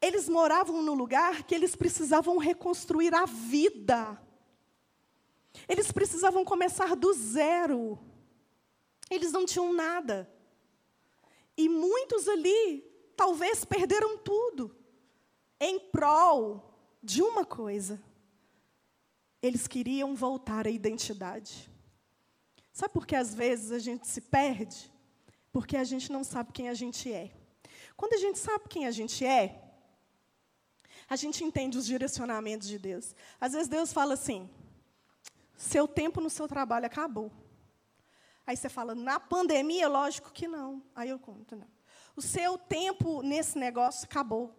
Eles 0.01 0.29
moravam 0.29 0.81
no 0.81 0.93
lugar 0.93 1.43
que 1.43 1.53
eles 1.53 1.75
precisavam 1.75 2.37
reconstruir 2.37 3.13
a 3.13 3.25
vida. 3.25 4.19
Eles 5.67 5.91
precisavam 5.91 6.45
começar 6.45 6.95
do 6.95 7.11
zero. 7.13 7.99
Eles 9.09 9.31
não 9.31 9.45
tinham 9.45 9.73
nada. 9.73 10.31
E 11.57 11.67
muitos 11.67 12.27
ali 12.27 12.81
talvez 13.17 13.65
perderam 13.65 14.17
tudo 14.17 14.73
em 15.59 15.79
prol 15.79 16.73
de 17.03 17.21
uma 17.21 17.43
coisa. 17.43 18.01
Eles 19.41 19.67
queriam 19.67 20.15
voltar 20.15 20.65
à 20.65 20.69
identidade. 20.69 21.69
Sabe 22.71 22.93
por 22.93 23.05
que 23.05 23.15
às 23.15 23.35
vezes 23.35 23.71
a 23.71 23.79
gente 23.79 24.07
se 24.07 24.21
perde? 24.21 24.89
Porque 25.51 25.75
a 25.77 25.83
gente 25.83 26.11
não 26.11 26.23
sabe 26.23 26.51
quem 26.51 26.69
a 26.69 26.73
gente 26.73 27.11
é. 27.11 27.31
Quando 27.95 28.13
a 28.13 28.17
gente 28.17 28.39
sabe 28.39 28.65
quem 28.69 28.85
a 28.85 28.91
gente 28.91 29.25
é, 29.25 29.61
a 31.09 31.15
gente 31.15 31.43
entende 31.43 31.77
os 31.77 31.85
direcionamentos 31.85 32.67
de 32.67 32.77
Deus. 32.77 33.15
Às 33.41 33.53
vezes 33.53 33.67
Deus 33.67 33.91
fala 33.91 34.13
assim: 34.13 34.49
seu 35.57 35.87
tempo 35.87 36.21
no 36.21 36.29
seu 36.29 36.47
trabalho 36.47 36.85
acabou. 36.85 37.31
Aí 38.45 38.57
você 38.57 38.69
fala, 38.69 38.95
na 38.95 39.19
pandemia, 39.19 39.87
lógico 39.87 40.31
que 40.31 40.47
não. 40.47 40.81
Aí 40.95 41.09
eu 41.09 41.19
conto, 41.19 41.55
não. 41.55 41.67
O 42.15 42.21
seu 42.21 42.57
tempo 42.57 43.21
nesse 43.21 43.57
negócio 43.59 44.05
acabou. 44.05 44.55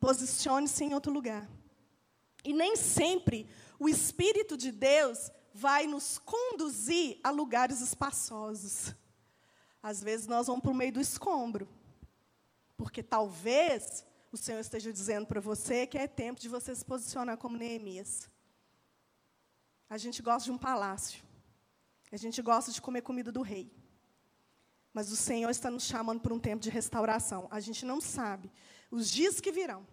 Posicione-se 0.00 0.84
em 0.84 0.94
outro 0.94 1.12
lugar. 1.12 1.48
E 2.42 2.52
nem 2.52 2.76
sempre 2.76 3.46
o 3.78 3.88
Espírito 3.88 4.56
de 4.56 4.72
Deus 4.72 5.30
vai 5.52 5.86
nos 5.86 6.18
conduzir 6.18 7.18
a 7.22 7.30
lugares 7.30 7.80
espaçosos. 7.80 8.94
Às 9.84 10.02
vezes 10.02 10.26
nós 10.26 10.46
vamos 10.46 10.62
para 10.62 10.70
o 10.70 10.74
meio 10.74 10.94
do 10.94 11.00
escombro. 11.00 11.68
Porque 12.74 13.02
talvez 13.02 14.02
o 14.32 14.36
Senhor 14.36 14.58
esteja 14.58 14.90
dizendo 14.90 15.26
para 15.26 15.42
você 15.42 15.86
que 15.86 15.98
é 15.98 16.08
tempo 16.08 16.40
de 16.40 16.48
você 16.48 16.74
se 16.74 16.82
posicionar 16.82 17.36
como 17.36 17.58
Neemias. 17.58 18.30
A 19.90 19.98
gente 19.98 20.22
gosta 20.22 20.46
de 20.46 20.52
um 20.52 20.56
palácio. 20.56 21.22
A 22.10 22.16
gente 22.16 22.40
gosta 22.40 22.72
de 22.72 22.80
comer 22.80 23.02
comida 23.02 23.30
do 23.30 23.42
rei. 23.42 23.70
Mas 24.90 25.12
o 25.12 25.16
Senhor 25.16 25.50
está 25.50 25.70
nos 25.70 25.82
chamando 25.82 26.22
para 26.22 26.32
um 26.32 26.40
tempo 26.40 26.62
de 26.62 26.70
restauração. 26.70 27.46
A 27.50 27.60
gente 27.60 27.84
não 27.84 28.00
sabe 28.00 28.50
os 28.90 29.10
dias 29.10 29.38
que 29.38 29.52
virão. 29.52 29.86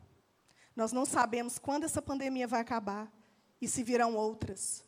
Nós 0.73 0.93
não 0.93 1.05
sabemos 1.05 1.59
quando 1.59 1.83
essa 1.83 2.01
pandemia 2.01 2.47
vai 2.47 2.61
acabar 2.61 3.11
e 3.59 3.67
se 3.67 3.83
virão 3.83 4.15
outras. 4.15 4.85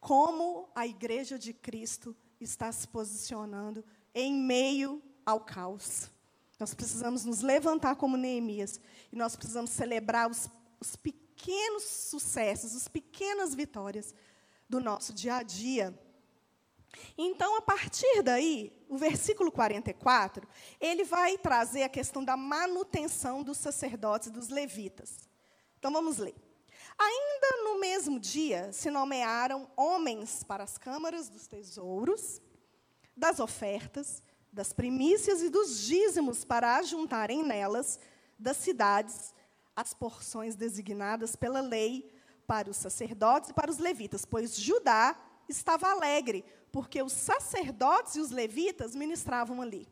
Como 0.00 0.68
a 0.74 0.88
igreja 0.88 1.38
de 1.38 1.52
Cristo 1.52 2.16
está 2.40 2.72
se 2.72 2.88
posicionando 2.88 3.84
em 4.14 4.32
meio 4.32 5.02
ao 5.24 5.40
caos. 5.40 6.10
Nós 6.58 6.74
precisamos 6.74 7.24
nos 7.24 7.40
levantar 7.40 7.96
como 7.96 8.16
Neemias. 8.16 8.80
E 9.10 9.16
nós 9.16 9.34
precisamos 9.34 9.70
celebrar 9.70 10.30
os, 10.30 10.48
os 10.78 10.94
pequenos 10.96 11.84
sucessos, 11.84 12.76
as 12.76 12.86
pequenas 12.86 13.54
vitórias 13.54 14.14
do 14.68 14.80
nosso 14.80 15.12
dia 15.12 15.36
a 15.36 15.42
dia. 15.42 15.98
Então, 17.16 17.56
a 17.56 17.62
partir 17.62 18.22
daí, 18.22 18.72
o 18.88 18.98
versículo 18.98 19.50
44, 19.50 20.46
ele 20.80 21.04
vai 21.04 21.38
trazer 21.38 21.82
a 21.82 21.88
questão 21.88 22.24
da 22.24 22.36
manutenção 22.36 23.42
dos 23.42 23.58
sacerdotes 23.58 24.28
e 24.28 24.32
dos 24.32 24.48
levitas. 24.48 25.18
Então, 25.78 25.92
vamos 25.92 26.18
ler. 26.18 26.34
Ainda 26.98 27.64
no 27.64 27.80
mesmo 27.80 28.20
dia, 28.20 28.72
se 28.72 28.90
nomearam 28.90 29.70
homens 29.76 30.44
para 30.44 30.64
as 30.64 30.76
câmaras 30.76 31.28
dos 31.28 31.46
tesouros, 31.46 32.42
das 33.20 33.38
ofertas, 33.38 34.22
das 34.50 34.72
primícias 34.72 35.42
e 35.42 35.50
dos 35.50 35.78
dízimos 35.82 36.42
para 36.42 36.76
ajuntarem 36.78 37.44
nelas, 37.44 38.00
das 38.38 38.56
cidades, 38.56 39.34
as 39.76 39.92
porções 39.92 40.56
designadas 40.56 41.36
pela 41.36 41.60
lei 41.60 42.10
para 42.46 42.70
os 42.70 42.78
sacerdotes 42.78 43.50
e 43.50 43.52
para 43.52 43.70
os 43.70 43.76
levitas, 43.76 44.24
pois 44.24 44.56
Judá 44.56 45.14
estava 45.48 45.90
alegre, 45.90 46.44
porque 46.72 47.02
os 47.02 47.12
sacerdotes 47.12 48.16
e 48.16 48.20
os 48.20 48.30
levitas 48.30 48.96
ministravam 48.96 49.60
ali. 49.60 49.86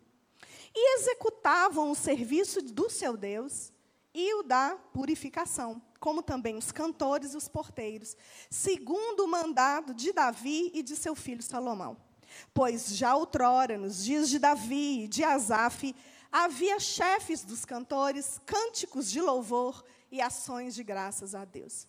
E 0.74 0.98
executavam 0.98 1.90
o 1.90 1.94
serviço 1.94 2.62
do 2.62 2.88
seu 2.88 3.16
Deus 3.16 3.70
e 4.14 4.34
o 4.34 4.42
da 4.42 4.74
purificação, 4.92 5.82
como 6.00 6.22
também 6.22 6.56
os 6.56 6.72
cantores 6.72 7.34
e 7.34 7.36
os 7.36 7.46
porteiros, 7.46 8.16
segundo 8.50 9.24
o 9.24 9.28
mandado 9.28 9.92
de 9.92 10.12
Davi 10.12 10.70
e 10.72 10.82
de 10.82 10.96
seu 10.96 11.14
filho 11.14 11.42
Salomão. 11.42 12.07
Pois 12.52 12.96
já 12.96 13.14
outrora, 13.14 13.78
nos 13.78 14.04
dias 14.04 14.28
de 14.28 14.38
Davi 14.38 15.04
e 15.04 15.08
de 15.08 15.24
Asaf, 15.24 15.94
havia 16.30 16.78
chefes 16.78 17.44
dos 17.44 17.64
cantores, 17.64 18.40
cânticos 18.44 19.10
de 19.10 19.20
louvor 19.20 19.84
e 20.10 20.20
ações 20.20 20.74
de 20.74 20.82
graças 20.82 21.34
a 21.34 21.44
Deus. 21.44 21.86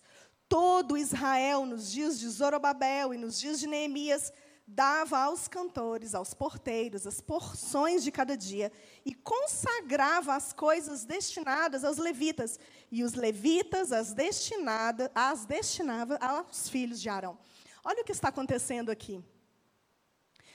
Todo 0.48 0.98
Israel, 0.98 1.66
nos 1.66 1.92
dias 1.92 2.20
de 2.20 2.28
Zorobabel 2.28 3.14
e 3.14 3.18
nos 3.18 3.40
dias 3.40 3.60
de 3.60 3.68
Neemias, 3.68 4.34
dava 4.72 5.18
aos 5.18 5.48
cantores, 5.48 6.14
aos 6.14 6.34
porteiros, 6.34 7.08
as 7.08 7.20
porções 7.20 8.04
de 8.04 8.12
cada 8.12 8.38
dia 8.38 8.72
e 9.04 9.16
consagrava 9.16 10.36
as 10.36 10.54
coisas 10.54 11.06
destinadas 11.06 11.84
aos 11.84 11.98
levitas, 11.98 12.60
e 12.92 13.04
os 13.04 13.14
levitas 13.14 13.92
as, 13.92 14.14
destinada, 14.14 15.12
as 15.14 15.46
destinava 15.46 16.18
aos 16.22 16.70
filhos 16.70 17.02
de 17.02 17.10
Arão. 17.10 17.38
Olha 17.84 18.02
o 18.02 18.06
que 18.06 18.12
está 18.12 18.30
acontecendo 18.30 18.92
aqui. 18.92 19.24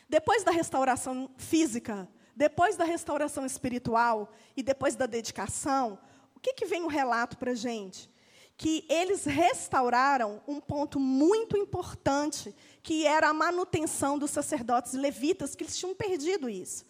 Depois 0.08 0.44
da 0.44 0.50
restauração 0.50 1.30
física, 1.36 2.08
depois 2.36 2.76
da 2.76 2.84
restauração 2.84 3.46
espiritual 3.46 4.32
e 4.56 4.62
depois 4.62 4.96
da 4.96 5.06
dedicação, 5.06 5.98
o 6.34 6.40
que, 6.40 6.54
que 6.54 6.66
vem 6.66 6.82
o 6.82 6.88
relato 6.88 7.36
para 7.38 7.52
a 7.52 7.54
gente? 7.54 8.10
Que 8.56 8.84
eles 8.88 9.24
restauraram 9.24 10.42
um 10.46 10.60
ponto 10.60 11.00
muito 11.00 11.56
importante, 11.56 12.54
que 12.82 13.06
era 13.06 13.28
a 13.28 13.34
manutenção 13.34 14.18
dos 14.18 14.30
sacerdotes 14.30 14.92
levitas, 14.92 15.54
que 15.54 15.64
eles 15.64 15.76
tinham 15.76 15.94
perdido 15.94 16.48
isso. 16.48 16.84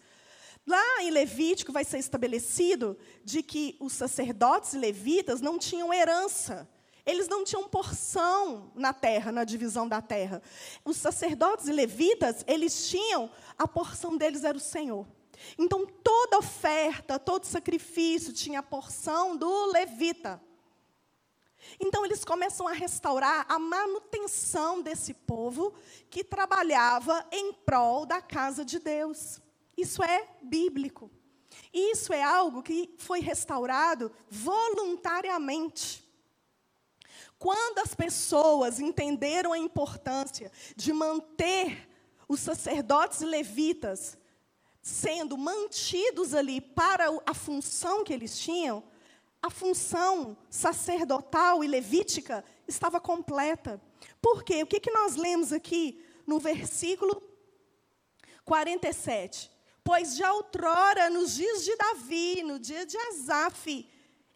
Lá 0.67 1.03
em 1.03 1.11
Levítico 1.11 1.71
vai 1.71 1.83
ser 1.83 1.99
estabelecido 1.99 2.97
de 3.23 3.43
que 3.43 3.77
os 3.79 3.93
sacerdotes 3.93 4.73
levitas 4.73 5.39
não 5.39 5.59
tinham 5.59 5.93
herança. 5.93 6.67
Eles 7.05 7.27
não 7.27 7.43
tinham 7.43 7.67
porção 7.67 8.71
na 8.73 8.91
terra, 8.91 9.31
na 9.31 9.43
divisão 9.43 9.87
da 9.87 10.01
terra. 10.01 10.41
Os 10.83 10.97
sacerdotes 10.97 11.67
e 11.67 11.71
levitas, 11.71 12.43
eles 12.47 12.89
tinham, 12.89 13.29
a 13.57 13.67
porção 13.67 14.17
deles 14.17 14.43
era 14.43 14.57
o 14.57 14.61
Senhor. 14.61 15.05
Então, 15.57 15.85
toda 15.85 16.39
oferta, 16.39 17.19
todo 17.19 17.45
sacrifício 17.45 18.33
tinha 18.33 18.59
a 18.59 18.63
porção 18.63 19.37
do 19.37 19.65
levita. 19.71 20.41
Então, 21.79 22.05
eles 22.05 22.23
começam 22.23 22.67
a 22.67 22.71
restaurar 22.71 23.45
a 23.49 23.59
manutenção 23.59 24.81
desse 24.81 25.13
povo 25.13 25.73
que 26.09 26.23
trabalhava 26.23 27.25
em 27.31 27.53
prol 27.53 28.05
da 28.05 28.21
casa 28.21 28.63
de 28.63 28.79
Deus. 28.79 29.41
Isso 29.77 30.01
é 30.03 30.27
bíblico. 30.41 31.11
Isso 31.73 32.13
é 32.13 32.23
algo 32.23 32.63
que 32.63 32.93
foi 32.97 33.19
restaurado 33.19 34.11
voluntariamente. 34.29 36.04
Quando 37.45 37.77
as 37.77 37.93
pessoas 37.93 38.79
entenderam 38.79 39.53
a 39.53 39.57
importância 39.59 40.51
de 40.75 40.91
manter 40.91 41.87
os 42.27 42.39
sacerdotes 42.39 43.19
levitas 43.19 44.17
sendo 44.81 45.37
mantidos 45.37 46.33
ali 46.33 46.59
para 46.59 47.05
a 47.23 47.35
função 47.35 48.03
que 48.03 48.11
eles 48.11 48.35
tinham, 48.39 48.83
a 49.43 49.51
função 49.51 50.35
sacerdotal 50.49 51.63
e 51.63 51.67
levítica 51.67 52.43
estava 52.67 52.99
completa. 52.99 53.79
Por 54.19 54.43
quê? 54.43 54.63
O 54.63 54.65
que, 54.65 54.79
que 54.79 54.89
nós 54.89 55.15
lemos 55.15 55.53
aqui 55.53 56.03
no 56.25 56.39
versículo 56.39 57.21
47? 58.43 59.51
Pois 59.83 60.15
já 60.15 60.33
outrora, 60.33 61.11
nos 61.11 61.35
dias 61.35 61.63
de 61.63 61.75
Davi, 61.75 62.41
no 62.41 62.57
dia 62.57 62.87
de 62.87 62.97
Asaf, 62.97 63.87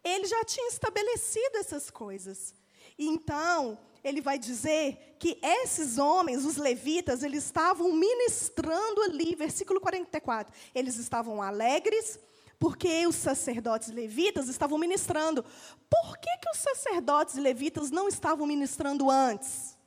ele 0.04 0.26
já 0.26 0.44
tinha 0.44 0.68
estabelecido 0.68 1.56
essas 1.56 1.90
coisas. 1.90 2.54
Então, 3.02 3.78
ele 4.04 4.20
vai 4.20 4.38
dizer 4.38 5.16
que 5.18 5.38
esses 5.42 5.96
homens, 5.96 6.44
os 6.44 6.56
levitas, 6.56 7.22
eles 7.22 7.44
estavam 7.44 7.90
ministrando 7.92 9.02
ali, 9.02 9.34
versículo 9.34 9.80
44. 9.80 10.54
Eles 10.74 10.98
estavam 10.98 11.40
alegres 11.40 12.18
porque 12.58 13.06
os 13.06 13.16
sacerdotes 13.16 13.88
levitas 13.88 14.48
estavam 14.48 14.76
ministrando. 14.76 15.42
Por 15.88 16.18
que, 16.18 16.28
que 16.38 16.50
os 16.50 16.58
sacerdotes 16.58 17.36
levitas 17.36 17.90
não 17.90 18.06
estavam 18.06 18.46
ministrando 18.46 19.10
antes? 19.10 19.78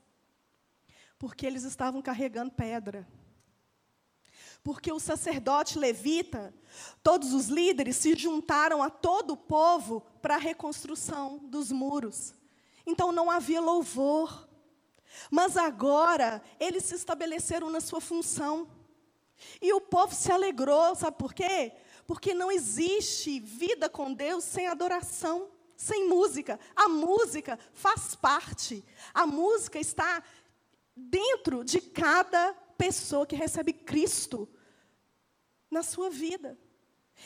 Porque 1.20 1.46
eles 1.46 1.64
estavam 1.64 2.02
carregando 2.02 2.52
pedra. 2.52 3.08
Porque 4.64 4.92
o 4.92 5.00
sacerdote 5.00 5.78
levita, 5.78 6.52
todos 7.04 7.32
os 7.34 7.48
líderes 7.48 7.98
se 7.98 8.16
juntaram 8.16 8.82
a 8.82 8.90
todo 8.90 9.34
o 9.34 9.38
povo 9.38 10.02
para 10.20 10.36
a 10.36 10.40
reconstrução 10.40 11.38
dos 11.38 11.72
muros. 11.72 12.34
Então 12.86 13.12
não 13.12 13.30
havia 13.30 13.62
louvor. 13.62 14.48
Mas 15.30 15.58
agora 15.58 16.42
eles 16.60 16.86
se 16.86 16.96
estabeleceram 16.96 17.70
na 17.70 17.80
sua 17.80 18.02
função. 18.02 18.68
E 19.62 19.74
o 19.74 19.82
povo 19.82 20.14
se 20.14 20.32
alegrou, 20.32 20.96
sabe 20.96 21.18
por 21.18 21.34
quê? 21.34 21.74
Porque 22.06 22.34
não 22.34 22.52
existe 22.52 23.40
vida 23.40 23.90
com 23.90 24.14
Deus 24.14 24.44
sem 24.44 24.68
adoração, 24.68 25.50
sem 25.76 26.08
música. 26.08 26.60
A 26.76 26.88
música 26.88 27.58
faz 27.74 28.16
parte. 28.16 28.84
A 29.14 29.26
música 29.26 29.80
está 29.80 30.24
dentro 30.96 31.64
de 31.64 31.82
cada 31.82 32.54
pessoa 32.78 33.26
que 33.26 33.36
recebe 33.36 33.74
Cristo 33.74 34.48
na 35.70 35.82
sua 35.82 36.10
vida. 36.10 36.58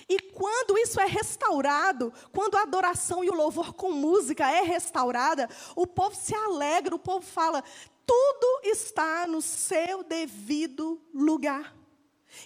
E 0.08 0.20
quando 0.20 0.78
isso 0.78 1.00
é 1.00 1.06
restaurado, 1.06 2.14
quando 2.32 2.56
a 2.56 2.62
adoração 2.62 3.24
e 3.24 3.30
o 3.30 3.36
louvor 3.36 3.74
com 3.74 3.92
música 3.92 4.50
é 4.50 4.62
restaurada, 4.62 5.50
o 5.76 5.86
povo 5.86 6.16
se 6.16 6.34
alegra, 6.34 6.96
o 6.96 7.00
povo 7.00 7.26
fala: 7.26 7.64
tudo 8.06 8.62
está 8.64 9.28
no 9.28 9.42
seu 9.42 10.04
devido 10.04 11.02
lugar. 11.14 11.76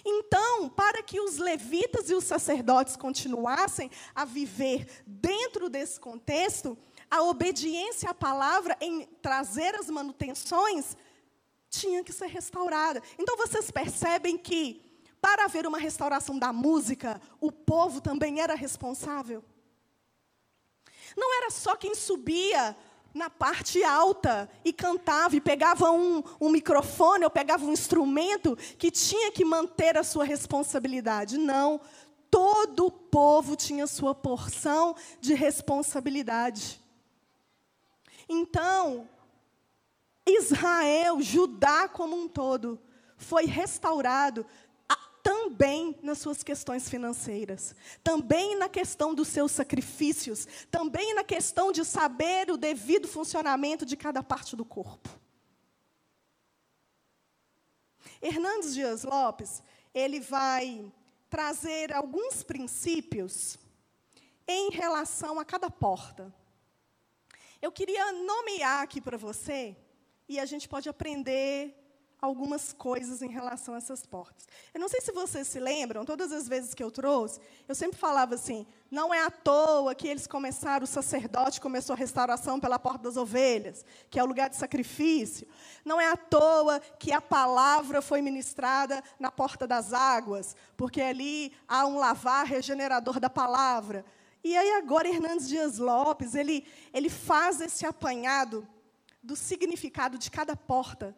Então, 0.04 0.68
para 0.68 1.02
que 1.02 1.20
os 1.20 1.38
levitas 1.38 2.08
e 2.10 2.14
os 2.14 2.24
sacerdotes 2.24 2.96
continuassem 2.96 3.90
a 4.14 4.24
viver 4.24 4.86
dentro 5.06 5.68
desse 5.68 6.00
contexto, 6.00 6.76
a 7.10 7.22
obediência 7.22 8.10
à 8.10 8.14
palavra 8.14 8.76
em 8.80 9.06
trazer 9.20 9.74
as 9.74 9.90
manutenções 9.90 10.96
tinha 11.68 12.02
que 12.02 12.12
ser 12.12 12.26
restaurada. 12.26 13.02
Então, 13.18 13.36
vocês 13.36 13.70
percebem 13.70 14.36
que 14.36 14.91
para 15.22 15.44
haver 15.44 15.68
uma 15.68 15.78
restauração 15.78 16.36
da 16.36 16.52
música, 16.52 17.20
o 17.40 17.52
povo 17.52 18.00
também 18.00 18.40
era 18.40 18.56
responsável. 18.56 19.44
Não 21.16 21.32
era 21.36 21.48
só 21.48 21.76
quem 21.76 21.94
subia 21.94 22.76
na 23.14 23.30
parte 23.30 23.84
alta 23.84 24.50
e 24.64 24.72
cantava 24.72 25.36
e 25.36 25.40
pegava 25.40 25.92
um, 25.92 26.24
um, 26.40 26.48
microfone 26.48 27.24
ou 27.24 27.30
pegava 27.30 27.64
um 27.64 27.72
instrumento 27.72 28.56
que 28.76 28.90
tinha 28.90 29.30
que 29.30 29.44
manter 29.44 29.96
a 29.96 30.02
sua 30.02 30.24
responsabilidade. 30.24 31.38
Não. 31.38 31.80
Todo 32.28 32.86
o 32.86 32.90
povo 32.90 33.54
tinha 33.54 33.86
sua 33.86 34.14
porção 34.14 34.96
de 35.20 35.34
responsabilidade. 35.34 36.82
Então, 38.28 39.08
Israel, 40.26 41.20
Judá 41.20 41.88
como 41.88 42.16
um 42.16 42.26
todo, 42.26 42.80
foi 43.22 43.44
restaurado 43.44 44.44
também 45.22 45.96
nas 46.02 46.18
suas 46.18 46.42
questões 46.42 46.88
financeiras, 46.88 47.74
também 48.02 48.56
na 48.56 48.68
questão 48.68 49.14
dos 49.14 49.28
seus 49.28 49.52
sacrifícios, 49.52 50.46
também 50.70 51.14
na 51.14 51.22
questão 51.22 51.70
de 51.70 51.84
saber 51.84 52.50
o 52.50 52.56
devido 52.56 53.06
funcionamento 53.06 53.86
de 53.86 53.96
cada 53.96 54.22
parte 54.22 54.56
do 54.56 54.64
corpo. 54.64 55.08
Hernandes 58.20 58.74
Dias 58.74 59.04
Lopes, 59.04 59.62
ele 59.94 60.20
vai 60.20 60.92
trazer 61.30 61.92
alguns 61.92 62.42
princípios 62.42 63.58
em 64.46 64.70
relação 64.70 65.38
a 65.38 65.44
cada 65.44 65.70
porta. 65.70 66.32
Eu 67.60 67.70
queria 67.70 68.12
nomear 68.12 68.82
aqui 68.82 69.00
para 69.00 69.16
você, 69.16 69.76
e 70.28 70.38
a 70.38 70.46
gente 70.46 70.68
pode 70.68 70.88
aprender 70.88 71.81
algumas 72.22 72.72
coisas 72.72 73.20
em 73.20 73.28
relação 73.28 73.74
a 73.74 73.78
essas 73.78 74.06
portas. 74.06 74.46
Eu 74.72 74.80
não 74.80 74.88
sei 74.88 75.00
se 75.00 75.10
vocês 75.10 75.48
se 75.48 75.58
lembram, 75.58 76.04
todas 76.04 76.30
as 76.30 76.48
vezes 76.48 76.72
que 76.72 76.82
eu 76.82 76.88
trouxe, 76.88 77.40
eu 77.66 77.74
sempre 77.74 77.98
falava 77.98 78.36
assim: 78.36 78.64
não 78.88 79.12
é 79.12 79.24
à 79.24 79.30
toa 79.30 79.92
que 79.92 80.06
eles 80.06 80.28
começaram, 80.28 80.84
o 80.84 80.86
sacerdote 80.86 81.60
começou 81.60 81.94
a 81.94 81.96
restauração 81.96 82.60
pela 82.60 82.78
porta 82.78 83.02
das 83.02 83.16
ovelhas, 83.16 83.84
que 84.08 84.20
é 84.20 84.22
o 84.22 84.26
lugar 84.26 84.48
de 84.48 84.54
sacrifício. 84.54 85.48
Não 85.84 86.00
é 86.00 86.12
à 86.12 86.16
toa 86.16 86.78
que 86.96 87.12
a 87.12 87.20
palavra 87.20 88.00
foi 88.00 88.22
ministrada 88.22 89.02
na 89.18 89.32
porta 89.32 89.66
das 89.66 89.92
águas, 89.92 90.54
porque 90.76 91.02
ali 91.02 91.52
há 91.66 91.84
um 91.86 91.98
lavar 91.98 92.46
regenerador 92.46 93.18
da 93.18 93.28
palavra. 93.28 94.04
E 94.44 94.56
aí 94.56 94.72
agora 94.74 95.08
Hernandes 95.08 95.48
Dias 95.48 95.78
Lopes, 95.78 96.36
ele, 96.36 96.64
ele 96.94 97.10
faz 97.10 97.60
esse 97.60 97.84
apanhado 97.84 98.66
do 99.20 99.34
significado 99.34 100.18
de 100.18 100.30
cada 100.30 100.54
porta 100.54 101.16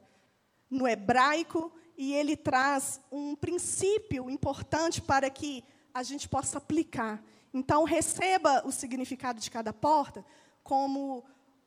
no 0.75 0.89
hebraico 0.89 1.73
e 1.97 2.13
ele 2.13 2.37
traz 2.37 3.01
um 3.11 3.37
princípio 3.37 4.29
importante 4.29 5.01
para 5.01 5.31
que 5.31 5.65
a 5.93 6.03
gente 6.03 6.29
possa 6.29 6.59
aplicar. 6.59 7.23
Então, 7.53 7.85
receba 7.85 8.67
o 8.67 8.73
significado 8.73 9.41
de 9.41 9.51
cada 9.51 9.73
porta 9.73 10.25
como 10.63 11.25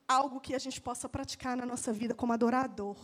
algo 0.07 0.41
que 0.41 0.53
a 0.53 0.59
gente 0.59 0.81
possa 0.81 1.07
praticar 1.07 1.55
na 1.55 1.65
nossa 1.65 1.93
vida 1.93 2.13
como 2.13 2.33
adorador. 2.33 2.97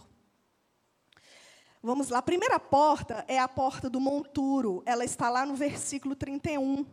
Vamos 1.81 2.09
lá. 2.09 2.19
A 2.19 2.21
primeira 2.21 2.59
porta 2.59 3.23
é 3.27 3.39
a 3.39 3.47
porta 3.47 3.89
do 3.89 3.99
monturo. 3.99 4.83
Ela 4.85 5.05
está 5.05 5.29
lá 5.29 5.45
no 5.45 5.55
versículo 5.55 6.15
31. 6.15 6.85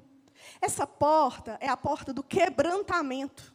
Essa 0.60 0.86
porta 0.86 1.58
é 1.60 1.68
a 1.68 1.76
porta 1.76 2.12
do 2.12 2.22
quebrantamento. 2.22 3.54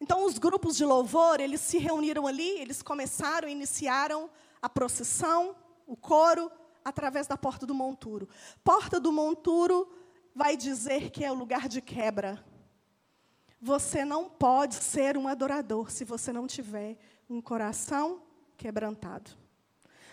Então, 0.00 0.24
os 0.24 0.38
grupos 0.38 0.76
de 0.76 0.84
louvor, 0.84 1.40
eles 1.40 1.60
se 1.60 1.78
reuniram 1.78 2.26
ali, 2.26 2.60
eles 2.60 2.82
começaram, 2.82 3.48
iniciaram 3.48 4.30
a 4.62 4.68
procissão, 4.68 5.56
o 5.86 5.96
coro, 5.96 6.50
através 6.84 7.26
da 7.26 7.36
porta 7.36 7.66
do 7.66 7.74
monturo. 7.74 8.28
Porta 8.64 8.98
do 9.00 9.12
monturo 9.12 9.88
vai 10.34 10.56
dizer 10.56 11.10
que 11.10 11.24
é 11.24 11.30
o 11.30 11.34
lugar 11.34 11.68
de 11.68 11.80
quebra. 11.80 12.44
Você 13.60 14.04
não 14.04 14.28
pode 14.28 14.76
ser 14.76 15.16
um 15.16 15.26
adorador 15.26 15.90
se 15.90 16.04
você 16.04 16.32
não 16.32 16.46
tiver 16.46 16.96
um 17.28 17.40
coração 17.40 18.22
quebrantado. 18.56 19.32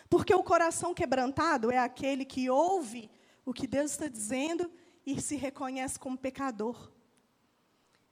Porque 0.10 0.34
o 0.34 0.44
coração 0.44 0.94
quebrantado 0.94 1.72
é 1.72 1.78
aquele 1.78 2.26
que 2.26 2.50
ouve 2.50 3.10
o 3.46 3.54
que 3.54 3.68
Deus 3.68 3.92
está 3.92 4.08
dizendo 4.08 4.72
e 5.06 5.22
se 5.22 5.36
reconhece 5.36 6.00
como 6.00 6.18
pecador. 6.18 6.92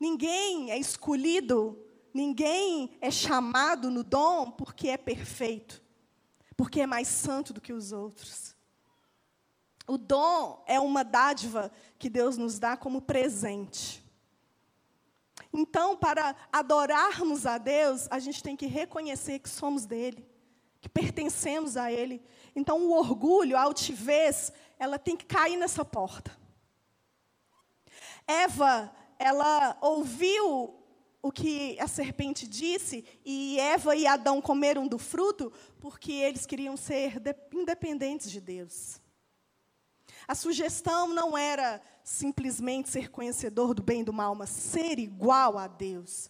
Ninguém 0.04 0.70
é 0.70 0.78
escolhido, 0.78 1.82
ninguém 2.14 2.98
é 3.00 3.10
chamado 3.10 3.90
no 3.90 4.04
dom 4.04 4.52
porque 4.52 4.90
é 4.90 4.98
perfeito, 4.98 5.82
porque 6.58 6.82
é 6.82 6.86
mais 6.86 7.08
santo 7.08 7.54
do 7.54 7.62
que 7.62 7.72
os 7.72 7.94
outros. 7.94 8.54
O 9.88 9.98
dom 9.98 10.62
é 10.68 10.78
uma 10.78 11.06
dádiva 11.06 11.72
que 11.98 12.10
Deus 12.10 12.36
nos 12.36 12.60
dá 12.60 12.76
como 12.76 13.02
presente. 13.02 14.04
Então, 15.54 15.96
para 15.96 16.36
adorarmos 16.52 17.46
a 17.46 17.58
Deus, 17.58 18.06
a 18.12 18.20
gente 18.20 18.44
tem 18.44 18.58
que 18.58 18.66
reconhecer 18.66 19.40
que 19.40 19.48
somos 19.48 19.86
dele, 19.86 20.30
que 20.82 20.90
pertencemos 20.90 21.78
a 21.78 21.90
ele. 21.90 22.22
Então, 22.54 22.88
o 22.88 22.92
orgulho, 22.92 23.56
a 23.56 23.62
altivez, 23.62 24.52
ela 24.78 25.00
tem 25.00 25.16
que 25.16 25.26
cair 25.26 25.56
nessa 25.56 25.86
porta. 25.86 26.38
Eva 28.28 28.94
ela 29.20 29.78
ouviu 29.82 30.80
o 31.22 31.32
que 31.32 31.80
a 31.80 31.88
serpente 31.88 32.46
disse, 32.46 33.06
e 33.24 33.58
Eva 33.58 33.96
e 33.96 34.06
Adão 34.06 34.42
comeram 34.42 34.88
do 34.88 34.98
fruto 34.98 35.54
porque 35.80 36.12
eles 36.12 36.46
queriam 36.46 36.76
ser 36.76 37.22
independentes 37.54 38.30
de 38.30 38.42
Deus. 38.42 39.02
A 40.28 40.36
sugestão 40.36 41.08
não 41.08 41.38
era 41.38 41.82
simplesmente 42.04 42.90
ser 42.90 43.10
conhecedor 43.10 43.74
do 43.74 43.82
bem 43.82 44.02
e 44.02 44.04
do 44.04 44.12
mal, 44.14 44.36
mas 44.36 44.50
ser 44.50 45.00
igual 45.00 45.58
a 45.58 45.68
Deus. 45.68 46.30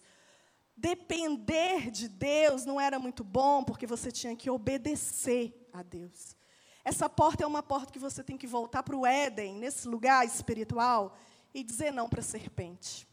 Depender 0.76 1.90
de 1.90 2.08
Deus 2.08 2.64
não 2.64 2.80
era 2.80 2.98
muito 2.98 3.22
bom, 3.22 3.62
porque 3.62 3.86
você 3.86 4.10
tinha 4.10 4.34
que 4.36 4.50
obedecer 4.50 5.68
a 5.72 5.82
Deus. 5.82 6.36
Essa 6.84 7.08
porta 7.08 7.44
é 7.44 7.46
uma 7.46 7.62
porta 7.62 7.92
que 7.92 7.98
você 7.98 8.22
tem 8.22 8.36
que 8.36 8.46
voltar 8.46 8.82
para 8.82 8.96
o 8.96 9.06
Éden, 9.06 9.56
nesse 9.56 9.88
lugar 9.88 10.26
espiritual, 10.26 11.16
e 11.54 11.62
dizer 11.62 11.92
não 11.92 12.08
para 12.08 12.20
a 12.20 12.24
serpente. 12.24 13.08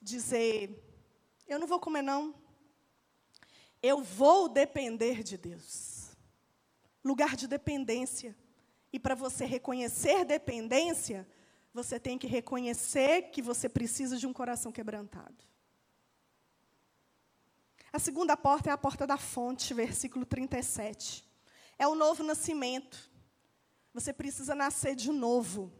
Dizer: 0.00 0.84
Eu 1.48 1.58
não 1.58 1.66
vou 1.66 1.80
comer, 1.80 2.02
não. 2.02 2.34
Eu 3.82 4.02
vou 4.02 4.48
depender 4.48 5.22
de 5.22 5.38
Deus. 5.38 6.10
Lugar 7.02 7.34
de 7.34 7.48
dependência. 7.48 8.36
E 8.92 8.98
para 8.98 9.14
você 9.14 9.44
reconhecer 9.44 10.24
dependência, 10.24 11.26
você 11.72 11.98
tem 11.98 12.16
que 12.16 12.26
reconhecer 12.26 13.30
que 13.30 13.42
você 13.42 13.68
precisa 13.68 14.16
de 14.16 14.26
um 14.26 14.32
coração 14.32 14.70
quebrantado. 14.70 15.34
A 17.92 17.98
segunda 17.98 18.36
porta 18.36 18.70
é 18.70 18.72
a 18.72 18.78
porta 18.78 19.06
da 19.06 19.16
fonte, 19.16 19.72
versículo 19.74 20.24
37. 20.24 21.24
É 21.78 21.86
o 21.88 21.94
novo 21.94 22.22
nascimento. 22.22 23.10
Você 23.92 24.12
precisa 24.12 24.54
nascer 24.54 24.94
de 24.94 25.10
novo 25.10 25.72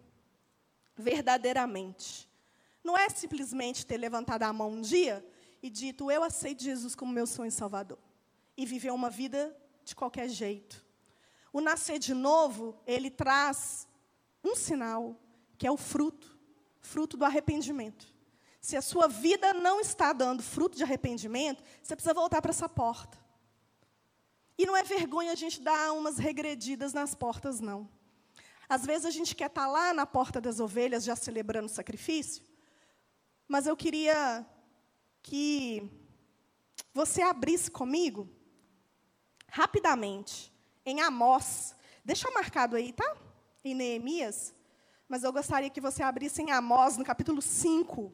verdadeiramente. 0.97 2.29
Não 2.83 2.97
é 2.97 3.09
simplesmente 3.09 3.87
ter 3.87 3.97
levantado 3.97 4.43
a 4.43 4.53
mão 4.53 4.71
um 4.71 4.81
dia 4.81 5.25
e 5.63 5.71
dito, 5.71 6.11
eu 6.11 6.23
aceito 6.23 6.63
Jesus 6.63 6.95
como 6.95 7.13
meu 7.13 7.27
sonho 7.27 7.51
salvador. 7.51 7.99
E 8.57 8.67
viver 8.67 8.93
uma 8.93 9.11
vida 9.11 9.57
de 9.85 9.95
qualquer 9.97 10.29
jeito. 10.29 10.85
O 11.53 11.61
nascer 11.61 11.99
de 11.99 12.15
novo, 12.15 12.79
ele 12.87 13.11
traz 13.11 13.89
um 14.43 14.55
sinal, 14.55 15.17
que 15.57 15.67
é 15.67 15.71
o 15.71 15.77
fruto 15.77 16.35
fruto 16.85 17.17
do 17.17 17.25
arrependimento. 17.25 18.07
Se 18.61 18.77
a 18.77 18.83
sua 18.83 19.09
vida 19.09 19.53
não 19.53 19.81
está 19.81 20.13
dando 20.13 20.43
fruto 20.43 20.77
de 20.77 20.83
arrependimento, 20.83 21.63
você 21.83 21.97
precisa 21.97 22.15
voltar 22.15 22.41
para 22.41 22.51
essa 22.51 22.69
porta. 22.69 23.19
E 24.57 24.65
não 24.65 24.77
é 24.77 24.83
vergonha 24.83 25.33
a 25.33 25.35
gente 25.35 25.61
dar 25.61 25.93
umas 25.93 26.19
regredidas 26.19 26.93
nas 26.93 27.15
portas, 27.15 27.61
não. 27.61 27.89
Às 28.69 28.85
vezes 28.85 29.05
a 29.05 29.11
gente 29.11 29.35
quer 29.35 29.47
estar 29.47 29.67
lá 29.67 29.93
na 29.93 30.07
porta 30.07 30.41
das 30.41 30.61
ovelhas, 30.61 31.05
já 31.05 31.15
celebrando 31.15 31.67
o 31.67 31.75
sacrifício, 31.75 32.43
mas 33.47 33.67
eu 33.67 33.77
queria 33.77 34.47
que 35.23 35.91
você 36.93 37.23
abrisse 37.23 37.71
comigo, 37.71 38.29
rapidamente, 39.49 40.53
em 40.85 41.01
Amós. 41.01 41.75
Deixa 42.05 42.31
marcado 42.31 42.77
aí, 42.77 42.93
tá? 42.93 43.17
Em 43.65 43.75
Neemias. 43.75 44.55
Mas 45.09 45.23
eu 45.23 45.33
gostaria 45.33 45.71
que 45.71 45.81
você 45.81 46.03
abrisse 46.03 46.43
em 46.43 46.51
Amós, 46.51 46.97
no 46.97 47.05
capítulo 47.05 47.43
5. 47.43 48.13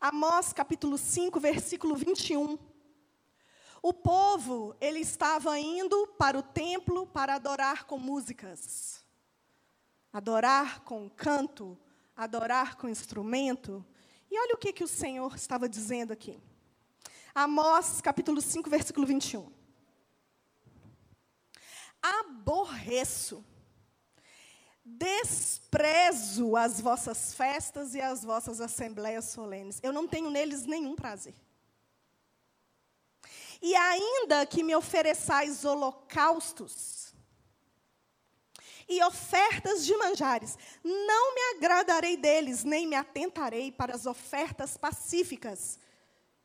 Amós, 0.00 0.52
capítulo 0.52 0.98
5, 0.98 1.40
versículo 1.40 1.96
21. 1.96 2.58
O 3.86 3.92
povo, 3.94 4.74
ele 4.80 4.98
estava 4.98 5.56
indo 5.60 6.08
para 6.18 6.36
o 6.36 6.42
templo 6.42 7.06
para 7.06 7.36
adorar 7.36 7.84
com 7.84 7.96
músicas. 7.96 9.04
Adorar 10.12 10.80
com 10.80 11.08
canto, 11.08 11.78
adorar 12.16 12.74
com 12.78 12.88
instrumento. 12.88 13.86
E 14.28 14.36
olha 14.40 14.56
o 14.56 14.58
que, 14.58 14.72
que 14.72 14.82
o 14.82 14.88
Senhor 14.88 15.36
estava 15.36 15.68
dizendo 15.68 16.12
aqui. 16.12 16.36
Amós, 17.32 18.00
capítulo 18.00 18.40
5, 18.40 18.68
versículo 18.68 19.06
21. 19.06 19.48
Aborreço, 22.02 23.44
desprezo 24.84 26.56
as 26.56 26.80
vossas 26.80 27.32
festas 27.34 27.94
e 27.94 28.00
as 28.00 28.24
vossas 28.24 28.60
assembleias 28.60 29.26
solenes. 29.26 29.78
Eu 29.80 29.92
não 29.92 30.08
tenho 30.08 30.28
neles 30.28 30.66
nenhum 30.66 30.96
prazer. 30.96 31.45
E 33.60 33.74
ainda 33.74 34.46
que 34.46 34.62
me 34.62 34.74
ofereçais 34.74 35.64
holocaustos 35.64 37.14
e 38.88 39.02
ofertas 39.02 39.84
de 39.84 39.96
manjares, 39.96 40.56
não 40.84 41.34
me 41.34 41.56
agradarei 41.56 42.16
deles, 42.16 42.62
nem 42.62 42.86
me 42.86 42.94
atentarei 42.94 43.72
para 43.72 43.94
as 43.94 44.06
ofertas 44.06 44.76
pacíficas, 44.76 45.78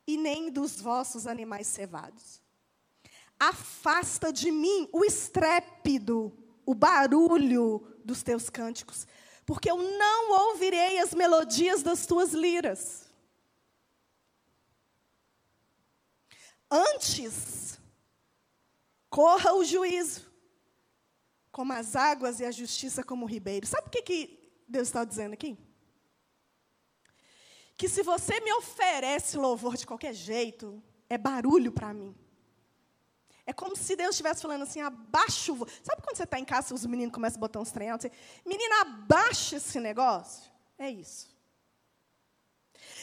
e 0.07 0.17
nem 0.17 0.49
dos 0.49 0.81
vossos 0.81 1.27
animais 1.27 1.67
cevados. 1.67 2.41
Afasta 3.39 4.31
de 4.31 4.51
mim 4.51 4.89
o 4.91 5.05
estrépido, 5.05 6.31
o 6.65 6.73
barulho 6.73 7.87
dos 8.03 8.21
teus 8.21 8.49
cânticos, 8.49 9.07
porque 9.45 9.69
eu 9.69 9.77
não 9.77 10.49
ouvirei 10.49 10.99
as 10.99 11.13
melodias 11.13 11.81
das 11.81 12.05
tuas 12.05 12.33
liras. 12.33 13.00
Antes, 16.71 17.77
corra 19.09 19.53
o 19.53 19.63
juízo, 19.63 20.31
como 21.51 21.73
as 21.73 21.95
águas 21.95 22.39
e 22.39 22.45
a 22.45 22.51
justiça 22.51 23.03
como 23.03 23.25
o 23.25 23.29
ribeiro. 23.29 23.67
Sabe 23.67 23.87
o 23.87 23.91
que, 23.91 24.01
que 24.01 24.63
Deus 24.67 24.87
está 24.87 25.03
dizendo 25.03 25.33
aqui? 25.33 25.57
que 27.81 27.89
se 27.89 28.03
você 28.03 28.39
me 28.41 28.53
oferece 28.53 29.35
louvor 29.37 29.75
de 29.75 29.87
qualquer 29.87 30.13
jeito, 30.13 30.83
é 31.09 31.17
barulho 31.17 31.71
para 31.71 31.91
mim. 31.91 32.15
É 33.43 33.51
como 33.51 33.75
se 33.75 33.95
Deus 33.95 34.11
estivesse 34.11 34.39
falando 34.39 34.61
assim, 34.61 34.81
abaixa 34.81 35.51
o... 35.51 35.67
Sabe 35.81 36.03
quando 36.03 36.15
você 36.15 36.25
está 36.25 36.37
em 36.37 36.45
casa 36.45 36.71
e 36.71 36.75
os 36.75 36.85
meninos 36.85 37.11
começam 37.11 37.39
a 37.39 37.41
botar 37.41 37.59
uns 37.59 37.71
trem 37.71 37.89
altos? 37.89 38.11
Menina, 38.45 38.81
abaixa 38.81 39.55
esse 39.55 39.79
negócio. 39.79 40.51
É 40.77 40.91
isso. 40.91 41.35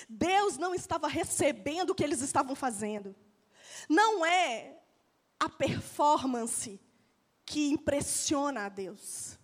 Deus 0.08 0.56
não 0.56 0.76
estava 0.76 1.08
recebendo 1.08 1.90
o 1.90 1.94
que 1.96 2.04
eles 2.04 2.20
estavam 2.20 2.54
fazendo. 2.54 3.16
Não 3.88 4.24
é 4.24 4.78
a 5.38 5.48
performance 5.48 6.80
que 7.44 7.70
impressiona 7.70 8.66
a 8.66 8.68
Deus. 8.68 9.38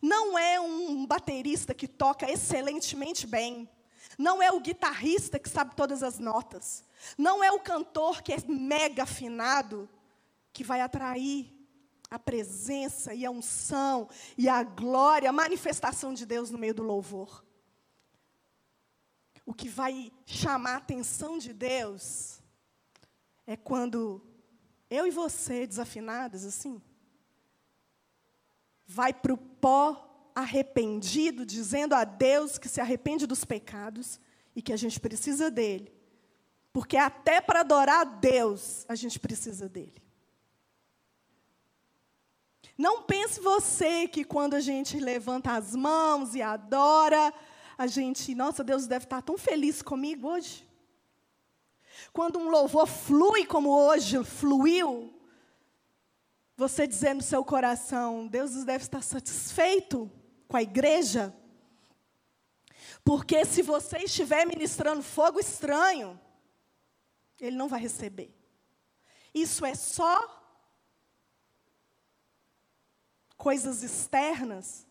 Não 0.00 0.38
é 0.38 0.58
um 0.60 1.04
baterista 1.06 1.74
que 1.74 1.86
toca 1.86 2.30
excelentemente 2.30 3.26
bem. 3.26 3.68
Não 4.16 4.42
é 4.42 4.50
o 4.50 4.60
guitarrista 4.60 5.38
que 5.38 5.48
sabe 5.48 5.74
todas 5.74 6.02
as 6.02 6.18
notas. 6.18 6.84
Não 7.16 7.42
é 7.42 7.50
o 7.50 7.60
cantor 7.60 8.22
que 8.22 8.32
é 8.32 8.38
mega 8.46 9.02
afinado 9.02 9.88
que 10.52 10.64
vai 10.64 10.80
atrair 10.80 11.52
a 12.10 12.18
presença 12.18 13.14
e 13.14 13.24
a 13.24 13.30
unção 13.30 14.08
e 14.36 14.48
a 14.48 14.62
glória, 14.62 15.30
a 15.30 15.32
manifestação 15.32 16.12
de 16.12 16.26
Deus 16.26 16.50
no 16.50 16.58
meio 16.58 16.74
do 16.74 16.82
louvor. 16.82 17.44
O 19.46 19.54
que 19.54 19.68
vai 19.68 20.10
chamar 20.26 20.74
a 20.74 20.78
atenção 20.78 21.38
de 21.38 21.52
Deus 21.52 22.39
é 23.50 23.56
quando 23.56 24.22
eu 24.88 25.08
e 25.08 25.10
você, 25.10 25.66
desafinadas 25.66 26.44
assim, 26.44 26.80
vai 28.86 29.12
para 29.12 29.34
o 29.34 29.36
pó 29.36 30.30
arrependido, 30.36 31.44
dizendo 31.44 31.96
a 31.96 32.04
Deus 32.04 32.58
que 32.58 32.68
se 32.68 32.80
arrepende 32.80 33.26
dos 33.26 33.44
pecados 33.44 34.20
e 34.54 34.62
que 34.62 34.72
a 34.72 34.76
gente 34.76 35.00
precisa 35.00 35.50
dele. 35.50 35.92
Porque 36.72 36.96
até 36.96 37.40
para 37.40 37.62
adorar 37.62 38.02
a 38.02 38.04
Deus, 38.04 38.86
a 38.88 38.94
gente 38.94 39.18
precisa 39.18 39.68
dele. 39.68 40.00
Não 42.78 43.02
pense 43.02 43.40
você 43.40 44.06
que 44.06 44.22
quando 44.22 44.54
a 44.54 44.60
gente 44.60 44.96
levanta 45.00 45.54
as 45.56 45.74
mãos 45.74 46.36
e 46.36 46.40
adora, 46.40 47.34
a 47.76 47.88
gente, 47.88 48.32
nossa, 48.32 48.62
Deus 48.62 48.86
deve 48.86 49.06
estar 49.06 49.22
tão 49.22 49.36
feliz 49.36 49.82
comigo 49.82 50.28
hoje. 50.28 50.69
Quando 52.12 52.38
um 52.38 52.48
louvor 52.48 52.86
flui 52.86 53.46
como 53.46 53.70
hoje 53.70 54.22
fluiu, 54.24 55.12
você 56.56 56.86
dizer 56.86 57.14
no 57.14 57.22
seu 57.22 57.44
coração, 57.44 58.26
Deus 58.26 58.64
deve 58.64 58.84
estar 58.84 59.02
satisfeito 59.02 60.10
com 60.46 60.56
a 60.56 60.62
igreja. 60.62 61.34
Porque 63.04 63.44
se 63.44 63.62
você 63.62 63.98
estiver 63.98 64.44
ministrando 64.44 65.02
fogo 65.02 65.40
estranho, 65.40 66.20
ele 67.40 67.56
não 67.56 67.68
vai 67.68 67.80
receber. 67.80 68.34
Isso 69.32 69.64
é 69.64 69.74
só 69.74 70.38
coisas 73.36 73.82
externas 73.82 74.86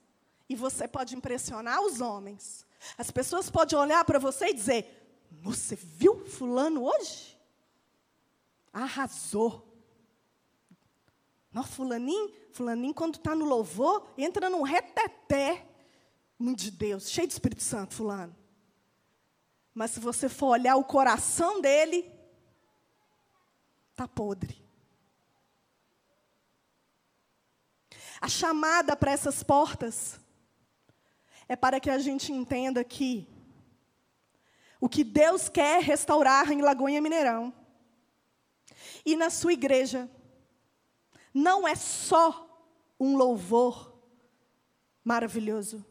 e 0.49 0.55
você 0.55 0.87
pode 0.87 1.15
impressionar 1.15 1.81
os 1.81 2.01
homens. 2.01 2.65
As 2.97 3.11
pessoas 3.11 3.49
podem 3.49 3.77
olhar 3.77 4.03
para 4.05 4.17
você 4.17 4.47
e 4.47 4.53
dizer: 4.53 4.98
Você 5.31 5.75
viu 5.75 6.25
Fulano 6.25 6.83
hoje? 6.85 7.37
Arrasou. 8.73 9.65
Não, 11.51 11.63
Fulaninho, 11.63 12.31
Fulaninho, 12.51 12.93
quando 12.93 13.15
está 13.15 13.33
no 13.33 13.45
louvor, 13.45 14.07
entra 14.17 14.49
num 14.49 14.61
reteté 14.61 15.65
de 16.55 16.71
Deus, 16.71 17.09
cheio 17.09 17.27
de 17.27 17.33
Espírito 17.33 17.63
Santo, 17.63 17.95
Fulano. 17.95 18.35
Mas 19.73 19.91
se 19.91 19.99
você 19.99 20.29
for 20.29 20.47
olhar 20.47 20.75
o 20.75 20.83
coração 20.83 21.59
dele, 21.59 22.09
está 23.91 24.07
podre. 24.07 24.61
A 28.21 28.27
chamada 28.27 28.95
para 28.95 29.11
essas 29.11 29.43
portas 29.43 30.19
é 31.47 31.55
para 31.55 31.79
que 31.79 31.89
a 31.89 31.99
gente 31.99 32.31
entenda 32.31 32.83
que 32.83 33.27
o 34.79 34.87
que 34.87 35.03
Deus 35.03 35.49
quer 35.49 35.81
restaurar 35.81 36.51
em 36.51 36.61
Lagoinha 36.61 37.01
Mineirão 37.01 37.53
e 39.05 39.15
na 39.15 39.29
sua 39.29 39.53
igreja 39.53 40.09
não 41.33 41.67
é 41.67 41.75
só 41.75 42.45
um 42.99 43.15
louvor 43.15 43.93
maravilhoso, 45.03 45.85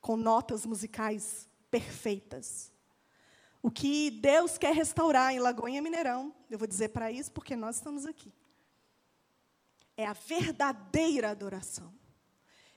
com 0.00 0.16
notas 0.16 0.64
musicais 0.64 1.48
perfeitas. 1.70 2.72
O 3.62 3.70
que 3.70 4.10
Deus 4.10 4.56
quer 4.56 4.74
restaurar 4.74 5.32
em 5.32 5.38
Lagoinha 5.38 5.82
Mineirão, 5.82 6.34
eu 6.48 6.58
vou 6.58 6.66
dizer 6.66 6.88
para 6.88 7.10
isso 7.10 7.30
porque 7.32 7.54
nós 7.54 7.76
estamos 7.76 8.06
aqui 8.06 8.32
é 10.00 10.06
a 10.06 10.14
verdadeira 10.14 11.30
adoração. 11.30 11.92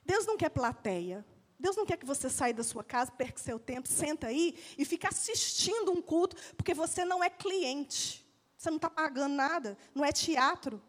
Deus 0.04 0.26
não 0.26 0.36
quer 0.36 0.50
plateia. 0.50 1.24
Deus 1.58 1.76
não 1.76 1.86
quer 1.86 1.96
que 1.96 2.06
você 2.06 2.28
saia 2.28 2.52
da 2.52 2.64
sua 2.64 2.82
casa, 2.82 3.12
perca 3.12 3.38
seu 3.38 3.58
tempo, 3.58 3.88
senta 3.88 4.26
aí 4.26 4.58
e 4.76 4.84
fique 4.84 5.06
assistindo 5.06 5.92
um 5.92 6.02
culto, 6.02 6.36
porque 6.56 6.74
você 6.74 7.04
não 7.04 7.22
é 7.22 7.30
cliente. 7.30 8.24
Você 8.56 8.70
não 8.70 8.76
está 8.76 8.90
pagando 8.90 9.34
nada, 9.34 9.76
não 9.94 10.04
é 10.04 10.10
teatro. 10.10 10.82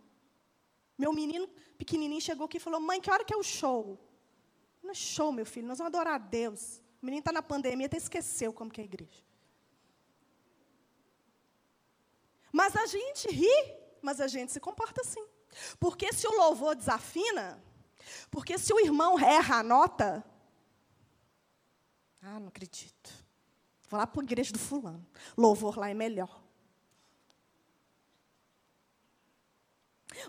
Meu 0.97 1.11
menino 1.11 1.47
pequenininho 1.77 2.21
chegou 2.21 2.45
aqui 2.45 2.57
e 2.57 2.59
falou: 2.59 2.79
Mãe, 2.79 3.01
que 3.01 3.11
hora 3.11 3.23
que 3.23 3.33
é 3.33 3.37
o 3.37 3.43
show? 3.43 3.99
Não 4.81 4.91
é 4.91 4.93
show, 4.93 5.31
meu 5.31 5.45
filho, 5.45 5.67
nós 5.67 5.77
vamos 5.77 5.93
adorar 5.93 6.15
a 6.15 6.17
Deus. 6.17 6.81
O 7.01 7.05
menino 7.05 7.19
está 7.19 7.31
na 7.31 7.41
pandemia, 7.41 7.87
até 7.87 7.97
esqueceu 7.97 8.53
como 8.53 8.71
que 8.71 8.79
é 8.79 8.83
a 8.83 8.85
igreja. 8.85 9.23
Mas 12.51 12.75
a 12.75 12.85
gente 12.85 13.27
ri, 13.27 13.75
mas 14.01 14.21
a 14.21 14.27
gente 14.27 14.51
se 14.51 14.59
comporta 14.59 15.01
assim. 15.01 15.25
Porque 15.79 16.13
se 16.13 16.25
o 16.27 16.31
louvor 16.31 16.75
desafina, 16.75 17.61
porque 18.31 18.57
se 18.57 18.73
o 18.73 18.79
irmão 18.79 19.19
erra 19.19 19.57
a 19.57 19.63
nota, 19.63 20.25
ah, 22.25 22.39
não 22.39 22.47
acredito. 22.47 23.13
Vou 23.89 23.99
lá 23.99 24.07
para 24.07 24.21
a 24.21 24.23
igreja 24.23 24.51
do 24.51 24.59
fulano. 24.59 25.05
Louvor 25.37 25.77
lá 25.77 25.89
é 25.89 25.93
melhor. 25.93 26.41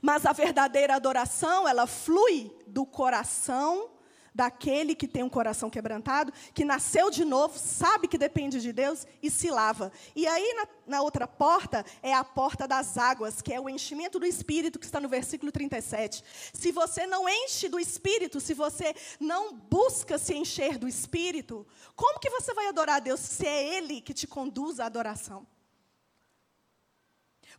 Mas 0.03 0.27
a 0.27 0.33
verdadeira 0.33 0.95
adoração, 0.95 1.67
ela 1.67 1.87
flui 1.87 2.55
do 2.67 2.85
coração 2.85 3.96
daquele 4.37 4.95
que 4.95 5.09
tem 5.09 5.23
um 5.23 5.31
coração 5.31 5.71
quebrantado, 5.71 6.31
que 6.53 6.63
nasceu 6.63 7.11
de 7.11 7.25
novo, 7.25 7.59
sabe 7.59 8.07
que 8.07 8.19
depende 8.19 8.61
de 8.61 8.71
Deus 8.71 9.07
e 9.23 9.31
se 9.31 9.51
lava. 9.51 9.91
E 10.15 10.27
aí, 10.27 10.55
na, 10.55 10.69
na, 10.99 11.03
outra 11.03 11.27
porta, 11.27 11.83
é 12.03 12.13
a 12.13 12.23
porta 12.23 12.69
das 12.69 12.99
águas, 12.99 13.41
que 13.41 13.53
é 13.53 13.59
o 13.59 13.69
enchimento 13.69 14.19
do 14.19 14.27
Espírito, 14.27 14.79
que 14.79 14.85
está 14.85 15.01
no 15.01 15.09
versículo 15.09 15.51
37. 15.51 16.23
Se 16.53 16.71
você 16.71 17.07
não 17.07 17.27
enche 17.27 17.67
do 17.67 17.81
Espírito, 17.81 18.39
se 18.39 18.53
você 18.53 18.95
não 19.19 19.55
busca 19.55 20.19
se 20.19 20.35
encher 20.35 20.77
do 20.77 20.87
Espírito, 20.87 21.67
como 21.95 22.21
que 22.21 22.29
você 22.29 22.53
vai 22.53 22.69
adorar 22.69 22.97
a 22.97 23.01
Deus 23.01 23.21
se 23.21 23.47
é 23.47 23.79
Ele 23.79 24.03
que 24.03 24.13
te 24.13 24.27
conduz 24.27 24.79
à 24.79 24.85
adoração? 24.85 25.47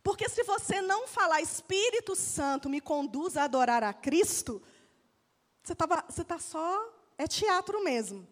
Porque 0.00 0.28
se 0.28 0.44
você 0.44 0.80
não 0.80 1.08
falar 1.08 1.40
Espírito 1.40 2.14
Santo 2.14 2.68
me 2.68 2.80
conduz 2.80 3.36
a 3.36 3.42
adorar 3.42 3.82
a 3.82 3.92
Cristo, 3.92 4.62
você 5.68 5.72
está 5.72 6.04
você 6.08 6.24
tá 6.24 6.38
só. 6.38 6.94
É 7.16 7.26
teatro 7.26 7.82
mesmo. 7.82 8.26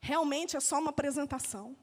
Realmente 0.00 0.56
é 0.56 0.60
só 0.60 0.78
uma 0.78 0.90
apresentação. 0.90 1.76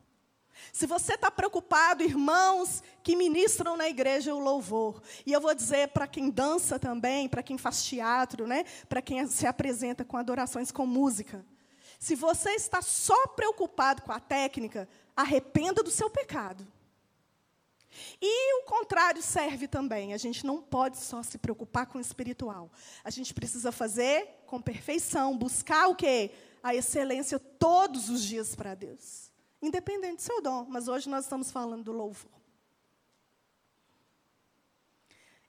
Se 0.74 0.86
você 0.86 1.14
está 1.14 1.32
preocupado, 1.32 2.04
irmãos 2.04 2.84
que 3.02 3.16
ministram 3.16 3.78
na 3.78 3.88
igreja 3.88 4.36
o 4.36 4.40
louvor, 4.40 5.02
e 5.26 5.32
eu 5.32 5.40
vou 5.40 5.56
dizer 5.56 5.88
para 5.90 6.06
quem 6.06 6.30
dança 6.30 6.78
também, 6.78 7.30
para 7.30 7.42
quem 7.42 7.58
faz 7.58 7.84
teatro, 7.84 8.46
né, 8.46 8.66
para 8.90 9.02
quem 9.02 9.26
se 9.28 9.48
apresenta 9.48 10.04
com 10.04 10.18
adorações 10.18 10.72
com 10.72 10.86
música. 10.86 11.46
Se 11.98 12.16
você 12.16 12.52
está 12.52 12.82
só 12.82 13.28
preocupado 13.28 14.02
com 14.02 14.12
a 14.12 14.20
técnica, 14.20 14.88
arrependa 15.16 15.82
do 15.82 15.90
seu 15.90 16.10
pecado. 16.10 16.68
E 18.22 18.62
o 18.62 18.66
contrário 18.66 19.22
serve 19.22 19.68
também. 19.68 20.14
A 20.14 20.18
gente 20.18 20.46
não 20.46 20.62
pode 20.62 20.98
só 20.98 21.22
se 21.24 21.38
preocupar 21.38 21.86
com 21.86 21.98
o 21.98 22.02
espiritual. 22.02 22.72
A 23.04 23.10
gente 23.10 23.34
precisa 23.34 23.72
fazer 23.72 24.28
com 24.46 24.62
perfeição, 24.62 25.38
buscar 25.38 25.88
o 25.88 25.96
quê? 25.96 26.32
A 26.64 26.76
excelência 26.76 27.40
todos 27.40 28.10
os 28.10 28.24
dias 28.24 28.56
para 28.56 28.76
Deus. 28.76 29.32
Independente 29.62 30.18
do 30.18 30.22
seu 30.22 30.42
dom, 30.42 30.66
mas 30.68 30.88
hoje 30.88 31.10
nós 31.10 31.26
estamos 31.26 31.52
falando 31.52 31.84
do 31.84 31.92
louvor. 31.92 32.32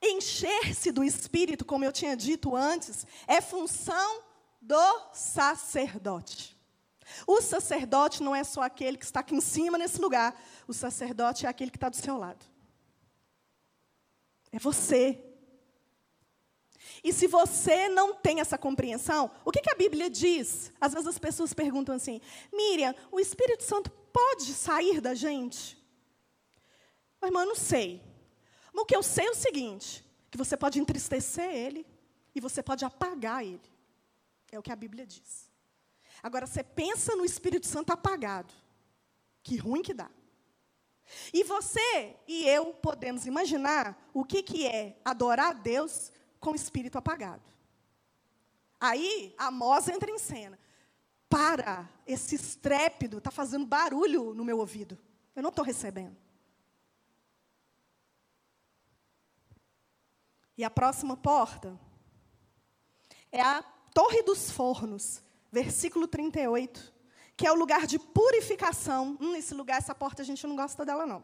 Encher-se 0.02 0.90
do 0.90 1.04
espírito, 1.04 1.64
como 1.64 1.84
eu 1.84 1.92
tinha 1.92 2.16
dito 2.16 2.56
antes, 2.56 3.06
é 3.26 3.40
função 3.40 4.22
do 4.60 5.10
sacerdote. 5.12 6.56
O 7.26 7.40
sacerdote 7.40 8.22
não 8.22 8.34
é 8.34 8.44
só 8.44 8.62
aquele 8.62 8.96
que 8.96 9.04
está 9.04 9.20
aqui 9.20 9.34
em 9.34 9.40
cima 9.40 9.78
nesse 9.78 10.00
lugar. 10.00 10.40
O 10.66 10.72
sacerdote 10.72 11.46
é 11.46 11.48
aquele 11.48 11.70
que 11.70 11.76
está 11.76 11.88
do 11.88 11.96
seu 11.96 12.16
lado. 12.16 12.44
É 14.50 14.58
você. 14.58 15.18
E 17.02 17.12
se 17.12 17.26
você 17.26 17.88
não 17.88 18.14
tem 18.14 18.40
essa 18.40 18.58
compreensão, 18.58 19.30
o 19.44 19.50
que, 19.50 19.60
que 19.60 19.70
a 19.70 19.74
Bíblia 19.74 20.10
diz? 20.10 20.72
Às 20.80 20.92
vezes 20.92 21.08
as 21.08 21.18
pessoas 21.18 21.52
perguntam 21.52 21.94
assim: 21.94 22.20
Miriam, 22.52 22.94
o 23.10 23.18
Espírito 23.18 23.64
Santo 23.64 23.90
pode 23.90 24.52
sair 24.52 25.00
da 25.00 25.14
gente? 25.14 25.76
Mas, 27.20 27.30
irmã, 27.30 27.42
eu 27.42 27.48
não 27.48 27.56
sei. 27.56 28.02
Mas 28.72 28.82
o 28.82 28.86
que 28.86 28.96
eu 28.96 29.02
sei 29.02 29.26
é 29.26 29.30
o 29.30 29.34
seguinte: 29.34 30.04
que 30.30 30.38
você 30.38 30.56
pode 30.56 30.80
entristecer 30.80 31.50
ele 31.50 31.86
e 32.34 32.40
você 32.40 32.62
pode 32.62 32.84
apagar 32.84 33.44
ele. 33.44 33.60
É 34.50 34.58
o 34.58 34.62
que 34.62 34.72
a 34.72 34.76
Bíblia 34.76 35.06
diz. 35.06 35.51
Agora, 36.22 36.46
você 36.46 36.62
pensa 36.62 37.16
no 37.16 37.24
Espírito 37.24 37.66
Santo 37.66 37.92
apagado. 37.92 38.52
Que 39.42 39.56
ruim 39.56 39.82
que 39.82 39.92
dá. 39.92 40.10
E 41.32 41.42
você 41.44 42.16
e 42.26 42.46
eu 42.48 42.72
podemos 42.74 43.26
imaginar 43.26 44.10
o 44.14 44.24
que, 44.24 44.42
que 44.42 44.66
é 44.66 44.98
adorar 45.04 45.50
a 45.50 45.52
Deus 45.52 46.12
com 46.38 46.52
o 46.52 46.56
espírito 46.56 46.96
apagado. 46.96 47.42
Aí, 48.80 49.34
Amós 49.38 49.88
entra 49.88 50.10
em 50.10 50.18
cena. 50.18 50.58
Para, 51.28 51.88
esse 52.06 52.34
estrépido 52.34 53.18
está 53.18 53.30
fazendo 53.30 53.66
barulho 53.66 54.34
no 54.34 54.44
meu 54.44 54.58
ouvido. 54.58 54.98
Eu 55.34 55.42
não 55.42 55.50
estou 55.50 55.64
recebendo. 55.64 56.16
E 60.56 60.64
a 60.64 60.70
próxima 60.70 61.16
porta 61.16 61.78
é 63.30 63.40
a 63.40 63.62
Torre 63.94 64.22
dos 64.22 64.50
Fornos, 64.50 65.22
versículo 65.52 66.08
38, 66.08 66.92
que 67.36 67.46
é 67.46 67.52
o 67.52 67.54
lugar 67.54 67.86
de 67.86 67.98
purificação. 67.98 69.18
Hum, 69.20 69.36
esse 69.36 69.52
lugar, 69.52 69.76
essa 69.76 69.94
porta, 69.94 70.22
a 70.22 70.24
gente 70.24 70.46
não 70.46 70.56
gosta 70.56 70.84
dela, 70.84 71.06
não. 71.06 71.22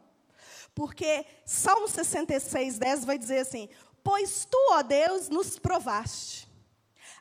Porque 0.74 1.24
Salmo 1.44 1.88
66, 1.88 2.78
10 2.78 3.04
vai 3.06 3.18
dizer 3.18 3.38
assim: 3.38 3.68
Pois 4.04 4.44
tu, 4.44 4.58
ó 4.72 4.82
Deus, 4.82 5.30
nos 5.30 5.58
provaste. 5.58 6.46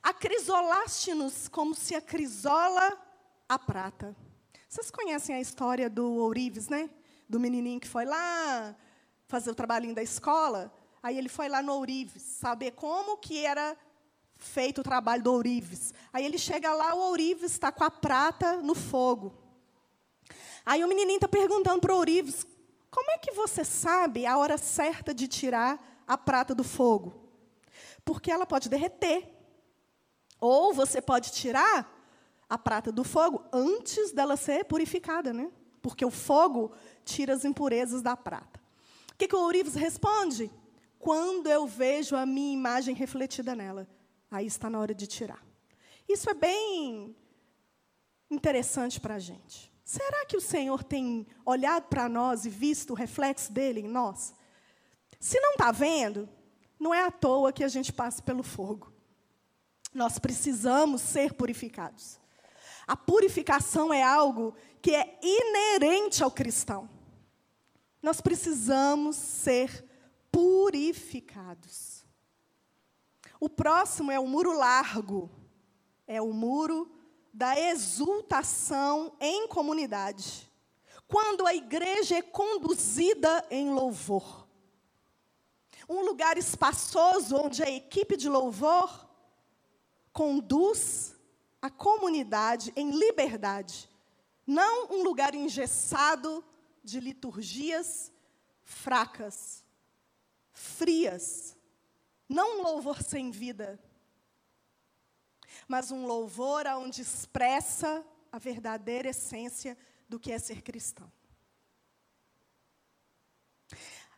Acrisolaste-nos 0.04 1.48
como 1.48 1.74
se 1.74 1.96
acrisola 1.96 2.98
a 3.48 3.58
prata. 3.58 4.16
Vocês 4.70 4.92
conhecem 4.92 5.34
a 5.34 5.40
história 5.40 5.90
do 5.90 6.06
Ourives, 6.16 6.68
né? 6.68 6.90
Do 7.28 7.40
menininho 7.40 7.80
que 7.80 7.88
foi 7.88 8.06
lá 8.06 8.76
fazer 9.28 9.50
o 9.50 9.56
trabalhinho 9.56 9.96
da 9.96 10.04
escola. 10.04 10.74
Aí 11.02 11.18
ele 11.18 11.30
foi 11.30 11.48
lá 11.48 11.62
no 11.62 11.74
Ourives, 11.74 12.22
saber 12.22 12.72
como 12.72 13.18
que 13.18 13.46
era 13.46 13.78
feito 14.38 14.82
o 14.82 14.84
trabalho 14.84 15.24
do 15.24 15.34
Ourives. 15.34 15.94
Aí 16.14 16.26
ele 16.26 16.38
chega 16.38 16.74
lá, 16.74 16.94
o 16.94 17.10
Ourives 17.10 17.52
está 17.52 17.72
com 17.72 17.84
a 17.84 17.92
prata 17.92 18.58
no 18.58 18.76
fogo. 18.76 19.34
Aí 20.66 20.84
o 20.84 20.88
menininho 20.88 21.18
está 21.18 21.28
perguntando 21.28 21.80
para 21.80 21.94
o 21.94 21.98
Ourives, 21.98 22.46
como 22.92 23.12
é 23.12 23.18
que 23.18 23.32
você 23.32 23.64
sabe 23.64 24.26
a 24.26 24.38
hora 24.38 24.58
certa 24.58 25.14
de 25.14 25.28
tirar 25.28 26.04
a 26.08 26.18
prata 26.18 26.54
do 26.54 26.64
fogo? 26.64 27.30
Porque 28.04 28.32
ela 28.32 28.46
pode 28.46 28.70
derreter. 28.70 29.34
Ou 30.40 30.74
você 30.74 31.02
pode 31.02 31.32
tirar 31.32 31.94
a 32.50 32.58
prata 32.58 32.92
do 32.92 33.04
fogo 33.04 33.44
antes 33.52 34.12
dela 34.12 34.38
ser 34.38 34.66
purificada, 34.66 35.34
né? 35.34 35.52
Porque 35.82 36.06
o 36.06 36.12
fogo 36.12 36.72
tira 37.04 37.34
as 37.34 37.44
impurezas 37.44 38.02
da 38.02 38.16
prata. 38.16 38.60
O 39.14 39.18
que, 39.18 39.28
que 39.28 39.36
o 39.36 39.40
Ourives 39.40 39.74
responde? 39.74 40.52
Quando 41.00 41.48
eu 41.48 41.66
vejo 41.66 42.16
a 42.16 42.26
minha 42.26 42.54
imagem 42.54 42.96
refletida 42.96 43.56
nela, 43.56 43.88
aí 44.30 44.46
está 44.46 44.70
na 44.70 44.80
hora 44.80 44.94
de 44.94 45.08
tirar. 45.08 45.44
Isso 46.08 46.30
é 46.30 46.34
bem 46.34 47.16
interessante 48.30 49.00
para 49.00 49.16
a 49.16 49.20
gente. 49.20 49.72
Será 49.84 50.26
que 50.26 50.36
o 50.36 50.42
Senhor 50.42 50.84
tem 50.84 51.26
olhado 51.46 51.88
para 51.88 52.10
nós 52.10 52.46
e 52.46 52.50
visto 52.50 52.92
o 52.92 52.96
reflexo 52.96 53.52
dele 53.52 53.82
em 53.82 53.88
nós? 53.88 54.34
Se 55.20 55.40
não 55.40 55.52
está 55.52 55.72
vendo, 55.72 56.28
não 56.80 56.94
é 56.94 57.06
à 57.06 57.12
toa 57.12 57.54
que 57.54 57.64
a 57.64 57.68
gente 57.68 57.92
passa 57.92 58.22
pelo 58.22 58.44
fogo. 58.44 58.92
Nós 59.94 60.20
precisamos 60.20 61.02
ser 61.02 61.34
purificados. 61.34 62.20
A 62.86 62.96
purificação 62.96 63.94
é 63.94 64.04
algo 64.04 64.54
que 64.82 64.94
é 64.94 65.20
inerente 65.22 66.24
ao 66.24 66.32
cristão. 66.32 66.90
Nós 68.02 68.22
precisamos 68.22 69.16
ser 69.16 69.86
purificados. 70.32 71.97
O 73.40 73.50
próximo 73.50 74.12
é 74.12 74.20
o 74.20 74.28
muro 74.28 74.54
largo. 74.54 75.30
É 76.06 76.22
o 76.22 76.34
muro 76.34 76.92
da 77.34 77.60
exultação 77.60 79.14
em 79.20 79.48
comunidade. 79.48 80.52
Quando 81.08 81.46
a 81.46 81.54
igreja 81.54 82.18
é 82.18 82.22
conduzida 82.22 83.46
em 83.50 83.72
louvor 83.72 84.48
um 85.90 86.02
lugar 86.02 86.38
espaçoso 86.38 87.36
onde 87.38 87.64
a 87.64 87.70
equipe 87.70 88.18
de 88.18 88.28
louvor 88.28 89.08
conduz 90.12 91.16
a 91.62 91.70
comunidade 91.70 92.74
em 92.76 92.92
liberdade, 92.92 93.90
não 94.46 94.88
um 94.90 95.04
lugar 95.04 95.34
engessado 95.34 96.44
de 96.84 97.00
liturgias 97.00 98.12
fracas, 98.64 99.64
frias, 100.52 101.57
não 102.28 102.60
um 102.60 102.64
louvor 102.64 103.02
sem 103.02 103.32
vida, 103.32 103.80
mas 105.68 105.92
um 105.92 106.06
louvor 106.06 106.66
onde 106.68 107.02
expressa 107.02 108.06
a 108.32 108.38
verdadeira 108.38 109.10
essência 109.10 109.78
do 110.08 110.20
que 110.20 110.32
é 110.32 110.40
ser 110.40 110.62
cristão. 110.62 111.12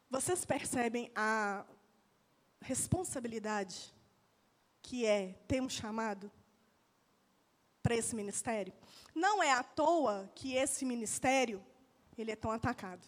Vocês 0.10 0.43
percebem 0.43 1.12
a 1.16 1.66
responsabilidade 2.62 3.93
que 4.82 5.05
é 5.05 5.34
ter 5.47 5.62
um 5.62 5.70
chamado 5.70 6.32
para 7.82 7.95
esse 7.95 8.16
ministério? 8.16 8.74
Não 9.14 9.41
é 9.41 9.51
à 9.51 9.64
toa 9.64 10.32
que 10.34 10.55
esse 10.55 10.84
ministério 10.84 11.64
ele 12.18 12.32
é 12.32 12.36
tão 12.36 12.51
atacado. 12.51 13.07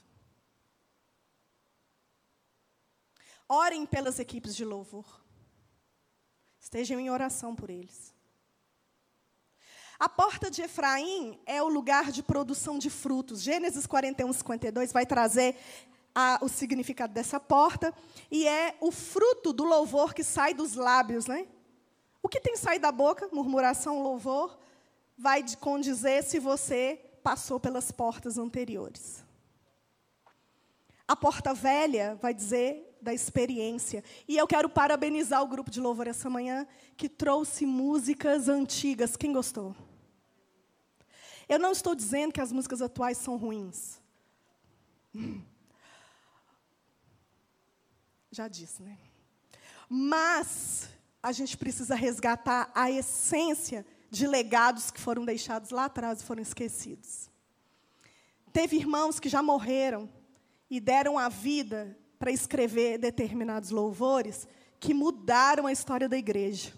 Orem 3.54 3.86
pelas 3.86 4.18
equipes 4.18 4.56
de 4.56 4.64
louvor. 4.64 5.04
Estejam 6.58 6.98
em 7.02 7.10
oração 7.10 7.54
por 7.54 7.70
eles. 7.70 8.14
A 10.00 10.08
porta 10.08 10.50
de 10.50 10.62
Efraim 10.62 11.38
é 11.46 11.62
o 11.62 11.68
lugar 11.68 12.14
de 12.14 12.24
produção 12.24 12.80
de 12.80 12.90
frutos. 12.90 13.42
Gênesis 13.42 13.86
41, 13.86 14.32
52 14.32 14.94
vai 14.94 15.06
trazer 15.06 15.58
a, 16.16 16.40
o 16.42 16.48
significado 16.48 17.14
dessa 17.14 17.42
porta, 17.42 17.94
e 18.32 18.48
é 18.48 18.78
o 18.80 18.90
fruto 18.90 19.52
do 19.52 19.66
louvor 19.66 20.14
que 20.14 20.24
sai 20.24 20.54
dos 20.54 20.76
lábios. 20.76 21.26
Né? 21.26 21.46
O 22.24 22.30
que 22.30 22.40
tem 22.40 22.56
saído 22.56 22.84
da 22.84 22.92
boca, 22.92 23.28
murmuração, 23.34 24.02
louvor, 24.02 24.58
vai 25.18 25.44
condizer 25.60 26.24
se 26.24 26.40
você 26.40 27.02
passou 27.22 27.60
pelas 27.60 27.92
portas 27.92 28.38
anteriores. 28.38 29.26
A 31.06 31.18
porta 31.18 31.54
velha 31.54 32.18
vai 32.22 32.34
dizer 32.34 32.88
da 33.02 33.14
experiência. 33.14 34.04
E 34.28 34.38
eu 34.38 34.48
quero 34.48 34.70
parabenizar 34.70 35.42
o 35.42 35.48
grupo 35.48 35.72
de 35.72 35.80
louvor 35.80 36.08
essa 36.08 36.30
manhã, 36.30 36.68
que 36.96 37.10
trouxe 37.10 37.66
músicas 37.66 38.48
antigas. 38.48 39.16
Quem 39.16 39.34
gostou? 39.34 39.76
Eu 41.48 41.60
não 41.60 41.72
estou 41.72 41.94
dizendo 41.94 42.32
que 42.32 42.42
as 42.42 42.52
músicas 42.52 42.82
atuais 42.82 43.18
são 43.18 43.38
ruins. 43.38 44.00
Já 48.32 48.48
disse, 48.48 48.82
né? 48.82 48.98
Mas 49.90 50.88
a 51.22 51.34
gente 51.34 51.58
precisa 51.58 51.96
resgatar 51.96 52.72
a 52.74 52.90
essência 52.90 53.86
de 54.10 54.26
legados 54.26 54.90
que 54.90 55.00
foram 55.00 55.26
deixados 55.26 55.70
lá 55.70 55.86
atrás 55.86 56.22
e 56.22 56.24
foram 56.24 56.42
esquecidos. 56.42 57.30
Teve 58.54 58.78
irmãos 58.78 59.20
que 59.20 59.30
já 59.30 59.44
morreram 59.44 60.10
e 60.70 60.80
deram 60.80 61.18
a 61.18 61.30
vida 61.30 61.98
para 62.22 62.32
escrever 62.32 63.00
determinados 63.00 63.72
louvores 63.72 64.48
que 64.80 64.94
mudaram 64.94 65.66
a 65.66 65.72
história 65.72 66.08
da 66.08 66.16
igreja. 66.16 66.72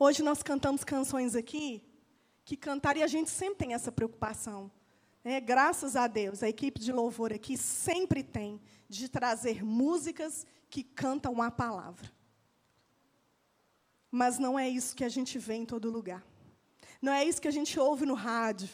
Hoje 0.00 0.20
nós 0.20 0.42
cantamos 0.42 0.82
canções 0.82 1.36
aqui 1.36 1.80
que 2.44 2.56
cantar 2.56 2.96
e 2.96 3.04
a 3.04 3.06
gente 3.06 3.30
sempre 3.30 3.54
tem 3.54 3.72
essa 3.72 3.92
preocupação. 3.92 4.68
É, 5.22 5.40
graças 5.40 5.94
a 5.94 6.08
Deus, 6.08 6.42
a 6.42 6.48
equipe 6.48 6.80
de 6.80 6.90
louvor 6.90 7.32
aqui 7.32 7.56
sempre 7.56 8.24
tem 8.24 8.60
de 8.88 9.08
trazer 9.08 9.64
músicas 9.64 10.44
que 10.68 10.82
cantam 10.82 11.40
a 11.40 11.52
palavra. 11.52 12.10
Mas 14.10 14.40
não 14.40 14.58
é 14.58 14.68
isso 14.68 14.96
que 14.96 15.04
a 15.04 15.08
gente 15.08 15.38
vê 15.38 15.54
em 15.54 15.64
todo 15.64 15.88
lugar. 15.88 16.26
Não 17.00 17.12
é 17.12 17.24
isso 17.24 17.40
que 17.40 17.46
a 17.46 17.52
gente 17.52 17.78
ouve 17.78 18.04
no 18.04 18.14
rádio. 18.14 18.68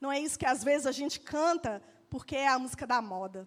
Não 0.00 0.10
é 0.10 0.18
isso 0.18 0.36
que 0.36 0.46
às 0.46 0.64
vezes 0.64 0.88
a 0.88 0.92
gente 0.92 1.20
canta 1.20 1.80
porque 2.10 2.34
é 2.34 2.48
a 2.48 2.58
música 2.58 2.84
da 2.84 3.00
moda. 3.00 3.46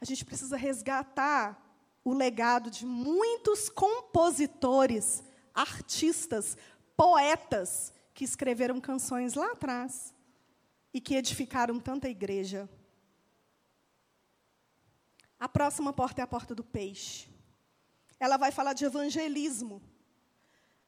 A 0.00 0.04
gente 0.04 0.24
precisa 0.24 0.56
resgatar 0.56 1.60
o 2.04 2.12
legado 2.12 2.70
de 2.70 2.86
muitos 2.86 3.68
compositores, 3.68 5.22
artistas, 5.54 6.56
poetas 6.96 7.92
que 8.14 8.24
escreveram 8.24 8.80
canções 8.80 9.34
lá 9.34 9.52
atrás 9.52 10.14
e 10.92 11.00
que 11.00 11.14
edificaram 11.14 11.78
tanta 11.78 12.08
igreja. 12.08 12.68
A 15.38 15.48
próxima 15.48 15.92
porta 15.92 16.20
é 16.20 16.24
a 16.24 16.26
porta 16.26 16.54
do 16.54 16.64
peixe. 16.64 17.28
ela 18.18 18.36
vai 18.36 18.50
falar 18.50 18.72
de 18.72 18.84
evangelismo. 18.84 19.80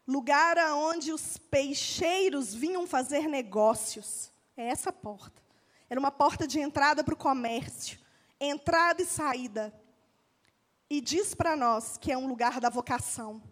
Lugar 0.04 0.58
aonde 0.58 1.12
os 1.12 1.38
peixeiros 1.38 2.52
vinham 2.52 2.84
fazer 2.84 3.28
negócios. 3.28 4.32
É 4.56 4.66
essa 4.66 4.92
porta. 4.92 5.40
Era 5.88 6.00
uma 6.00 6.10
porta 6.10 6.48
de 6.48 6.58
entrada 6.58 7.04
para 7.04 7.14
o 7.14 7.16
comércio, 7.16 7.99
entrada 8.40 9.02
e 9.02 9.06
saída. 9.06 9.72
E 10.88 11.00
diz 11.00 11.34
para 11.34 11.54
nós 11.54 11.96
que 11.96 12.10
é 12.10 12.18
um 12.18 12.26
lugar 12.26 12.60
da 12.60 12.70
vocação, 12.70 13.42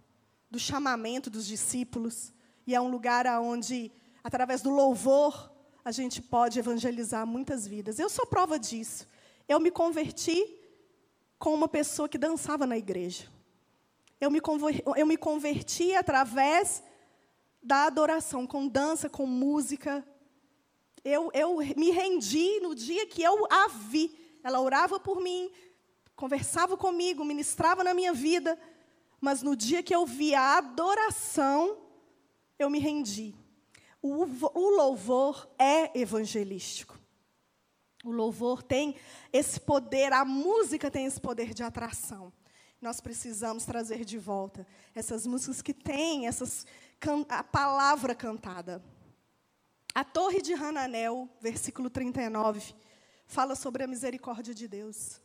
do 0.51 0.59
chamamento 0.59 1.29
dos 1.29 1.47
discípulos, 1.47 2.33
e 2.67 2.75
é 2.75 2.81
um 2.81 2.89
lugar 2.89 3.27
aonde, 3.27 3.93
através 4.25 4.63
do 4.63 4.71
louvor, 4.71 5.53
a 5.85 5.93
gente 5.93 6.21
pode 6.21 6.59
evangelizar 6.59 7.27
muitas 7.27 7.67
vidas. 7.67 7.99
Eu 7.99 8.11
sou 8.11 8.27
prova 8.27 8.59
disso. 8.59 9.07
Eu 9.49 9.61
me 9.61 9.71
converti 9.71 10.59
com 11.39 11.55
uma 11.55 11.69
pessoa 11.69 12.09
que 12.09 12.19
dançava 12.19 12.67
na 12.67 12.77
igreja. 12.77 13.27
Eu 14.21 14.31
me, 14.31 14.41
converti, 14.41 14.83
eu 14.97 15.07
me 15.07 15.17
converti 15.17 15.95
através 15.95 16.83
da 17.63 17.85
adoração, 17.85 18.47
com 18.47 18.67
dança, 18.67 19.09
com 19.09 19.27
música. 19.27 20.05
Eu, 21.05 21.31
eu 21.33 21.57
me 21.77 21.91
rendi 21.91 22.61
no 22.61 22.75
dia 22.75 23.07
que 23.07 23.23
eu 23.23 23.47
a 23.51 23.69
vi. 23.69 24.28
Ela 24.49 24.61
orava 24.61 24.99
por 24.99 25.21
mim, 25.21 25.51
conversava 26.17 26.75
comigo, 26.75 27.23
ministrava 27.23 27.85
na 27.85 27.93
minha 27.93 28.15
vida. 28.15 28.59
Mas 29.21 29.43
no 29.43 29.55
dia 29.55 29.83
que 29.83 29.95
eu 29.95 30.07
vi 30.07 30.35
a 30.35 30.57
adoração, 30.57 31.77
eu 32.59 32.71
me 32.71 32.79
rendi. 32.79 33.35
O, 34.01 34.25
o 34.25 34.71
louvor 34.75 35.47
é 35.59 35.99
evangelístico. 35.99 36.99
O 38.03 38.11
louvor 38.11 38.63
tem 38.63 38.97
esse 39.31 39.61
poder, 39.61 40.15
a 40.15 40.25
música 40.25 40.91
tem 40.91 41.05
esse 41.05 41.21
poder 41.21 41.53
de 41.53 41.63
atração. 41.63 42.33
Nós 42.81 43.03
precisamos 43.03 43.67
trazer 43.67 44.03
de 44.03 44.17
volta 44.17 44.67
essas 44.95 45.27
músicas 45.27 45.61
que 45.61 45.75
têm 45.75 46.27
essas, 46.27 46.65
a 47.29 47.45
palavra 47.45 48.15
cantada. 48.15 48.83
A 49.95 50.05
Torre 50.05 50.41
de 50.41 50.55
Hananel, 50.55 51.29
versículo 51.39 51.91
39, 51.91 52.75
fala 53.29 53.55
sobre 53.55 53.85
a 53.85 53.87
misericórdia 53.87 54.55
de 54.55 54.67
Deus. 54.67 55.21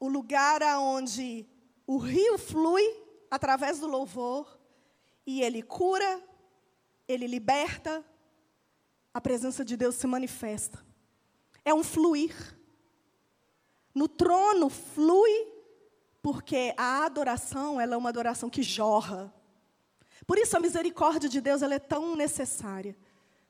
O 0.00 0.08
lugar 0.08 0.62
aonde 0.62 1.46
o 1.86 1.98
rio 1.98 2.38
flui 2.38 2.82
através 3.30 3.78
do 3.78 3.86
louvor 3.86 4.58
e 5.26 5.42
ele 5.42 5.62
cura, 5.62 6.22
ele 7.06 7.26
liberta, 7.26 8.02
a 9.12 9.20
presença 9.20 9.62
de 9.62 9.76
Deus 9.76 9.96
se 9.96 10.06
manifesta. 10.06 10.84
É 11.64 11.74
um 11.74 11.84
fluir. 11.84 12.34
No 13.94 14.08
trono 14.08 14.70
flui 14.70 15.52
porque 16.22 16.74
a 16.78 17.04
adoração, 17.04 17.78
ela 17.78 17.94
é 17.94 17.96
uma 17.96 18.08
adoração 18.08 18.48
que 18.48 18.62
jorra. 18.62 19.32
Por 20.26 20.38
isso 20.38 20.56
a 20.56 20.60
misericórdia 20.60 21.28
de 21.28 21.40
Deus 21.42 21.60
ela 21.60 21.74
é 21.74 21.78
tão 21.78 22.16
necessária, 22.16 22.96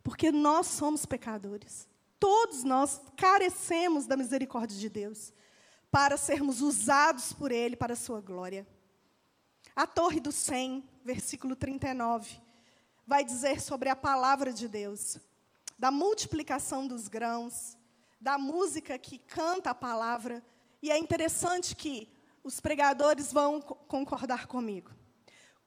porque 0.03 0.33
nós 0.33 0.67
somos 0.67 1.07
pecadores. 1.07 1.89
Todos 2.19 2.65
nós 2.65 3.01
carecemos 3.17 4.07
da 4.07 4.17
misericórdia 4.17 4.77
de 4.77 4.89
Deus 4.89 5.33
para 5.91 6.17
sermos 6.17 6.61
usados 6.61 7.33
por 7.33 7.51
ele 7.51 7.77
para 7.77 7.93
a 7.93 7.97
sua 7.97 8.21
glória. 8.21 8.67
A 9.75 9.87
Torre 9.87 10.21
do 10.21 10.33
100, 10.33 10.89
versículo 11.05 11.55
39, 11.55 12.41
vai 13.07 13.25
dizer 13.25 13.61
sobre 13.61 13.89
a 13.89 13.97
palavra 13.97 14.53
de 14.53 14.69
Deus, 14.69 15.19
da 15.79 15.91
multiplicação 15.91 16.87
dos 16.87 17.09
grãos, 17.09 17.77
da 18.21 18.37
música 18.37 18.99
que 18.99 19.19
canta 19.19 19.71
a 19.71 19.75
palavra. 19.75 20.45
E 20.83 20.91
é 20.91 20.99
interessante 20.99 21.77
que 21.77 22.13
os 22.43 22.61
pregadores 22.61 23.33
vão 23.33 23.61
concordar 23.61 24.47
comigo. 24.47 24.91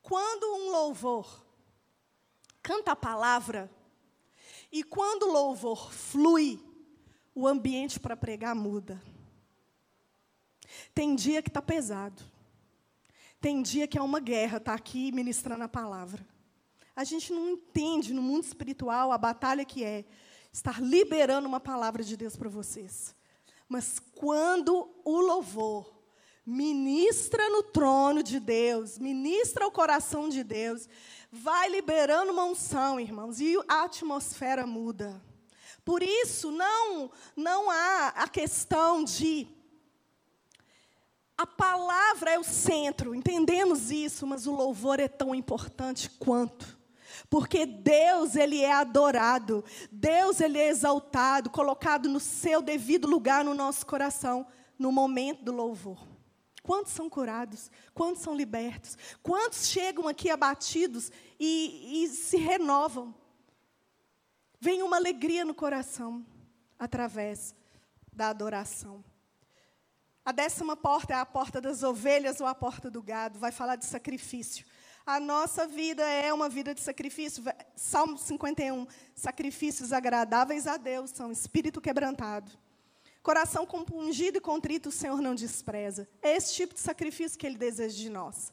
Quando 0.01 0.43
um 0.55 0.71
louvor 0.71 1.45
canta 2.61 2.91
a 2.91 2.95
palavra, 2.95 3.71
e 4.71 4.83
quando 4.83 5.23
o 5.23 5.31
louvor 5.31 5.91
flui, 5.91 6.63
o 7.35 7.47
ambiente 7.47 7.99
para 7.99 8.15
pregar 8.15 8.55
muda. 8.55 9.01
Tem 10.93 11.15
dia 11.15 11.41
que 11.41 11.49
está 11.49 11.61
pesado. 11.61 12.21
Tem 13.39 13.61
dia 13.61 13.87
que 13.87 13.97
é 13.97 14.01
uma 14.01 14.19
guerra, 14.19 14.57
está 14.57 14.73
aqui 14.73 15.11
ministrando 15.11 15.63
a 15.63 15.67
palavra. 15.67 16.25
A 16.95 17.03
gente 17.03 17.33
não 17.33 17.49
entende 17.49 18.13
no 18.13 18.21
mundo 18.21 18.43
espiritual 18.43 19.11
a 19.11 19.17
batalha 19.17 19.65
que 19.65 19.83
é 19.83 20.05
estar 20.53 20.81
liberando 20.81 21.47
uma 21.47 21.59
palavra 21.59 22.03
de 22.03 22.15
Deus 22.15 22.35
para 22.35 22.49
vocês. 22.49 23.15
Mas 23.67 23.99
quando 23.99 24.89
o 25.03 25.19
louvor 25.21 26.00
ministra 26.51 27.49
no 27.49 27.63
trono 27.63 28.21
de 28.21 28.39
Deus, 28.39 28.99
ministra 28.99 29.65
o 29.65 29.71
coração 29.71 30.27
de 30.27 30.43
Deus, 30.43 30.87
vai 31.31 31.69
liberando 31.69 32.33
uma 32.33 32.43
unção, 32.43 32.99
irmãos, 32.99 33.39
e 33.39 33.57
a 33.67 33.83
atmosfera 33.83 34.67
muda. 34.67 35.21
Por 35.85 36.03
isso, 36.03 36.51
não, 36.51 37.09
não 37.35 37.71
há 37.71 38.09
a 38.09 38.27
questão 38.27 39.03
de. 39.03 39.47
A 41.37 41.47
palavra 41.47 42.31
é 42.31 42.39
o 42.39 42.43
centro, 42.43 43.15
entendemos 43.15 43.89
isso, 43.89 44.27
mas 44.27 44.45
o 44.45 44.53
louvor 44.53 44.99
é 44.99 45.07
tão 45.07 45.33
importante 45.33 46.09
quanto. 46.19 46.77
Porque 47.29 47.65
Deus, 47.65 48.35
ele 48.35 48.61
é 48.61 48.73
adorado, 48.73 49.63
Deus, 49.89 50.41
ele 50.41 50.59
é 50.59 50.67
exaltado, 50.67 51.49
colocado 51.49 52.09
no 52.09 52.19
seu 52.19 52.61
devido 52.61 53.07
lugar 53.07 53.43
no 53.43 53.55
nosso 53.55 53.85
coração, 53.85 54.45
no 54.77 54.91
momento 54.91 55.43
do 55.43 55.51
louvor. 55.51 56.10
Quantos 56.63 56.91
são 56.93 57.09
curados? 57.09 57.71
Quantos 57.93 58.21
são 58.21 58.35
libertos? 58.35 58.97
Quantos 59.23 59.67
chegam 59.67 60.07
aqui 60.07 60.29
abatidos 60.29 61.11
e, 61.39 62.03
e 62.03 62.07
se 62.07 62.37
renovam? 62.37 63.13
Vem 64.59 64.83
uma 64.83 64.97
alegria 64.97 65.43
no 65.43 65.55
coração 65.55 66.23
através 66.77 67.55
da 68.13 68.29
adoração. 68.29 69.03
A 70.23 70.31
décima 70.31 70.77
porta 70.77 71.13
é 71.13 71.17
a 71.17 71.25
porta 71.25 71.59
das 71.59 71.81
ovelhas 71.81 72.39
ou 72.39 72.45
a 72.45 72.53
porta 72.53 72.91
do 72.91 73.01
gado. 73.01 73.39
Vai 73.39 73.51
falar 73.51 73.75
de 73.75 73.85
sacrifício. 73.85 74.63
A 75.03 75.19
nossa 75.19 75.65
vida 75.65 76.03
é 76.03 76.31
uma 76.31 76.47
vida 76.47 76.75
de 76.75 76.81
sacrifício. 76.81 77.43
Salmo 77.75 78.19
51. 78.19 78.85
Sacrifícios 79.15 79.91
agradáveis 79.91 80.67
a 80.67 80.77
Deus 80.77 81.09
são 81.09 81.31
espírito 81.31 81.81
quebrantado 81.81 82.51
Coração 83.21 83.65
compungido 83.65 84.39
e 84.39 84.41
contrito 84.41 84.89
o 84.89 84.91
Senhor 84.91 85.21
não 85.21 85.35
despreza. 85.35 86.09
É 86.21 86.35
esse 86.35 86.55
tipo 86.55 86.73
de 86.73 86.79
sacrifício 86.79 87.37
que 87.37 87.45
Ele 87.45 87.57
deseja 87.57 87.95
de 87.95 88.09
nós. 88.09 88.51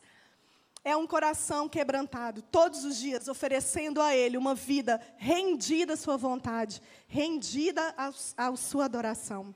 É 0.85 0.97
um 0.97 1.07
coração 1.07 1.69
quebrantado, 1.69 2.43
todos 2.43 2.85
os 2.85 2.97
dias, 2.97 3.29
oferecendo 3.29 4.01
a 4.01 4.15
Ele 4.15 4.37
uma 4.37 4.55
vida 4.55 5.01
rendida 5.17 5.95
à 5.95 5.97
Sua 5.97 6.17
vontade, 6.17 6.83
rendida 7.07 7.95
à 8.37 8.57
Sua 8.57 8.85
adoração. 8.85 9.55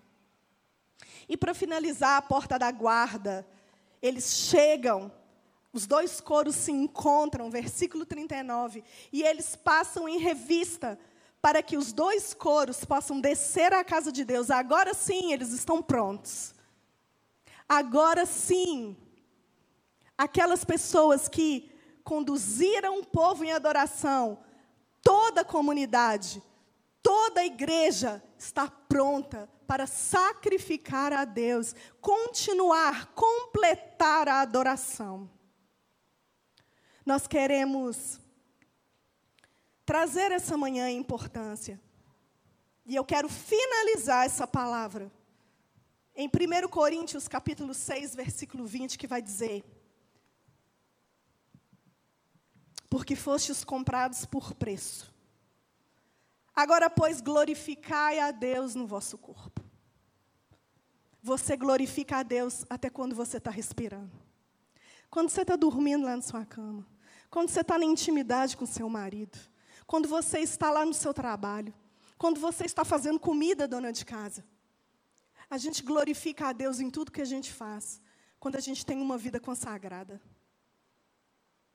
E 1.28 1.36
para 1.36 1.54
finalizar, 1.54 2.16
a 2.16 2.22
porta 2.22 2.58
da 2.58 2.70
guarda, 2.70 3.46
eles 4.00 4.48
chegam, 4.48 5.12
os 5.72 5.86
dois 5.86 6.20
coros 6.20 6.56
se 6.56 6.72
encontram, 6.72 7.50
versículo 7.50 8.04
39, 8.04 8.82
e 9.12 9.22
eles 9.22 9.56
passam 9.56 10.08
em 10.08 10.18
revista 10.18 10.98
para 11.42 11.60
que 11.60 11.76
os 11.76 11.92
dois 11.92 12.32
coros 12.32 12.84
possam 12.84 13.20
descer 13.20 13.72
à 13.74 13.82
casa 13.82 14.12
de 14.12 14.24
Deus. 14.24 14.48
Agora 14.48 14.94
sim, 14.94 15.32
eles 15.32 15.50
estão 15.50 15.82
prontos. 15.82 16.54
Agora 17.68 18.24
sim, 18.24 18.96
aquelas 20.16 20.64
pessoas 20.64 21.28
que 21.28 21.68
conduziram 22.04 23.00
o 23.00 23.06
povo 23.06 23.44
em 23.44 23.50
adoração, 23.50 24.38
toda 25.02 25.40
a 25.40 25.44
comunidade, 25.44 26.40
toda 27.02 27.40
a 27.40 27.46
igreja 27.46 28.22
está 28.38 28.68
pronta 28.68 29.50
para 29.66 29.86
sacrificar 29.86 31.12
a 31.12 31.24
Deus, 31.24 31.74
continuar, 32.00 33.06
completar 33.14 34.28
a 34.28 34.42
adoração. 34.42 35.28
Nós 37.04 37.26
queremos 37.26 38.20
trazer 39.84 40.32
essa 40.32 40.56
manhã 40.56 40.88
em 40.88 40.98
importância. 40.98 41.80
E 42.84 42.96
eu 42.96 43.04
quero 43.04 43.28
finalizar 43.28 44.26
essa 44.26 44.46
palavra 44.46 45.10
em 46.14 46.28
1 46.28 46.68
Coríntios, 46.68 47.28
capítulo 47.28 47.72
6, 47.72 48.14
versículo 48.14 48.66
20, 48.66 48.98
que 48.98 49.06
vai 49.06 49.22
dizer: 49.22 49.64
Porque 52.88 53.16
fostes 53.16 53.64
comprados 53.64 54.26
por 54.26 54.54
preço. 54.54 55.12
Agora, 56.54 56.90
pois, 56.90 57.20
glorificai 57.20 58.18
a 58.18 58.30
Deus 58.30 58.74
no 58.74 58.86
vosso 58.86 59.16
corpo. 59.16 59.62
Você 61.22 61.56
glorifica 61.56 62.18
a 62.18 62.22
Deus 62.22 62.66
até 62.68 62.90
quando 62.90 63.14
você 63.14 63.38
está 63.38 63.50
respirando. 63.50 64.10
Quando 65.08 65.30
você 65.30 65.42
está 65.42 65.56
dormindo 65.56 66.04
lá 66.04 66.16
na 66.16 66.22
sua 66.22 66.44
cama. 66.44 66.86
Quando 67.30 67.48
você 67.48 67.60
está 67.60 67.78
na 67.78 67.84
intimidade 67.84 68.56
com 68.56 68.66
seu 68.66 68.88
marido 68.88 69.38
quando 69.92 70.08
você 70.08 70.38
está 70.38 70.70
lá 70.70 70.86
no 70.86 70.94
seu 70.94 71.12
trabalho, 71.12 71.70
quando 72.16 72.40
você 72.40 72.64
está 72.64 72.82
fazendo 72.82 73.20
comida, 73.20 73.68
dona 73.68 73.92
de 73.92 74.06
casa. 74.06 74.42
A 75.50 75.58
gente 75.58 75.82
glorifica 75.82 76.48
a 76.48 76.52
Deus 76.54 76.80
em 76.80 76.88
tudo 76.88 77.12
que 77.12 77.20
a 77.20 77.26
gente 77.26 77.52
faz, 77.52 78.00
quando 78.40 78.56
a 78.56 78.60
gente 78.60 78.86
tem 78.86 79.02
uma 79.02 79.18
vida 79.18 79.38
consagrada. 79.38 80.18